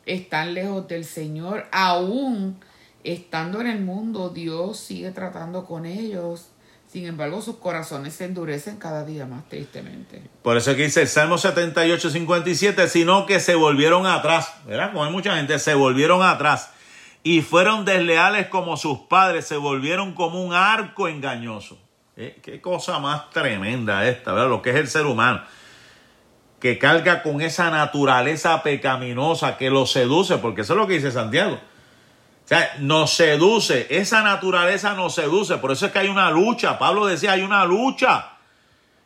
están 0.06 0.54
lejos 0.54 0.88
del 0.88 1.04
Señor, 1.04 1.66
aún 1.72 2.60
estando 3.04 3.60
en 3.60 3.66
el 3.66 3.80
mundo, 3.80 4.30
Dios 4.30 4.78
sigue 4.78 5.10
tratando 5.10 5.64
con 5.64 5.86
ellos. 5.86 6.48
Sin 6.90 7.06
embargo, 7.06 7.40
sus 7.40 7.56
corazones 7.56 8.14
se 8.14 8.26
endurecen 8.26 8.76
cada 8.76 9.04
día 9.04 9.24
más 9.24 9.48
tristemente. 9.48 10.22
Por 10.42 10.58
eso 10.58 10.76
que 10.76 10.84
dice 10.84 11.02
el 11.02 11.08
Salmo 11.08 11.38
78, 11.38 12.10
57, 12.10 12.86
sino 12.88 13.24
que 13.24 13.40
se 13.40 13.54
volvieron 13.54 14.06
atrás, 14.06 14.52
¿verdad? 14.66 14.92
Como 14.92 15.04
hay 15.04 15.10
mucha 15.10 15.34
gente, 15.36 15.58
se 15.58 15.74
volvieron 15.74 16.22
atrás 16.22 16.70
y 17.22 17.40
fueron 17.40 17.86
desleales 17.86 18.48
como 18.48 18.76
sus 18.76 18.98
padres, 19.00 19.46
se 19.46 19.56
volvieron 19.56 20.12
como 20.12 20.42
un 20.42 20.52
arco 20.52 21.08
engañoso. 21.08 21.78
¿Eh? 22.14 22.38
Qué 22.42 22.60
cosa 22.60 22.98
más 22.98 23.30
tremenda 23.30 24.06
esta, 24.06 24.32
¿verdad? 24.32 24.50
Lo 24.50 24.60
que 24.60 24.70
es 24.70 24.76
el 24.76 24.88
ser 24.88 25.06
humano 25.06 25.42
que 26.62 26.78
carga 26.78 27.24
con 27.24 27.40
esa 27.40 27.70
naturaleza 27.70 28.62
pecaminosa 28.62 29.56
que 29.56 29.68
lo 29.68 29.84
seduce, 29.84 30.38
porque 30.38 30.60
eso 30.60 30.74
es 30.74 30.78
lo 30.78 30.86
que 30.86 30.94
dice 30.94 31.10
Santiago. 31.10 31.54
O 31.54 32.48
sea, 32.48 32.76
nos 32.78 33.14
seduce, 33.14 33.88
esa 33.90 34.22
naturaleza 34.22 34.94
nos 34.94 35.12
seduce, 35.12 35.58
por 35.58 35.72
eso 35.72 35.86
es 35.86 35.92
que 35.92 35.98
hay 35.98 36.06
una 36.06 36.30
lucha. 36.30 36.78
Pablo 36.78 37.06
decía, 37.06 37.32
hay 37.32 37.42
una 37.42 37.64
lucha. 37.64 38.34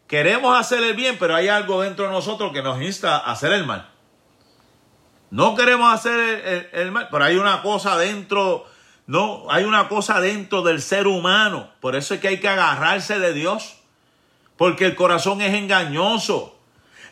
Queremos 0.06 0.60
hacer 0.60 0.84
el 0.84 0.92
bien, 0.92 1.16
pero 1.18 1.34
hay 1.34 1.48
algo 1.48 1.80
dentro 1.80 2.04
de 2.04 2.10
nosotros 2.10 2.52
que 2.52 2.60
nos 2.60 2.82
insta 2.82 3.16
a 3.16 3.32
hacer 3.32 3.54
el 3.54 3.64
mal. 3.64 3.88
No 5.30 5.54
queremos 5.54 5.94
hacer 5.94 6.68
el, 6.74 6.92
mal, 6.92 7.08
pero 7.10 7.24
hay 7.24 7.38
una 7.38 7.62
cosa 7.62 7.96
dentro 7.96 8.66
No, 9.06 9.46
hay 9.48 9.64
una 9.64 9.88
cosa 9.88 10.20
dentro 10.20 10.60
del 10.60 10.82
ser 10.82 11.06
humano. 11.06 11.70
Por 11.80 11.96
eso 11.96 12.12
es 12.12 12.20
que 12.20 12.28
hay 12.28 12.38
que 12.38 12.48
agarrarse 12.48 13.18
de 13.18 13.32
Dios. 13.32 13.78
Porque 14.58 14.84
el 14.84 14.94
corazón 14.94 15.40
es 15.40 15.54
engañoso. 15.54 16.55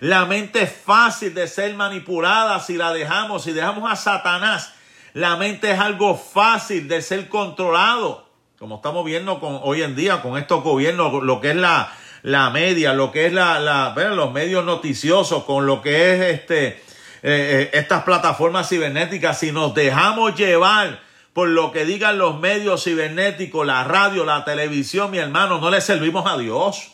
La 0.00 0.26
mente 0.26 0.62
es 0.62 0.72
fácil 0.72 1.34
de 1.34 1.48
ser 1.48 1.74
manipulada 1.74 2.60
si 2.60 2.76
la 2.76 2.92
dejamos, 2.92 3.44
si 3.44 3.52
dejamos 3.52 3.90
a 3.90 3.96
Satanás. 3.96 4.72
La 5.12 5.36
mente 5.36 5.70
es 5.70 5.78
algo 5.78 6.16
fácil 6.16 6.88
de 6.88 7.00
ser 7.00 7.28
controlado. 7.28 8.28
Como 8.58 8.76
estamos 8.76 9.04
viendo 9.04 9.40
con, 9.40 9.60
hoy 9.62 9.82
en 9.82 9.94
día 9.94 10.22
con 10.22 10.36
estos 10.38 10.62
gobiernos, 10.62 11.22
lo 11.22 11.40
que 11.40 11.50
es 11.50 11.56
la, 11.56 11.92
la 12.22 12.50
media, 12.50 12.94
lo 12.94 13.12
que 13.12 13.26
es 13.26 13.32
la, 13.32 13.60
la 13.60 13.94
los 13.94 14.32
medios 14.32 14.64
noticiosos, 14.64 15.44
con 15.44 15.66
lo 15.66 15.82
que 15.82 16.14
es 16.14 16.40
este, 16.40 16.66
eh, 16.66 16.80
eh, 17.22 17.70
estas 17.74 18.02
plataformas 18.04 18.68
cibernéticas, 18.68 19.38
si 19.38 19.52
nos 19.52 19.74
dejamos 19.74 20.34
llevar 20.34 21.00
por 21.34 21.48
lo 21.48 21.72
que 21.72 21.84
digan 21.84 22.16
los 22.16 22.38
medios 22.40 22.84
cibernéticos, 22.84 23.66
la 23.66 23.84
radio, 23.84 24.24
la 24.24 24.44
televisión, 24.44 25.10
mi 25.10 25.18
hermano, 25.18 25.58
no 25.58 25.70
le 25.70 25.80
servimos 25.80 26.26
a 26.26 26.38
Dios. 26.38 26.93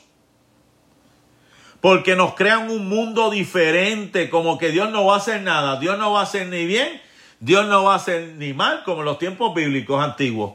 Porque 1.81 2.17
nos 2.17 2.35
crean 2.35 2.71
un 2.71 2.89
mundo 2.89 3.31
diferente, 3.31 4.29
como 4.29 4.59
que 4.59 4.71
Dios 4.71 4.91
no 4.91 5.07
va 5.07 5.15
a 5.15 5.19
hacer 5.19 5.43
nada, 5.43 5.81
Dios 5.81 5.99
no 5.99 6.13
va 6.13 6.21
a 6.21 6.25
hacer 6.25 6.47
ni 6.49 6.67
bien, 6.67 7.01
Dios 7.41 7.67
no 7.67 7.85
va 7.85 7.95
a 7.95 7.97
hacer 7.97 8.35
ni 8.37 8.53
mal, 8.53 8.83
como 8.85 9.01
en 9.01 9.07
los 9.07 9.19
tiempos 9.19 9.55
bíblicos 9.55 10.03
antiguos, 10.03 10.55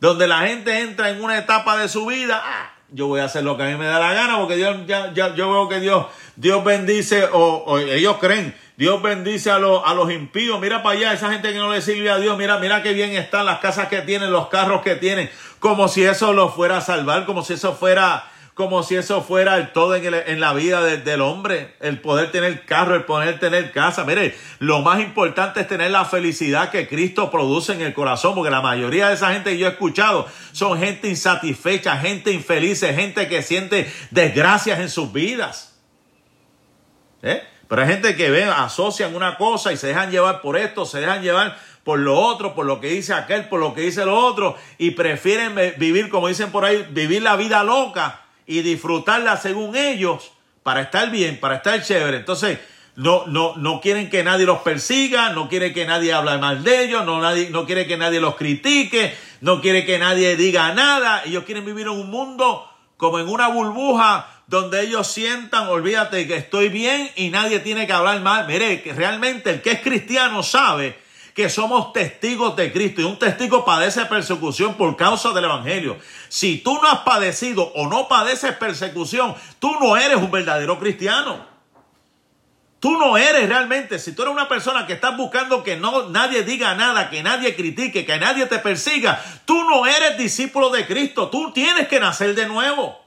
donde 0.00 0.26
la 0.26 0.40
gente 0.40 0.80
entra 0.80 1.10
en 1.10 1.24
una 1.24 1.38
etapa 1.38 1.78
de 1.78 1.88
su 1.88 2.04
vida, 2.06 2.42
ah, 2.44 2.72
yo 2.90 3.06
voy 3.06 3.20
a 3.20 3.24
hacer 3.24 3.42
lo 3.42 3.56
que 3.56 3.62
a 3.62 3.66
mí 3.66 3.76
me 3.76 3.86
da 3.86 3.98
la 3.98 4.12
gana, 4.12 4.38
porque 4.38 4.56
Dios, 4.56 4.76
ya, 4.86 5.12
ya, 5.14 5.34
yo 5.34 5.50
veo 5.50 5.68
que 5.68 5.80
Dios, 5.80 6.06
Dios 6.36 6.62
bendice, 6.62 7.26
o 7.32 7.78
ellos 7.78 8.18
creen 8.18 8.54
Dios 8.76 9.00
bendice 9.00 9.50
a, 9.50 9.58
los, 9.58 9.82
a 9.84 9.94
los 9.94 10.10
impíos. 10.12 10.60
Mira 10.60 10.82
para 10.82 10.98
allá, 10.98 11.12
esa 11.14 11.32
gente 11.32 11.52
que 11.52 11.58
no 11.58 11.72
le 11.72 11.80
sirve 11.80 12.10
a 12.10 12.18
Dios. 12.18 12.36
Mira, 12.36 12.58
mira 12.58 12.82
qué 12.82 12.92
bien 12.92 13.12
están 13.12 13.46
las 13.46 13.58
casas 13.60 13.88
que 13.88 14.02
tienen, 14.02 14.30
los 14.30 14.48
carros 14.48 14.82
que 14.82 14.96
tienen. 14.96 15.30
Como 15.60 15.88
si 15.88 16.04
eso 16.04 16.34
lo 16.34 16.50
fuera 16.50 16.78
a 16.78 16.80
salvar, 16.82 17.24
como 17.24 17.42
si 17.42 17.54
eso 17.54 17.74
fuera, 17.74 18.30
como 18.56 18.82
si 18.82 18.96
eso 18.96 19.20
fuera 19.20 19.58
el 19.58 19.72
todo 19.72 19.94
en, 19.94 20.14
en 20.14 20.40
la 20.40 20.54
vida 20.54 20.80
del 20.82 21.20
hombre. 21.20 21.76
El 21.78 22.00
poder 22.00 22.32
tener 22.32 22.64
carro, 22.64 22.94
el 22.94 23.04
poder 23.04 23.38
tener 23.38 23.70
casa. 23.70 24.04
Mire, 24.04 24.34
lo 24.60 24.80
más 24.80 25.00
importante 25.00 25.60
es 25.60 25.68
tener 25.68 25.90
la 25.90 26.06
felicidad 26.06 26.70
que 26.70 26.88
Cristo 26.88 27.30
produce 27.30 27.74
en 27.74 27.82
el 27.82 27.92
corazón, 27.92 28.34
porque 28.34 28.50
la 28.50 28.62
mayoría 28.62 29.08
de 29.08 29.14
esa 29.14 29.30
gente 29.34 29.50
que 29.50 29.58
yo 29.58 29.66
he 29.66 29.72
escuchado 29.72 30.26
son 30.52 30.78
gente 30.78 31.06
insatisfecha, 31.06 31.98
gente 31.98 32.32
infeliz, 32.32 32.80
gente 32.80 33.28
que 33.28 33.42
siente 33.42 33.92
desgracias 34.10 34.80
en 34.80 34.88
sus 34.88 35.12
vidas. 35.12 35.78
¿Eh? 37.20 37.42
Pero 37.68 37.82
hay 37.82 37.88
gente 37.88 38.16
que 38.16 38.30
ve, 38.30 38.44
asocian 38.44 39.14
una 39.14 39.36
cosa 39.36 39.70
y 39.70 39.76
se 39.76 39.88
dejan 39.88 40.10
llevar 40.10 40.40
por 40.40 40.56
esto, 40.56 40.86
se 40.86 41.00
dejan 41.00 41.20
llevar 41.20 41.58
por 41.84 41.98
lo 41.98 42.18
otro, 42.18 42.54
por 42.54 42.64
lo 42.64 42.80
que 42.80 42.88
dice 42.88 43.12
aquel, 43.12 43.50
por 43.50 43.60
lo 43.60 43.74
que 43.74 43.82
dice 43.82 44.06
lo 44.06 44.16
otro, 44.16 44.56
y 44.78 44.92
prefieren 44.92 45.54
vivir, 45.76 46.08
como 46.08 46.28
dicen 46.28 46.50
por 46.50 46.64
ahí, 46.64 46.86
vivir 46.90 47.20
la 47.20 47.36
vida 47.36 47.62
loca 47.62 48.22
y 48.46 48.62
disfrutarla 48.62 49.36
según 49.36 49.76
ellos 49.76 50.32
para 50.62 50.82
estar 50.82 51.10
bien, 51.10 51.38
para 51.38 51.56
estar 51.56 51.82
chévere. 51.82 52.18
Entonces, 52.18 52.58
no, 52.96 53.26
no, 53.26 53.56
no 53.56 53.80
quieren 53.80 54.08
que 54.08 54.24
nadie 54.24 54.46
los 54.46 54.60
persiga, 54.60 55.30
no 55.30 55.48
quieren 55.48 55.74
que 55.74 55.84
nadie 55.84 56.12
hable 56.12 56.38
mal 56.38 56.64
de 56.64 56.84
ellos, 56.84 57.04
no, 57.04 57.20
nadie, 57.20 57.50
no 57.50 57.66
quieren 57.66 57.86
que 57.86 57.96
nadie 57.96 58.20
los 58.20 58.36
critique, 58.36 59.14
no 59.42 59.60
quieren 59.60 59.84
que 59.84 59.98
nadie 59.98 60.36
diga 60.36 60.72
nada. 60.72 61.22
Ellos 61.24 61.44
quieren 61.44 61.64
vivir 61.64 61.86
en 61.86 61.92
un 61.92 62.10
mundo 62.10 62.68
como 62.96 63.18
en 63.18 63.28
una 63.28 63.48
burbuja 63.48 64.28
donde 64.46 64.80
ellos 64.80 65.08
sientan, 65.08 65.68
olvídate 65.68 66.26
que 66.26 66.36
estoy 66.36 66.68
bien 66.68 67.10
y 67.16 67.30
nadie 67.30 67.58
tiene 67.60 67.86
que 67.86 67.92
hablar 67.92 68.20
mal. 68.20 68.46
Mire, 68.46 68.80
que 68.80 68.92
realmente 68.92 69.50
el 69.50 69.62
que 69.62 69.72
es 69.72 69.80
cristiano 69.80 70.42
sabe 70.42 71.05
que 71.36 71.50
somos 71.50 71.92
testigos 71.92 72.56
de 72.56 72.72
Cristo 72.72 73.02
y 73.02 73.04
un 73.04 73.18
testigo 73.18 73.62
padece 73.62 74.06
persecución 74.06 74.72
por 74.72 74.96
causa 74.96 75.32
del 75.32 75.44
Evangelio. 75.44 75.98
Si 76.30 76.56
tú 76.56 76.80
no 76.80 76.88
has 76.88 77.00
padecido 77.00 77.70
o 77.74 77.86
no 77.88 78.08
padeces 78.08 78.56
persecución, 78.56 79.34
tú 79.58 79.78
no 79.78 79.98
eres 79.98 80.16
un 80.16 80.30
verdadero 80.30 80.78
cristiano. 80.80 81.44
Tú 82.80 82.96
no 82.96 83.18
eres 83.18 83.46
realmente, 83.50 83.98
si 83.98 84.14
tú 84.14 84.22
eres 84.22 84.32
una 84.32 84.48
persona 84.48 84.86
que 84.86 84.94
estás 84.94 85.14
buscando 85.14 85.62
que 85.62 85.76
no 85.76 86.08
nadie 86.08 86.42
diga 86.42 86.74
nada, 86.74 87.10
que 87.10 87.22
nadie 87.22 87.54
critique, 87.54 88.06
que 88.06 88.18
nadie 88.18 88.46
te 88.46 88.58
persiga, 88.58 89.22
tú 89.44 89.62
no 89.64 89.86
eres 89.86 90.16
discípulo 90.16 90.70
de 90.70 90.86
Cristo, 90.86 91.28
tú 91.28 91.52
tienes 91.52 91.86
que 91.88 92.00
nacer 92.00 92.34
de 92.34 92.46
nuevo. 92.46 93.05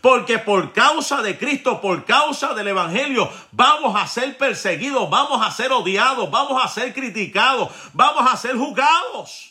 Porque 0.00 0.38
por 0.38 0.72
causa 0.72 1.22
de 1.22 1.36
Cristo, 1.36 1.80
por 1.80 2.04
causa 2.04 2.54
del 2.54 2.68
Evangelio, 2.68 3.30
vamos 3.52 4.00
a 4.00 4.06
ser 4.06 4.36
perseguidos, 4.38 5.10
vamos 5.10 5.44
a 5.46 5.50
ser 5.50 5.72
odiados, 5.72 6.30
vamos 6.30 6.62
a 6.62 6.68
ser 6.68 6.94
criticados, 6.94 7.68
vamos 7.92 8.30
a 8.32 8.36
ser 8.36 8.56
juzgados. 8.56 9.50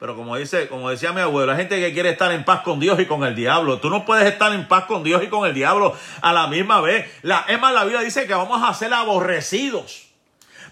Pero 0.00 0.16
como 0.16 0.34
dice, 0.36 0.66
como 0.68 0.88
decía 0.88 1.12
mi 1.12 1.20
abuelo, 1.20 1.52
la 1.52 1.56
gente 1.56 1.78
que 1.78 1.92
quiere 1.92 2.08
estar 2.08 2.32
en 2.32 2.42
paz 2.42 2.62
con 2.62 2.80
Dios 2.80 2.98
y 3.00 3.04
con 3.04 3.22
el 3.22 3.34
diablo. 3.34 3.80
Tú 3.80 3.90
no 3.90 4.06
puedes 4.06 4.26
estar 4.26 4.50
en 4.52 4.66
paz 4.66 4.84
con 4.84 5.04
Dios 5.04 5.22
y 5.22 5.28
con 5.28 5.46
el 5.46 5.52
diablo 5.52 5.94
a 6.22 6.32
la 6.32 6.46
misma 6.46 6.80
vez. 6.80 7.06
La, 7.20 7.44
es 7.46 7.60
más, 7.60 7.74
la 7.74 7.84
Biblia 7.84 8.00
dice 8.00 8.26
que 8.26 8.32
vamos 8.32 8.66
a 8.66 8.72
ser 8.72 8.94
aborrecidos. 8.94 10.06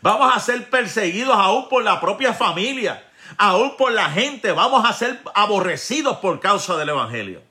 Vamos 0.01 0.35
a 0.35 0.41
ser 0.41 0.71
perseguidos 0.71 1.37
aún 1.37 1.69
por 1.69 1.85
la 1.85 2.01
propia 2.01 2.33
familia, 2.33 3.05
aún 3.37 3.77
por 3.77 3.93
la 3.93 4.11
gente. 4.11 4.51
Vamos 4.53 4.89
a 4.89 4.95
ser 4.95 5.21
aborrecidos 5.35 6.17
por 6.19 6.41
causa 6.41 6.79
del 6.79 6.89
Evangelio. 6.89 7.48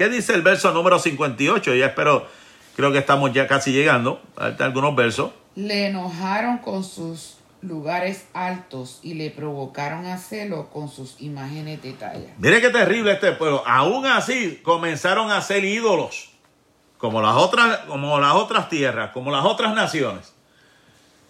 ¿Qué 0.00 0.08
dice 0.08 0.32
el 0.32 0.40
verso 0.40 0.72
número 0.72 0.98
58? 0.98 1.74
Ya 1.74 1.88
espero, 1.88 2.26
creo 2.74 2.90
que 2.90 2.96
estamos 2.96 3.34
ya 3.34 3.46
casi 3.46 3.70
llegando. 3.70 4.22
a 4.38 4.46
algunos 4.64 4.96
versos. 4.96 5.32
Le 5.56 5.88
enojaron 5.88 6.56
con 6.56 6.84
sus 6.84 7.36
lugares 7.60 8.26
altos 8.32 9.00
y 9.02 9.12
le 9.12 9.30
provocaron 9.30 10.06
a 10.06 10.16
celo 10.16 10.70
con 10.70 10.88
sus 10.88 11.20
imágenes 11.20 11.82
de 11.82 11.92
talla. 11.92 12.32
Mire 12.38 12.62
qué 12.62 12.70
terrible 12.70 13.12
este 13.12 13.32
pueblo. 13.32 13.62
Aún 13.66 14.06
así 14.06 14.62
comenzaron 14.62 15.30
a 15.30 15.42
ser 15.42 15.66
ídolos, 15.66 16.30
como 16.96 17.20
las 17.20 17.36
otras, 17.36 17.80
como 17.80 18.18
las 18.18 18.34
otras 18.36 18.70
tierras, 18.70 19.10
como 19.10 19.30
las 19.30 19.44
otras 19.44 19.74
naciones. 19.74 20.32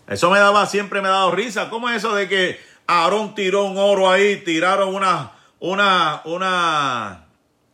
Eso 0.06 0.30
me 0.30 0.38
daba, 0.38 0.64
siempre 0.66 1.00
me 1.02 1.08
ha 1.08 1.10
dado 1.10 1.32
risa. 1.32 1.70
¿Cómo 1.70 1.88
es 1.88 1.96
eso 1.96 2.14
de 2.14 2.28
que 2.28 2.60
Aarón 2.86 3.34
tiró 3.34 3.64
un 3.64 3.76
oro 3.76 4.08
ahí, 4.08 4.36
tiraron 4.44 4.94
una, 4.94 5.32
una, 5.58 6.22
una, 6.24 7.29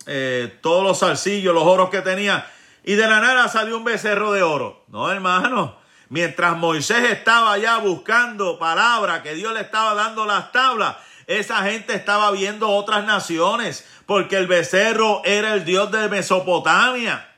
eh, 0.06 0.58
todos 0.62 0.82
los 0.82 1.00
zarcillos, 1.00 1.54
los 1.54 1.64
oros 1.64 1.90
que 1.90 2.02
tenía, 2.02 2.50
y 2.84 2.94
de 2.94 3.06
la 3.06 3.20
nada 3.20 3.48
salió 3.48 3.76
un 3.76 3.84
becerro 3.84 4.32
de 4.32 4.42
oro. 4.42 4.84
No, 4.88 5.10
hermano. 5.10 5.76
Mientras 6.08 6.56
Moisés 6.56 7.10
estaba 7.10 7.52
allá 7.52 7.78
buscando 7.78 8.60
palabra, 8.60 9.22
que 9.22 9.34
Dios 9.34 9.52
le 9.52 9.60
estaba 9.60 9.94
dando 9.94 10.24
las 10.24 10.52
tablas, 10.52 10.96
esa 11.26 11.64
gente 11.64 11.94
estaba 11.94 12.30
viendo 12.30 12.68
otras 12.68 13.04
naciones, 13.04 13.84
porque 14.06 14.36
el 14.36 14.46
becerro 14.46 15.22
era 15.24 15.54
el 15.54 15.64
dios 15.64 15.90
de 15.90 16.08
Mesopotamia. 16.08 17.28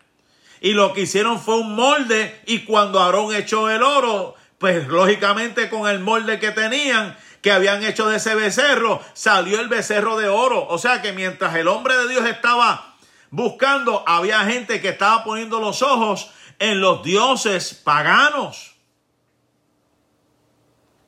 Y 0.60 0.72
lo 0.72 0.92
que 0.92 1.02
hicieron 1.02 1.40
fue 1.40 1.56
un 1.56 1.74
molde, 1.74 2.42
y 2.44 2.60
cuando 2.66 3.00
Aarón 3.00 3.34
echó 3.34 3.70
el 3.70 3.82
oro, 3.82 4.34
pues 4.58 4.86
lógicamente 4.86 5.70
con 5.70 5.88
el 5.88 6.00
molde 6.00 6.38
que 6.38 6.50
tenían, 6.50 7.16
que 7.42 7.52
habían 7.52 7.84
hecho 7.84 8.08
de 8.08 8.16
ese 8.16 8.34
becerro, 8.34 9.00
salió 9.14 9.60
el 9.60 9.68
becerro 9.68 10.18
de 10.18 10.28
oro. 10.28 10.66
O 10.68 10.78
sea 10.78 11.02
que 11.02 11.12
mientras 11.12 11.54
el 11.56 11.68
hombre 11.68 11.96
de 11.96 12.08
Dios 12.08 12.26
estaba 12.26 12.96
buscando, 13.30 14.04
había 14.06 14.40
gente 14.40 14.80
que 14.80 14.88
estaba 14.88 15.24
poniendo 15.24 15.60
los 15.60 15.82
ojos 15.82 16.30
en 16.58 16.80
los 16.80 17.02
dioses 17.02 17.74
paganos. 17.74 18.74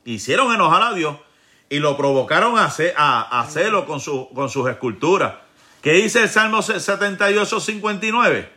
Hicieron 0.05 0.55
enojar 0.55 0.83
a 0.83 0.95
Dios 0.95 1.17
y 1.69 1.79
lo 1.79 1.97
provocaron 1.97 2.59
a, 2.59 3.41
hacerlo 3.41 3.87
con, 3.87 4.01
con 4.35 4.49
sus 4.49 4.69
esculturas. 4.69 5.35
¿Qué 5.83 5.93
dice 5.93 6.23
el 6.23 6.29
Salmo 6.29 6.63
78, 6.63 7.61
59? 7.61 8.53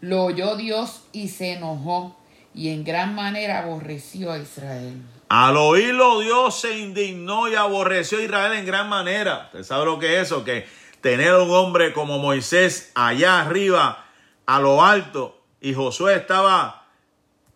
Lo 0.00 0.24
oyó 0.24 0.56
Dios 0.56 1.04
y 1.12 1.28
se 1.28 1.52
enojó 1.52 2.16
y 2.54 2.68
en 2.68 2.84
gran 2.84 3.14
manera 3.14 3.60
aborreció 3.60 4.32
a 4.32 4.38
Israel. 4.38 5.00
Al 5.28 5.56
oírlo 5.56 6.20
Dios 6.20 6.60
se 6.60 6.78
indignó 6.78 7.48
y 7.48 7.54
aborreció 7.54 8.18
a 8.18 8.22
Israel 8.22 8.52
en 8.52 8.66
gran 8.66 8.88
manera. 8.88 9.44
¿Usted 9.46 9.64
sabe 9.64 9.86
lo 9.86 9.98
que 9.98 10.16
es 10.16 10.26
eso? 10.26 10.44
Que 10.44 10.66
tener 11.00 11.34
un 11.34 11.50
hombre 11.50 11.92
como 11.92 12.18
Moisés 12.18 12.92
allá 12.94 13.40
arriba, 13.40 14.06
a 14.46 14.60
lo 14.60 14.84
alto, 14.84 15.40
y 15.60 15.74
Josué 15.74 16.16
estaba 16.16 16.86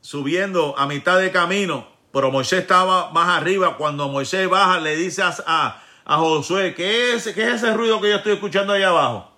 subiendo 0.01 0.75
a 0.79 0.87
mitad 0.87 1.19
de 1.19 1.31
camino, 1.31 1.87
pero 2.13 2.31
Moisés 2.31 2.61
estaba 2.61 3.11
más 3.11 3.29
arriba. 3.29 3.77
Cuando 3.77 4.09
Moisés 4.09 4.49
baja, 4.49 4.81
le 4.81 4.97
dice 4.97 5.23
a, 5.23 5.35
a, 6.05 6.17
Josué, 6.17 6.75
¿qué 6.75 7.13
es, 7.15 7.25
¿qué 7.35 7.43
es 7.43 7.63
ese 7.63 7.75
ruido 7.75 8.01
que 8.01 8.09
yo 8.11 8.17
estoy 8.17 8.33
escuchando 8.33 8.73
allá 8.73 8.89
abajo? 8.89 9.31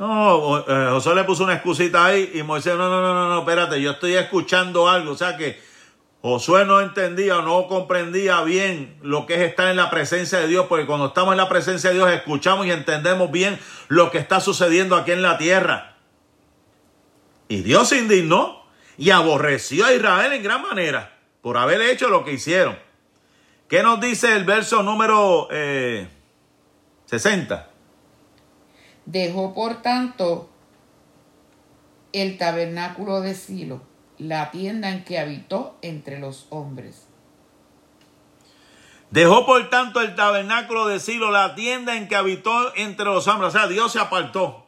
No, 0.00 0.60
eh, 0.60 0.86
Josué 0.92 1.14
le 1.14 1.24
puso 1.24 1.44
una 1.44 1.52
excusita 1.52 2.06
ahí 2.06 2.30
y 2.32 2.42
Moisés, 2.42 2.74
no, 2.74 2.88
no, 2.88 3.02
no, 3.02 3.12
no, 3.12 3.28
no, 3.28 3.40
espérate, 3.40 3.82
yo 3.82 3.90
estoy 3.90 4.14
escuchando 4.14 4.88
algo. 4.88 5.12
O 5.12 5.14
sea 5.14 5.36
que 5.36 5.60
Josué 6.22 6.64
no 6.64 6.80
entendía 6.80 7.36
o 7.36 7.42
no 7.42 7.68
comprendía 7.68 8.40
bien 8.40 8.96
lo 9.02 9.26
que 9.26 9.34
es 9.34 9.40
estar 9.42 9.68
en 9.68 9.76
la 9.76 9.90
presencia 9.90 10.40
de 10.40 10.48
Dios, 10.48 10.64
porque 10.70 10.86
cuando 10.86 11.08
estamos 11.08 11.32
en 11.32 11.36
la 11.36 11.50
presencia 11.50 11.90
de 11.90 11.96
Dios 11.96 12.10
escuchamos 12.12 12.64
y 12.64 12.70
entendemos 12.70 13.30
bien 13.30 13.58
lo 13.88 14.10
que 14.10 14.16
está 14.16 14.40
sucediendo 14.40 14.96
aquí 14.96 15.12
en 15.12 15.20
la 15.20 15.36
tierra. 15.36 15.98
Y 17.48 17.60
Dios 17.60 17.90
se 17.90 17.98
indignó 17.98 18.64
y 18.96 19.10
aborreció 19.10 19.84
a 19.84 19.92
Israel 19.92 20.32
en 20.32 20.42
gran 20.42 20.62
manera. 20.62 21.18
por 21.42 21.58
haber 21.58 21.82
hecho 21.82 22.08
lo 22.08 22.24
que 22.24 22.32
hicieron. 22.32 22.78
¿Qué 23.68 23.82
nos 23.82 24.00
dice 24.00 24.34
el 24.34 24.44
verso 24.44 24.82
número 24.82 25.48
60? 27.04 27.69
Dejó 29.10 29.54
por 29.54 29.82
tanto 29.82 30.48
el 32.12 32.38
tabernáculo 32.38 33.20
de 33.20 33.34
Silo, 33.34 33.82
la 34.18 34.52
tienda 34.52 34.90
en 34.90 35.02
que 35.02 35.18
habitó 35.18 35.76
entre 35.82 36.20
los 36.20 36.46
hombres. 36.50 37.08
Dejó 39.10 39.44
por 39.46 39.68
tanto 39.68 40.00
el 40.00 40.14
tabernáculo 40.14 40.86
de 40.86 41.00
Silo, 41.00 41.32
la 41.32 41.56
tienda 41.56 41.96
en 41.96 42.06
que 42.06 42.14
habitó 42.14 42.72
entre 42.76 43.06
los 43.06 43.26
hombres. 43.26 43.48
O 43.48 43.50
sea, 43.50 43.66
Dios 43.66 43.90
se 43.90 43.98
apartó. 43.98 44.64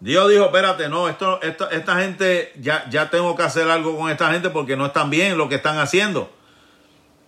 Dios 0.00 0.28
dijo, 0.28 0.44
espérate, 0.44 0.90
no, 0.90 1.08
esto, 1.08 1.40
esta 1.40 1.96
gente, 1.98 2.52
ya, 2.60 2.86
ya 2.90 3.08
tengo 3.08 3.34
que 3.36 3.44
hacer 3.44 3.70
algo 3.70 3.96
con 3.96 4.10
esta 4.10 4.30
gente 4.32 4.50
porque 4.50 4.76
no 4.76 4.86
están 4.86 5.08
bien 5.08 5.38
lo 5.38 5.48
que 5.48 5.54
están 5.54 5.78
haciendo. 5.78 6.30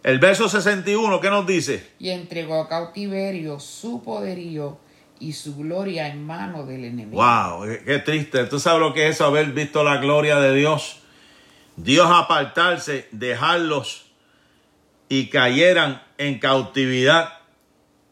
El 0.03 0.19
verso 0.19 0.47
61, 0.47 1.21
¿qué 1.23 1.31
nos 1.31 1.47
dice? 1.47 1.91
Y 1.99 2.11
entregó 2.11 2.61
a 2.61 2.69
cautiverio 2.69 3.59
su 3.61 4.03
poderío 4.03 4.84
y 5.19 5.33
su 5.33 5.57
gloria 5.57 6.09
en 6.09 6.27
mano 6.27 6.65
del 6.67 6.85
enemigo. 6.85 7.23
Wow, 7.23 7.67
qué 7.85 7.99
triste. 7.99 8.45
¿Tú 8.45 8.59
sabes 8.59 8.81
lo 8.81 8.93
que 8.93 9.09
es 9.09 9.21
haber 9.21 9.53
visto 9.53 9.85
la 9.85 9.99
gloria 9.99 10.39
de 10.41 10.55
Dios? 10.55 10.99
Dios 11.77 12.09
apartarse, 12.11 13.09
dejarlos 13.11 14.07
y 15.09 15.29
cayeran 15.29 16.03
en 16.19 16.39
cautividad 16.39 17.41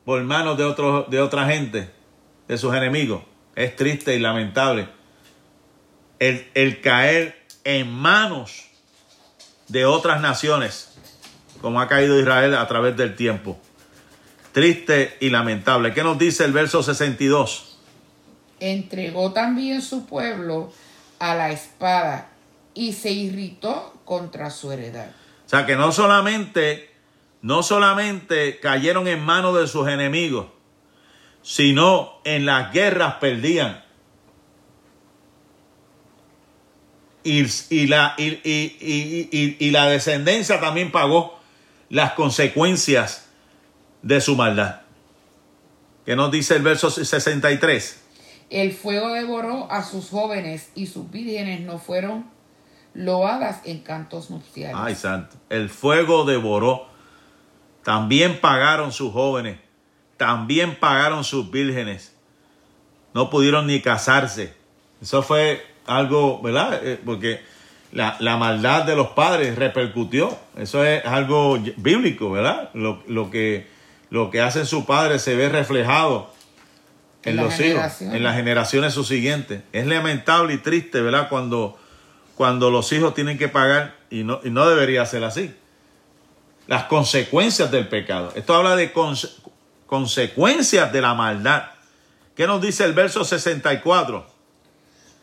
por 0.05 0.23
manos 0.23 0.59
de, 0.59 0.65
otro, 0.65 1.07
de 1.09 1.21
otra 1.21 1.47
gente, 1.47 1.91
de 2.49 2.59
sus 2.59 2.75
enemigos. 2.75 3.23
Es 3.55 3.77
triste 3.77 4.15
y 4.15 4.19
lamentable. 4.19 4.89
El, 6.19 6.49
el 6.55 6.81
caer 6.81 7.45
en 7.65 7.93
manos 7.93 8.69
de 9.69 9.85
otras 9.85 10.21
naciones, 10.21 10.97
como 11.61 11.81
ha 11.81 11.89
caído 11.89 12.19
Israel 12.19 12.55
a 12.55 12.67
través 12.67 12.97
del 12.97 13.17
tiempo 13.17 13.61
triste 14.53 15.17
y 15.21 15.31
lamentable. 15.31 15.93
¿Qué 15.93 16.03
nos 16.03 16.19
dice 16.19 16.45
el 16.45 16.53
verso 16.53 16.83
62? 16.83 17.79
Entregó 18.61 19.33
también 19.33 19.83
su 19.83 20.07
pueblo 20.07 20.73
a 21.19 21.35
la 21.35 21.51
espada 21.51 22.29
y 22.75 22.93
se 22.93 23.11
irritó 23.11 24.01
contra 24.05 24.51
su 24.51 24.71
heredad. 24.73 25.11
O 25.47 25.49
sea 25.49 25.67
que 25.67 25.77
no 25.77 25.93
solamente, 25.93 26.91
no 27.41 27.63
solamente 27.63 28.61
cayeron 28.61 29.09
en 29.09 29.21
manos 29.25 29.59
de 29.59 29.67
sus 29.67 29.89
enemigos, 29.89 30.47
sino 31.43 32.21
en 32.25 32.47
las 32.47 32.73
guerras 32.73 33.15
perdían. 33.15 33.85
Y, 37.25 37.45
y 37.71 37.87
la, 37.87 38.15
y, 38.19 38.41
y, 39.61 39.71
la 39.71 39.87
descendencia 39.87 40.61
también 40.61 40.91
pagó 40.91 41.39
las 41.89 42.13
consecuencias 42.13 43.29
de 44.03 44.21
su 44.21 44.37
maldad. 44.37 44.83
¿Qué 46.05 46.17
nos 46.17 46.31
dice 46.31 46.57
el 46.57 46.63
verso 46.63 46.91
63? 46.91 48.01
El 48.51 48.73
fuego 48.73 49.13
devoró 49.13 49.71
a 49.71 49.83
sus 49.85 50.11
jóvenes 50.11 50.71
y 50.75 50.87
sus 50.87 51.11
vírgenes 51.11 51.61
no 51.61 51.79
fueron 51.79 52.27
loadas 52.95 53.61
en 53.65 53.81
cantos 53.81 54.31
nupciales. 54.31 54.77
Ay, 54.79 54.95
santo. 54.95 55.37
El 55.49 55.71
fuego 55.71 56.25
devoró. 56.25 56.87
También 57.85 58.41
pagaron 58.41 58.93
sus 58.93 59.13
jóvenes. 59.13 59.59
También 60.17 60.79
pagaron 60.79 61.25
sus 61.25 61.51
vírgenes. 61.51 62.15
No 63.15 63.31
pudieron 63.31 63.67
ni 63.67 63.81
casarse. 63.81 64.55
Eso 65.01 65.23
fue 65.23 65.65
algo, 65.87 66.41
¿verdad? 66.43 66.81
Eh, 66.87 67.01
porque 67.05 67.41
la, 67.93 68.37
maldad 68.37 68.85
de 68.85 68.97
los 68.97 69.09
padres 69.09 69.57
repercutió. 69.57 70.37
Eso 70.57 70.85
es 70.85 71.05
algo 71.05 71.59
bíblico, 71.77 72.31
¿verdad? 72.31 72.71
Lo, 72.75 73.03
lo 73.07 73.31
que 73.31 73.67
lo 74.13 74.31
que 74.31 74.43
hacen 74.43 74.67
sus 74.67 74.85
padres 74.85 75.23
se 75.23 75.35
ve 75.37 75.49
reflejado 75.49 76.31
en, 77.25 77.37
los 77.37 77.59
hijos, 77.61 78.03
en 78.03 78.23
las 78.23 78.37
generaciones 78.37 78.93
subsiguientes. 78.93 79.63
Es 79.73 79.87
lamentable 79.87 80.53
y 80.53 80.59
triste, 80.59 81.01
¿verdad? 81.01 81.31
Cuando, 81.31 81.79
cuando 82.35 82.71
los 82.71 82.93
hijos 82.93 83.15
tienen 83.15 83.39
que 83.39 83.49
pagar 83.49 83.97
y 84.11 84.23
no, 84.23 84.41
y 84.45 84.51
no 84.51 84.69
debería 84.69 85.07
ser 85.07 85.25
así. 85.25 85.55
Las 86.67 86.85
consecuencias 86.85 87.71
del 87.71 87.89
pecado. 87.89 88.35
Esto 88.37 88.55
habla 88.55 88.77
de 88.77 88.93
consecuencias 89.87 90.93
de 90.93 91.01
la 91.01 91.15
maldad. 91.15 91.71
¿Qué 92.37 92.47
nos 92.47 92.61
dice 92.61 92.85
el 92.85 92.93
verso 92.93 93.25
64? 93.25 94.27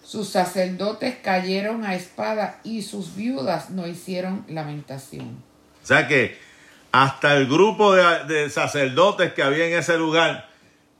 Sus 0.04 0.30
sacerdotes 0.30 1.16
cayeron 1.22 1.86
a 1.86 1.94
espada 1.94 2.60
y 2.64 2.82
sus 2.82 3.16
viudas 3.16 3.70
no 3.70 3.86
hicieron 3.86 4.46
lamentación. 4.48 5.44
O 5.84 5.86
sea 5.86 6.08
que 6.08 6.49
hasta 6.92 7.36
el 7.38 7.48
grupo 7.48 7.94
de, 7.94 8.50
sacerdotes 8.50 9.34
que 9.34 9.44
había 9.44 9.68
en 9.68 9.74
ese 9.78 9.98
lugar 9.98 10.50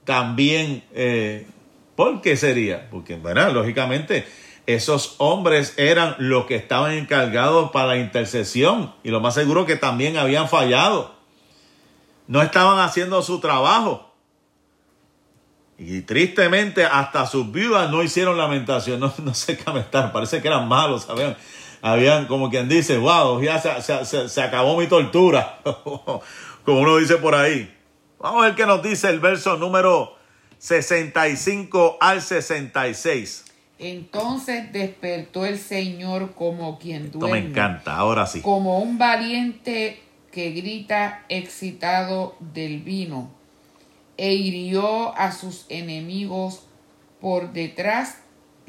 también, 0.04 0.84
eh, 0.94 1.46
¿por 1.96 2.20
qué 2.20 2.36
sería? 2.36 2.88
Porque, 2.90 3.16
bueno, 3.16 3.50
lógicamente, 3.50 4.26
esos 4.66 5.16
hombres 5.18 5.74
eran 5.76 6.14
los 6.18 6.46
que 6.46 6.56
estaban 6.56 6.92
encargados 6.92 7.70
para 7.70 7.88
la 7.88 7.96
intercesión 7.96 8.94
y 9.02 9.10
lo 9.10 9.20
más 9.20 9.34
seguro 9.34 9.66
que 9.66 9.76
también 9.76 10.16
habían 10.16 10.48
fallado. 10.48 11.14
No 12.26 12.42
estaban 12.42 12.78
haciendo 12.78 13.22
su 13.22 13.40
trabajo. 13.40 14.14
Y 15.78 16.02
tristemente 16.02 16.84
hasta 16.84 17.26
sus 17.26 17.50
viudas 17.50 17.90
no 17.90 18.02
hicieron 18.02 18.36
lamentación. 18.36 19.00
No, 19.00 19.12
no 19.22 19.34
sé 19.34 19.56
qué 19.56 19.78
estar, 19.78 20.12
parece 20.12 20.40
que 20.40 20.48
eran 20.48 20.68
malos, 20.68 21.04
¿saben? 21.04 21.36
Habían 21.82 22.26
como 22.26 22.50
quien 22.50 22.68
dice, 22.68 22.98
wow, 22.98 23.40
ya 23.42 23.60
se, 23.60 24.42
acabó 24.42 24.76
mi 24.78 24.86
tortura, 24.86 25.60
como 26.64 26.80
uno 26.80 26.96
dice 26.96 27.16
por 27.16 27.34
ahí. 27.34 27.74
Vamos 28.18 28.42
a 28.42 28.46
ver 28.48 28.54
qué 28.54 28.66
nos 28.66 28.82
dice 28.82 29.08
el 29.08 29.20
verso 29.20 29.56
número 29.56 30.16
65 30.58 31.98
al 32.00 32.20
66. 32.20 33.44
Entonces 33.78 34.70
despertó 34.72 35.46
el 35.46 35.58
Señor 35.58 36.34
como 36.34 36.78
quien 36.78 37.10
duerme. 37.10 37.38
Esto 37.38 37.48
me 37.48 37.50
encanta, 37.50 37.96
ahora 37.96 38.26
sí. 38.26 38.42
Como 38.42 38.78
un 38.80 38.98
valiente 38.98 40.02
que 40.30 40.50
grita 40.50 41.24
excitado 41.30 42.36
del 42.40 42.80
vino 42.80 43.30
e 44.18 44.34
hirió 44.34 45.16
a 45.16 45.32
sus 45.32 45.64
enemigos 45.70 46.62
por 47.22 47.54
detrás 47.54 48.18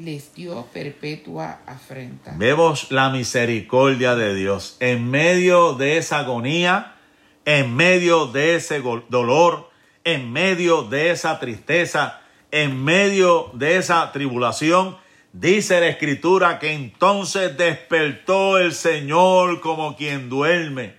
les 0.04 0.34
dio 0.34 0.66
perpetua 0.72 1.60
afrenta. 1.66 2.34
Vemos 2.36 2.90
la 2.90 3.10
misericordia 3.10 4.16
de 4.16 4.34
Dios 4.34 4.76
en 4.80 5.08
medio 5.08 5.74
de 5.74 5.96
esa 5.96 6.20
agonía, 6.20 6.96
en 7.44 7.74
medio 7.74 8.26
de 8.26 8.56
ese 8.56 8.80
dolor, 9.08 9.70
en 10.04 10.32
medio 10.32 10.82
de 10.82 11.10
esa 11.10 11.38
tristeza, 11.38 12.20
en 12.50 12.82
medio 12.82 13.50
de 13.54 13.76
esa 13.76 14.10
tribulación. 14.12 14.96
Dice 15.32 15.80
la 15.80 15.88
escritura 15.88 16.58
que 16.58 16.72
entonces 16.72 17.56
despertó 17.56 18.58
el 18.58 18.72
Señor 18.72 19.60
como 19.60 19.96
quien 19.96 20.28
duerme, 20.28 20.96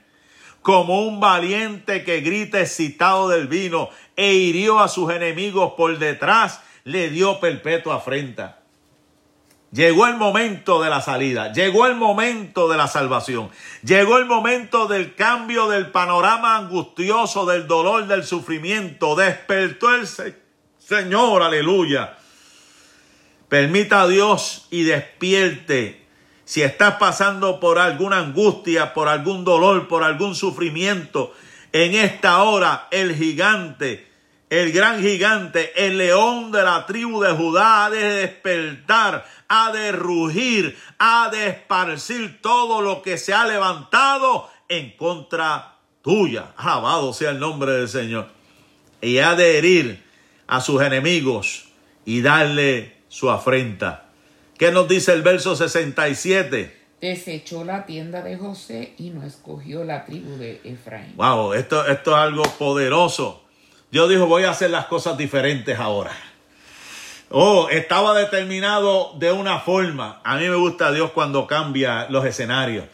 como 0.61 1.05
un 1.05 1.19
valiente 1.19 2.03
que 2.03 2.21
grita 2.21 2.61
excitado 2.61 3.27
del 3.29 3.47
vino 3.47 3.89
e 4.15 4.33
hirió 4.33 4.79
a 4.79 4.87
sus 4.87 5.11
enemigos 5.11 5.73
por 5.75 5.99
detrás, 5.99 6.61
le 6.85 7.09
dio 7.09 7.39
perpetua 7.39 7.95
afrenta. 7.95 8.62
Llegó 9.73 10.05
el 10.05 10.17
momento 10.17 10.83
de 10.83 10.91
la 10.91 11.01
salida, 11.01 11.51
llegó 11.51 11.87
el 11.87 11.95
momento 11.95 12.69
de 12.69 12.77
la 12.77 12.87
salvación, 12.87 13.49
llegó 13.83 14.19
el 14.19 14.25
momento 14.25 14.85
del 14.85 15.15
cambio 15.15 15.67
del 15.67 15.87
panorama 15.87 16.57
angustioso, 16.57 17.47
del 17.47 17.65
dolor, 17.65 18.05
del 18.05 18.23
sufrimiento. 18.23 19.15
Despertó 19.15 19.95
el 19.95 20.07
Señor, 20.77 21.41
aleluya. 21.41 22.17
Permita 23.49 24.01
a 24.01 24.07
Dios 24.07 24.67
y 24.69 24.83
despierte. 24.83 26.05
Si 26.45 26.61
estás 26.61 26.97
pasando 26.97 27.59
por 27.59 27.79
alguna 27.79 28.19
angustia, 28.19 28.93
por 28.93 29.07
algún 29.07 29.43
dolor, 29.43 29.87
por 29.87 30.03
algún 30.03 30.35
sufrimiento, 30.35 31.33
en 31.71 31.95
esta 31.95 32.43
hora 32.43 32.89
el 32.91 33.15
gigante, 33.15 34.07
el 34.51 34.71
gran 34.71 35.01
gigante, 35.01 35.73
el 35.83 35.97
león 35.97 36.51
de 36.51 36.61
la 36.61 36.85
tribu 36.85 37.19
de 37.23 37.31
Judá 37.31 37.85
ha 37.85 37.89
de 37.89 38.03
despertar 38.03 39.25
ha 39.53 39.71
de 39.71 39.91
rugir, 39.91 40.75
ha 40.97 41.29
de 41.29 41.47
esparcir 41.47 42.41
todo 42.41 42.81
lo 42.81 43.03
que 43.03 43.19
se 43.19 43.33
ha 43.35 43.45
levantado 43.45 44.49
en 44.67 44.97
contra 44.97 45.75
tuya. 46.01 46.53
Alabado 46.57 47.13
sea 47.13 47.29
el 47.29 47.39
nombre 47.39 47.73
del 47.73 47.87
Señor. 47.87 48.29
Y 48.99 49.19
ha 49.19 49.35
de 49.35 49.59
herir 49.59 50.03
a 50.47 50.59
sus 50.59 50.81
enemigos 50.81 51.65
y 52.03 52.23
darle 52.23 52.95
su 53.09 53.29
afrenta. 53.29 54.05
¿Qué 54.57 54.71
nos 54.71 54.87
dice 54.87 55.13
el 55.13 55.21
verso 55.21 55.55
67? 55.55 56.81
Desechó 56.99 57.63
la 57.63 57.85
tienda 57.85 58.23
de 58.23 58.37
José 58.37 58.95
y 58.97 59.11
no 59.11 59.23
escogió 59.23 59.83
la 59.83 60.05
tribu 60.05 60.35
de 60.37 60.61
Efraín. 60.63 61.15
Wow, 61.15 61.53
esto, 61.53 61.85
esto 61.85 62.11
es 62.11 62.17
algo 62.17 62.43
poderoso. 62.57 63.43
Dios 63.91 64.09
dijo, 64.09 64.25
voy 64.25 64.45
a 64.45 64.51
hacer 64.51 64.71
las 64.71 64.87
cosas 64.87 65.15
diferentes 65.15 65.77
ahora. 65.77 66.11
Oh, 67.35 67.67
estaba 67.71 68.13
determinado 68.13 69.13
de 69.15 69.31
una 69.31 69.59
forma. 69.59 70.21
A 70.23 70.35
mí 70.35 70.47
me 70.47 70.55
gusta 70.55 70.91
Dios 70.91 71.09
cuando 71.09 71.47
cambia 71.47 72.05
los 72.11 72.23
escenarios. 72.25 72.85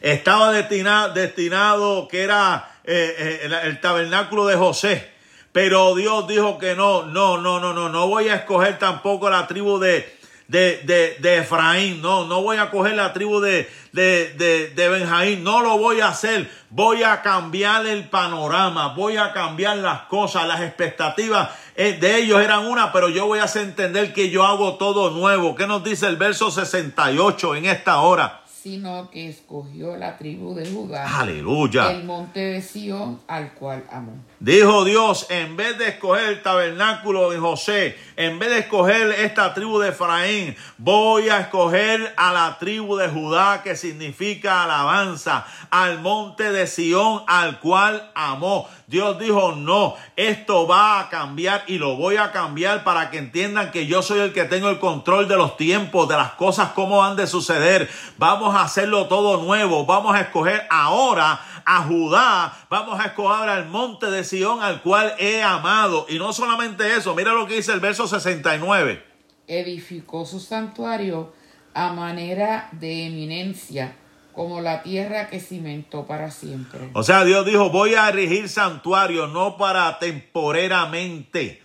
Estaba 0.00 0.50
destinado, 0.50 1.12
destinado 1.12 2.08
que 2.08 2.22
era 2.22 2.70
eh, 2.84 3.42
eh, 3.44 3.60
el, 3.64 3.82
tabernáculo 3.82 4.46
de 4.46 4.56
José. 4.56 5.12
Pero 5.52 5.94
Dios 5.94 6.26
dijo 6.26 6.56
que 6.56 6.74
no, 6.74 7.02
no, 7.02 7.36
no, 7.36 7.60
no, 7.60 7.74
no, 7.74 7.90
no 7.90 8.08
voy 8.08 8.30
a 8.30 8.36
escoger 8.36 8.78
tampoco 8.78 9.28
la 9.28 9.46
tribu 9.46 9.78
de, 9.78 10.10
de, 10.48 10.82
de, 10.84 11.18
de 11.20 11.38
Efraín, 11.40 12.00
no, 12.00 12.24
no 12.24 12.40
voy 12.40 12.56
a 12.56 12.70
coger 12.70 12.94
la 12.94 13.12
tribu 13.12 13.40
de, 13.40 13.70
de, 13.92 14.72
de, 14.74 14.88
Benjamín, 14.88 15.44
no 15.44 15.60
lo 15.60 15.76
voy 15.76 16.00
a 16.00 16.08
hacer, 16.08 16.50
voy 16.70 17.02
a 17.02 17.20
cambiar 17.20 17.86
el 17.86 18.08
panorama, 18.08 18.94
voy 18.94 19.18
a 19.18 19.32
cambiar 19.32 19.76
las 19.76 20.02
cosas, 20.02 20.46
las 20.48 20.62
expectativas 20.62 21.50
de 21.76 22.16
ellos 22.18 22.40
eran 22.40 22.66
una, 22.66 22.92
pero 22.92 23.08
yo 23.08 23.26
voy 23.26 23.38
a 23.38 23.44
hacer 23.44 23.62
entender 23.62 24.12
que 24.12 24.30
yo 24.30 24.44
hago 24.44 24.76
todo 24.76 25.10
nuevo. 25.10 25.54
¿Qué 25.54 25.66
nos 25.66 25.82
dice 25.82 26.06
el 26.06 26.16
verso 26.16 26.50
68 26.50 27.56
en 27.56 27.64
esta 27.66 28.00
hora? 28.00 28.42
sino 28.62 29.10
que 29.10 29.28
escogió 29.28 29.96
la 29.96 30.16
tribu 30.16 30.54
de 30.54 30.70
Judá, 30.70 31.18
Aleluya. 31.18 31.90
el 31.90 32.04
monte 32.04 32.38
de 32.38 32.62
Sión, 32.62 33.20
al 33.26 33.54
cual 33.54 33.84
amó. 33.90 34.12
Dijo 34.42 34.84
Dios, 34.84 35.26
en 35.30 35.56
vez 35.56 35.78
de 35.78 35.86
escoger 35.86 36.24
el 36.24 36.42
tabernáculo 36.42 37.30
de 37.30 37.38
José, 37.38 37.96
en 38.16 38.40
vez 38.40 38.50
de 38.50 38.58
escoger 38.58 39.12
esta 39.20 39.54
tribu 39.54 39.78
de 39.78 39.90
Efraín, 39.90 40.56
voy 40.78 41.28
a 41.28 41.38
escoger 41.38 42.12
a 42.16 42.32
la 42.32 42.58
tribu 42.58 42.96
de 42.96 43.06
Judá, 43.06 43.62
que 43.62 43.76
significa 43.76 44.64
alabanza, 44.64 45.46
al 45.70 46.00
monte 46.00 46.50
de 46.50 46.66
Sión, 46.66 47.22
al 47.28 47.60
cual 47.60 48.10
amó. 48.16 48.68
Dios 48.88 49.16
dijo, 49.20 49.52
no, 49.52 49.94
esto 50.16 50.66
va 50.66 50.98
a 50.98 51.08
cambiar 51.08 51.62
y 51.68 51.78
lo 51.78 51.94
voy 51.94 52.16
a 52.16 52.32
cambiar 52.32 52.82
para 52.82 53.10
que 53.10 53.18
entiendan 53.18 53.70
que 53.70 53.86
yo 53.86 54.02
soy 54.02 54.18
el 54.18 54.32
que 54.32 54.44
tengo 54.44 54.68
el 54.68 54.80
control 54.80 55.28
de 55.28 55.36
los 55.36 55.56
tiempos, 55.56 56.08
de 56.08 56.16
las 56.16 56.32
cosas, 56.32 56.72
cómo 56.74 57.04
han 57.04 57.14
de 57.14 57.28
suceder. 57.28 57.88
Vamos 58.18 58.56
a 58.56 58.62
hacerlo 58.62 59.06
todo 59.06 59.40
nuevo. 59.40 59.86
Vamos 59.86 60.16
a 60.16 60.20
escoger 60.20 60.66
ahora 60.68 61.40
a 61.64 61.82
Judá. 61.84 62.66
Vamos 62.70 63.00
a 63.00 63.06
escoger 63.06 63.48
al 63.48 63.68
monte 63.68 64.10
de 64.10 64.24
Sión 64.24 64.62
al 64.62 64.82
cual 64.82 65.14
he 65.18 65.42
amado. 65.42 66.06
Y 66.08 66.18
no 66.18 66.32
solamente 66.32 66.94
eso, 66.94 67.14
mira 67.14 67.32
lo 67.32 67.46
que 67.46 67.56
dice 67.56 67.72
el 67.72 67.80
verso 67.80 68.06
69. 68.06 69.04
Edificó 69.46 70.24
su 70.24 70.40
santuario 70.40 71.32
a 71.74 71.92
manera 71.92 72.68
de 72.72 73.06
eminencia, 73.06 73.96
como 74.32 74.60
la 74.60 74.82
tierra 74.82 75.28
que 75.28 75.40
cimentó 75.40 76.06
para 76.06 76.30
siempre. 76.30 76.90
O 76.94 77.02
sea, 77.02 77.24
Dios 77.24 77.44
dijo, 77.44 77.70
voy 77.70 77.94
a 77.94 78.08
erigir 78.08 78.48
santuario 78.48 79.26
no 79.26 79.56
para 79.56 79.98
temporeramente. 79.98 81.62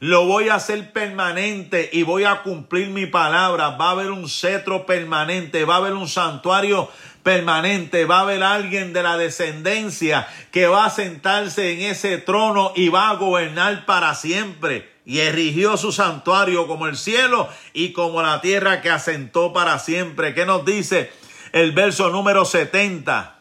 Lo 0.00 0.24
voy 0.24 0.48
a 0.48 0.54
hacer 0.54 0.94
permanente 0.94 1.90
y 1.92 2.04
voy 2.04 2.24
a 2.24 2.42
cumplir 2.42 2.88
mi 2.88 3.04
palabra. 3.04 3.76
Va 3.76 3.88
a 3.88 3.90
haber 3.90 4.10
un 4.10 4.30
cetro 4.30 4.86
permanente, 4.86 5.66
va 5.66 5.74
a 5.74 5.78
haber 5.78 5.92
un 5.92 6.08
santuario 6.08 6.88
permanente, 7.30 8.06
va 8.06 8.18
a 8.18 8.22
haber 8.22 8.42
alguien 8.42 8.92
de 8.92 9.04
la 9.04 9.16
descendencia 9.16 10.26
que 10.50 10.66
va 10.66 10.86
a 10.86 10.90
sentarse 10.90 11.74
en 11.74 11.82
ese 11.82 12.18
trono 12.18 12.72
y 12.74 12.88
va 12.88 13.08
a 13.08 13.14
gobernar 13.14 13.86
para 13.86 14.16
siempre. 14.16 14.90
Y 15.06 15.20
erigió 15.20 15.76
su 15.76 15.92
santuario 15.92 16.66
como 16.66 16.88
el 16.88 16.96
cielo 16.96 17.48
y 17.72 17.92
como 17.92 18.20
la 18.20 18.40
tierra 18.40 18.82
que 18.82 18.90
asentó 18.90 19.52
para 19.52 19.78
siempre. 19.78 20.34
¿Qué 20.34 20.44
nos 20.44 20.64
dice 20.64 21.12
el 21.52 21.70
verso 21.70 22.10
número 22.10 22.44
70? 22.44 23.38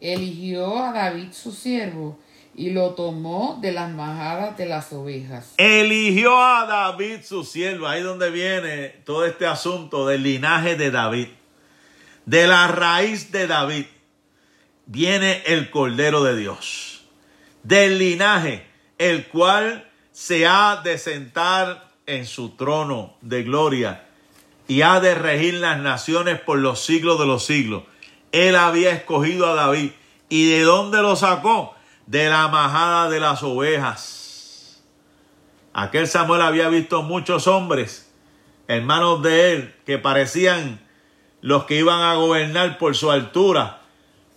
Eligió 0.00 0.82
a 0.82 0.92
David 0.92 1.28
su 1.30 1.52
siervo 1.52 2.18
y 2.56 2.70
lo 2.70 2.94
tomó 2.94 3.56
de 3.62 3.70
las 3.70 3.92
majadas 3.92 4.56
de 4.56 4.66
las 4.66 4.92
ovejas. 4.92 5.54
Eligió 5.58 6.42
a 6.42 6.66
David 6.66 7.20
su 7.22 7.44
siervo. 7.44 7.86
Ahí 7.86 8.02
donde 8.02 8.30
viene 8.30 8.88
todo 9.04 9.24
este 9.24 9.46
asunto 9.46 10.08
del 10.08 10.24
linaje 10.24 10.74
de 10.74 10.90
David. 10.90 11.28
De 12.26 12.46
la 12.46 12.68
raíz 12.68 13.32
de 13.32 13.46
David 13.46 13.86
viene 14.86 15.42
el 15.46 15.70
Cordero 15.70 16.22
de 16.22 16.36
Dios. 16.36 17.04
Del 17.62 17.98
linaje, 17.98 18.66
el 18.98 19.26
cual 19.28 19.90
se 20.12 20.46
ha 20.46 20.80
de 20.82 20.98
sentar 20.98 21.92
en 22.06 22.26
su 22.26 22.50
trono 22.50 23.16
de 23.20 23.42
gloria 23.42 24.06
y 24.68 24.82
ha 24.82 25.00
de 25.00 25.14
regir 25.14 25.54
las 25.54 25.78
naciones 25.78 26.40
por 26.40 26.58
los 26.58 26.84
siglos 26.84 27.18
de 27.18 27.26
los 27.26 27.44
siglos. 27.44 27.84
Él 28.30 28.56
había 28.56 28.92
escogido 28.92 29.46
a 29.46 29.54
David. 29.54 29.92
¿Y 30.28 30.50
de 30.50 30.62
dónde 30.62 31.02
lo 31.02 31.14
sacó? 31.16 31.74
De 32.06 32.28
la 32.28 32.48
majada 32.48 33.10
de 33.10 33.20
las 33.20 33.42
ovejas. 33.42 34.82
Aquel 35.74 36.06
Samuel 36.06 36.42
había 36.42 36.68
visto 36.68 37.02
muchos 37.02 37.46
hombres, 37.46 38.10
hermanos 38.68 39.22
de 39.22 39.52
él, 39.52 39.74
que 39.86 39.98
parecían 39.98 40.80
los 41.42 41.64
que 41.64 41.76
iban 41.76 42.00
a 42.00 42.14
gobernar 42.14 42.78
por 42.78 42.96
su 42.96 43.10
altura. 43.10 43.80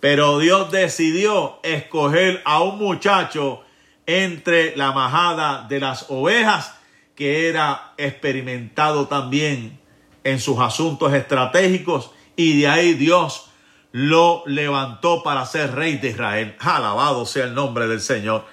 Pero 0.00 0.38
Dios 0.38 0.70
decidió 0.70 1.58
escoger 1.62 2.42
a 2.44 2.62
un 2.62 2.78
muchacho 2.78 3.62
entre 4.04 4.76
la 4.76 4.92
majada 4.92 5.66
de 5.68 5.80
las 5.80 6.06
ovejas 6.10 6.74
que 7.14 7.48
era 7.48 7.94
experimentado 7.96 9.06
también 9.06 9.80
en 10.22 10.38
sus 10.38 10.58
asuntos 10.58 11.14
estratégicos 11.14 12.10
y 12.36 12.60
de 12.60 12.68
ahí 12.68 12.92
Dios 12.94 13.50
lo 13.92 14.42
levantó 14.46 15.22
para 15.22 15.46
ser 15.46 15.74
rey 15.74 15.96
de 15.96 16.10
Israel. 16.10 16.54
Alabado 16.58 17.24
sea 17.24 17.44
el 17.44 17.54
nombre 17.54 17.86
del 17.88 18.00
Señor. 18.00 18.44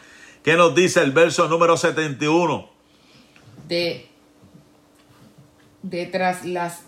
¿Qué 0.43 0.55
nos 0.55 0.73
dice 0.73 1.01
el 1.01 1.11
verso 1.11 1.49
número 1.49 1.75
71? 1.75 2.69
De, 3.67 4.07
de 5.81 6.05
tras 6.05 6.45
las 6.45 6.83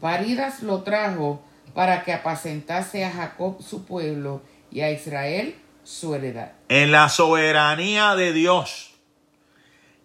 paridas 0.00 0.62
lo 0.62 0.82
trajo 0.82 1.42
para 1.74 2.02
que 2.02 2.12
apacentase 2.12 3.04
a 3.04 3.12
Jacob 3.12 3.62
su 3.62 3.84
pueblo 3.84 4.42
y 4.70 4.80
a 4.80 4.90
Israel 4.90 5.54
su 5.84 6.14
heredad. 6.14 6.52
En 6.68 6.92
la 6.92 7.08
soberanía 7.08 8.14
de 8.14 8.32
Dios, 8.32 8.94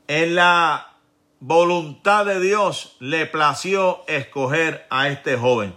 en 0.07 0.35
la 0.35 0.93
voluntad 1.39 2.25
de 2.25 2.39
Dios, 2.39 2.97
le 2.99 3.25
plació 3.25 4.03
escoger 4.07 4.85
a 4.89 5.09
este 5.09 5.37
joven. 5.37 5.75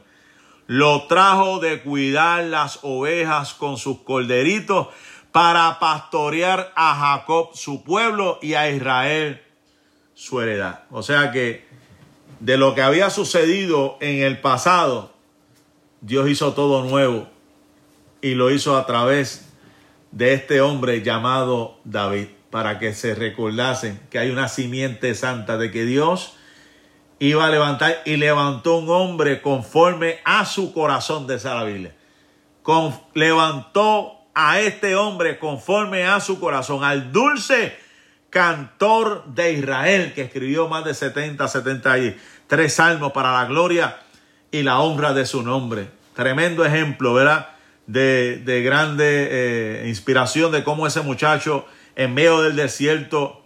Lo 0.67 1.07
trajo 1.07 1.61
de 1.61 1.83
cuidar 1.83 2.45
las 2.45 2.81
ovejas 2.83 3.55
con 3.55 3.79
sus 3.79 4.01
corderitos 4.01 4.89
para 5.33 5.79
pastorear 5.79 6.73
a 6.75 6.95
Jacob 6.95 7.51
su 7.55 7.85
pueblo 7.85 8.39
y 8.43 8.55
a 8.55 8.71
Israel 8.71 9.43
su 10.15 10.41
heredad. 10.41 10.85
O 10.91 11.03
sea 11.03 11.31
que 11.31 11.68
de 12.41 12.57
lo 12.57 12.75
que 12.75 12.83
había 12.83 13.11
sucedido 13.11 13.97
en 14.01 14.23
el 14.23 14.41
pasado, 14.41 15.13
Dios 16.01 16.29
hizo 16.29 16.53
todo 16.53 16.85
nuevo 16.85 17.29
y 18.21 18.35
lo 18.35 18.51
hizo 18.51 18.77
a 18.77 18.87
través 18.87 19.53
de 20.13 20.35
este 20.35 20.61
hombre 20.61 21.03
llamado 21.03 21.79
David, 21.85 22.29
para 22.51 22.79
que 22.79 22.95
se 22.95 23.15
recordasen 23.15 24.01
que 24.11 24.19
hay 24.19 24.31
una 24.31 24.49
simiente 24.49 25.15
santa 25.15 25.59
de 25.59 25.71
que 25.71 25.85
Dios 25.85 26.35
iba 27.19 27.47
a 27.47 27.51
levantar 27.51 28.01
y 28.05 28.17
levantó 28.17 28.77
un 28.77 28.89
hombre 28.89 29.43
conforme 29.43 30.21
a 30.25 30.47
su 30.47 30.73
corazón, 30.73 31.27
de. 31.27 31.93
Con, 32.63 32.99
levantó 33.15 34.13
a 34.35 34.61
este 34.61 34.95
hombre 34.95 35.39
conforme 35.39 36.05
a 36.05 36.21
su 36.21 36.39
corazón, 36.39 36.85
al 36.85 37.13
dulce 37.13 37.77
cantor 38.31 39.25
de 39.27 39.53
Israel, 39.53 40.13
que 40.15 40.23
escribió 40.23 40.69
más 40.69 40.85
de 40.85 40.95
70, 40.95 41.47
73 41.49 42.73
salmos 42.73 43.13
para 43.13 43.33
la 43.33 43.47
gloria 43.47 43.99
y 44.51 44.63
la 44.63 44.81
honra 44.81 45.15
de 45.15 45.27
su 45.27 45.43
nombre. 45.43 45.89
Tremendo 46.15 46.65
ejemplo, 46.65 47.15
¿verdad? 47.15 47.51
De, 47.87 48.43
de 48.45 48.63
grande 48.63 49.29
eh, 49.31 49.89
inspiración 49.89 50.53
de 50.53 50.63
cómo 50.63 50.87
ese 50.87 51.01
muchacho 51.01 51.67
en 51.97 52.13
medio 52.15 52.43
del 52.43 52.57
desierto 52.57 53.43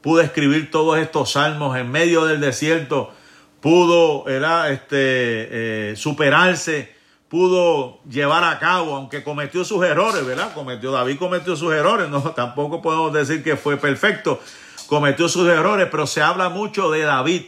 pudo 0.00 0.20
escribir 0.20 0.70
todos 0.70 0.98
estos 0.98 1.32
salmos, 1.32 1.76
en 1.76 1.90
medio 1.90 2.24
del 2.24 2.40
desierto 2.40 3.12
pudo 3.60 4.24
¿verdad? 4.24 4.72
Este, 4.72 5.90
eh, 5.90 5.96
superarse, 5.96 6.94
pudo 7.30 8.00
llevar 8.10 8.42
a 8.42 8.58
cabo, 8.58 8.96
aunque 8.96 9.22
cometió 9.22 9.64
sus 9.64 9.82
errores, 9.84 10.26
¿verdad? 10.26 10.52
Cometió, 10.52 10.90
David 10.90 11.16
cometió 11.16 11.56
sus 11.56 11.72
errores, 11.72 12.10
no, 12.10 12.20
tampoco 12.34 12.82
podemos 12.82 13.12
decir 13.12 13.42
que 13.42 13.56
fue 13.56 13.76
perfecto, 13.76 14.40
cometió 14.88 15.28
sus 15.28 15.48
errores, 15.48 15.88
pero 15.90 16.06
se 16.08 16.20
habla 16.20 16.48
mucho 16.48 16.90
de 16.90 17.02
David, 17.02 17.42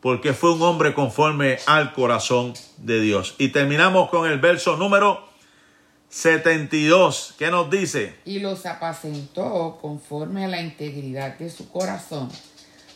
porque 0.00 0.32
fue 0.32 0.52
un 0.52 0.62
hombre 0.62 0.94
conforme 0.94 1.58
al 1.66 1.92
corazón 1.92 2.54
de 2.78 3.00
Dios. 3.00 3.34
Y 3.38 3.48
terminamos 3.48 4.08
con 4.08 4.30
el 4.30 4.38
verso 4.38 4.76
número 4.76 5.28
72. 6.08 7.34
¿Qué 7.38 7.50
nos 7.50 7.70
dice? 7.70 8.16
Y 8.24 8.38
los 8.38 8.66
apacentó 8.66 9.78
conforme 9.80 10.44
a 10.44 10.48
la 10.48 10.60
integridad 10.60 11.38
de 11.38 11.50
su 11.50 11.68
corazón. 11.70 12.28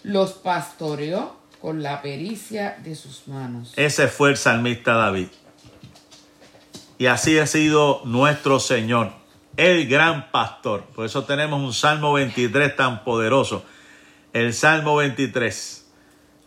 Los 0.04 0.32
pastoreó 0.32 1.36
con 1.60 1.82
la 1.82 2.02
pericia 2.02 2.76
de 2.84 2.94
sus 2.94 3.26
manos. 3.26 3.72
Ese 3.76 4.06
fue 4.06 4.30
el 4.30 4.36
salmista 4.36 4.94
David. 4.94 5.28
Y 6.98 7.06
así 7.06 7.38
ha 7.38 7.46
sido 7.46 8.00
nuestro 8.04 8.58
Señor, 8.58 9.10
el 9.58 9.86
gran 9.86 10.30
pastor. 10.30 10.84
Por 10.94 11.04
eso 11.04 11.24
tenemos 11.24 11.60
un 11.60 11.74
Salmo 11.74 12.14
23 12.14 12.74
tan 12.74 13.04
poderoso. 13.04 13.64
El 14.32 14.54
Salmo 14.54 14.96
23. 14.96 15.86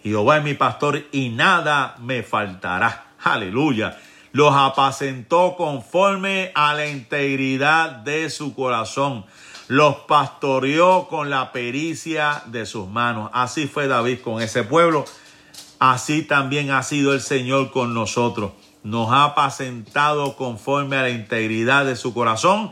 Jehová 0.01 0.37
es 0.37 0.43
mi 0.43 0.55
pastor 0.55 1.03
y 1.11 1.29
nada 1.29 1.95
me 1.99 2.23
faltará. 2.23 3.13
Aleluya. 3.23 3.99
los 4.31 4.53
apacentó 4.55 5.55
conforme 5.55 6.51
a 6.55 6.73
la 6.73 6.87
integridad 6.87 7.91
de 7.91 8.29
su 8.29 8.53
corazón, 8.53 9.25
los 9.67 9.95
pastoreó 10.07 11.07
con 11.09 11.31
la 11.31 11.51
pericia 11.51 12.43
de 12.45 12.67
sus 12.67 12.87
manos. 12.87 13.31
Así 13.33 13.67
fue 13.67 13.87
David 13.87 14.19
con 14.23 14.41
ese 14.41 14.63
pueblo, 14.63 15.05
así 15.79 16.21
también 16.21 16.69
ha 16.69 16.83
sido 16.83 17.13
el 17.13 17.21
Señor 17.21 17.71
con 17.71 17.95
nosotros. 17.95 18.51
Nos 18.89 19.11
ha 19.11 19.23
apacentado 19.23 20.35
conforme 20.35 20.97
a 20.97 21.03
la 21.03 21.11
integridad 21.11 21.85
de 21.85 21.95
su 21.95 22.11
corazón, 22.11 22.71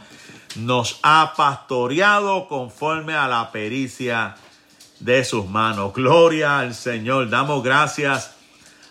nos 0.56 1.00
ha 1.04 1.34
pastoreado 1.38 2.48
conforme 2.48 3.14
a 3.14 3.28
la 3.28 3.52
pericia 3.52 4.36
de 5.00 5.24
sus 5.24 5.46
manos. 5.48 5.94
Gloria 5.94 6.58
al 6.58 6.74
Señor. 6.74 7.30
Damos 7.30 7.64
gracias 7.64 8.36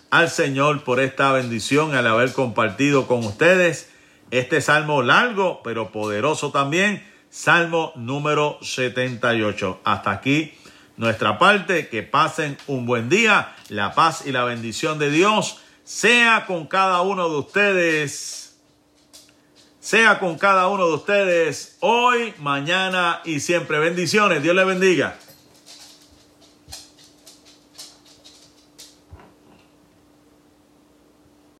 al 0.09 0.29
Señor 0.29 0.85
por 0.85 1.01
esta 1.01 1.33
bendición, 1.33 1.93
al 1.95 2.07
haber 2.07 2.31
compartido 2.31 3.07
con 3.07 3.25
ustedes 3.25 3.91
este 4.31 4.61
salmo 4.61 5.01
largo, 5.01 5.59
pero 5.65 5.91
poderoso 5.91 6.51
también, 6.51 7.05
salmo 7.29 7.91
número 7.95 8.57
78. 8.61 9.81
Hasta 9.83 10.11
aquí 10.11 10.53
nuestra 10.95 11.37
parte, 11.37 11.89
que 11.89 12.03
pasen 12.03 12.57
un 12.67 12.85
buen 12.85 13.09
día, 13.09 13.53
la 13.67 13.93
paz 13.93 14.23
y 14.25 14.31
la 14.31 14.45
bendición 14.45 14.97
de 14.97 15.11
Dios 15.11 15.59
sea 15.87 16.45
con 16.45 16.67
cada 16.67 16.99
uno 16.99 17.29
de 17.29 17.37
ustedes, 17.37 18.57
sea 19.79 20.19
con 20.19 20.37
cada 20.37 20.67
uno 20.67 20.85
de 20.85 20.93
ustedes 20.95 21.77
hoy, 21.79 22.33
mañana 22.39 23.21
y 23.23 23.39
siempre. 23.39 23.79
Bendiciones, 23.79 24.43
Dios 24.43 24.53
les 24.53 24.65
bendiga. 24.65 25.17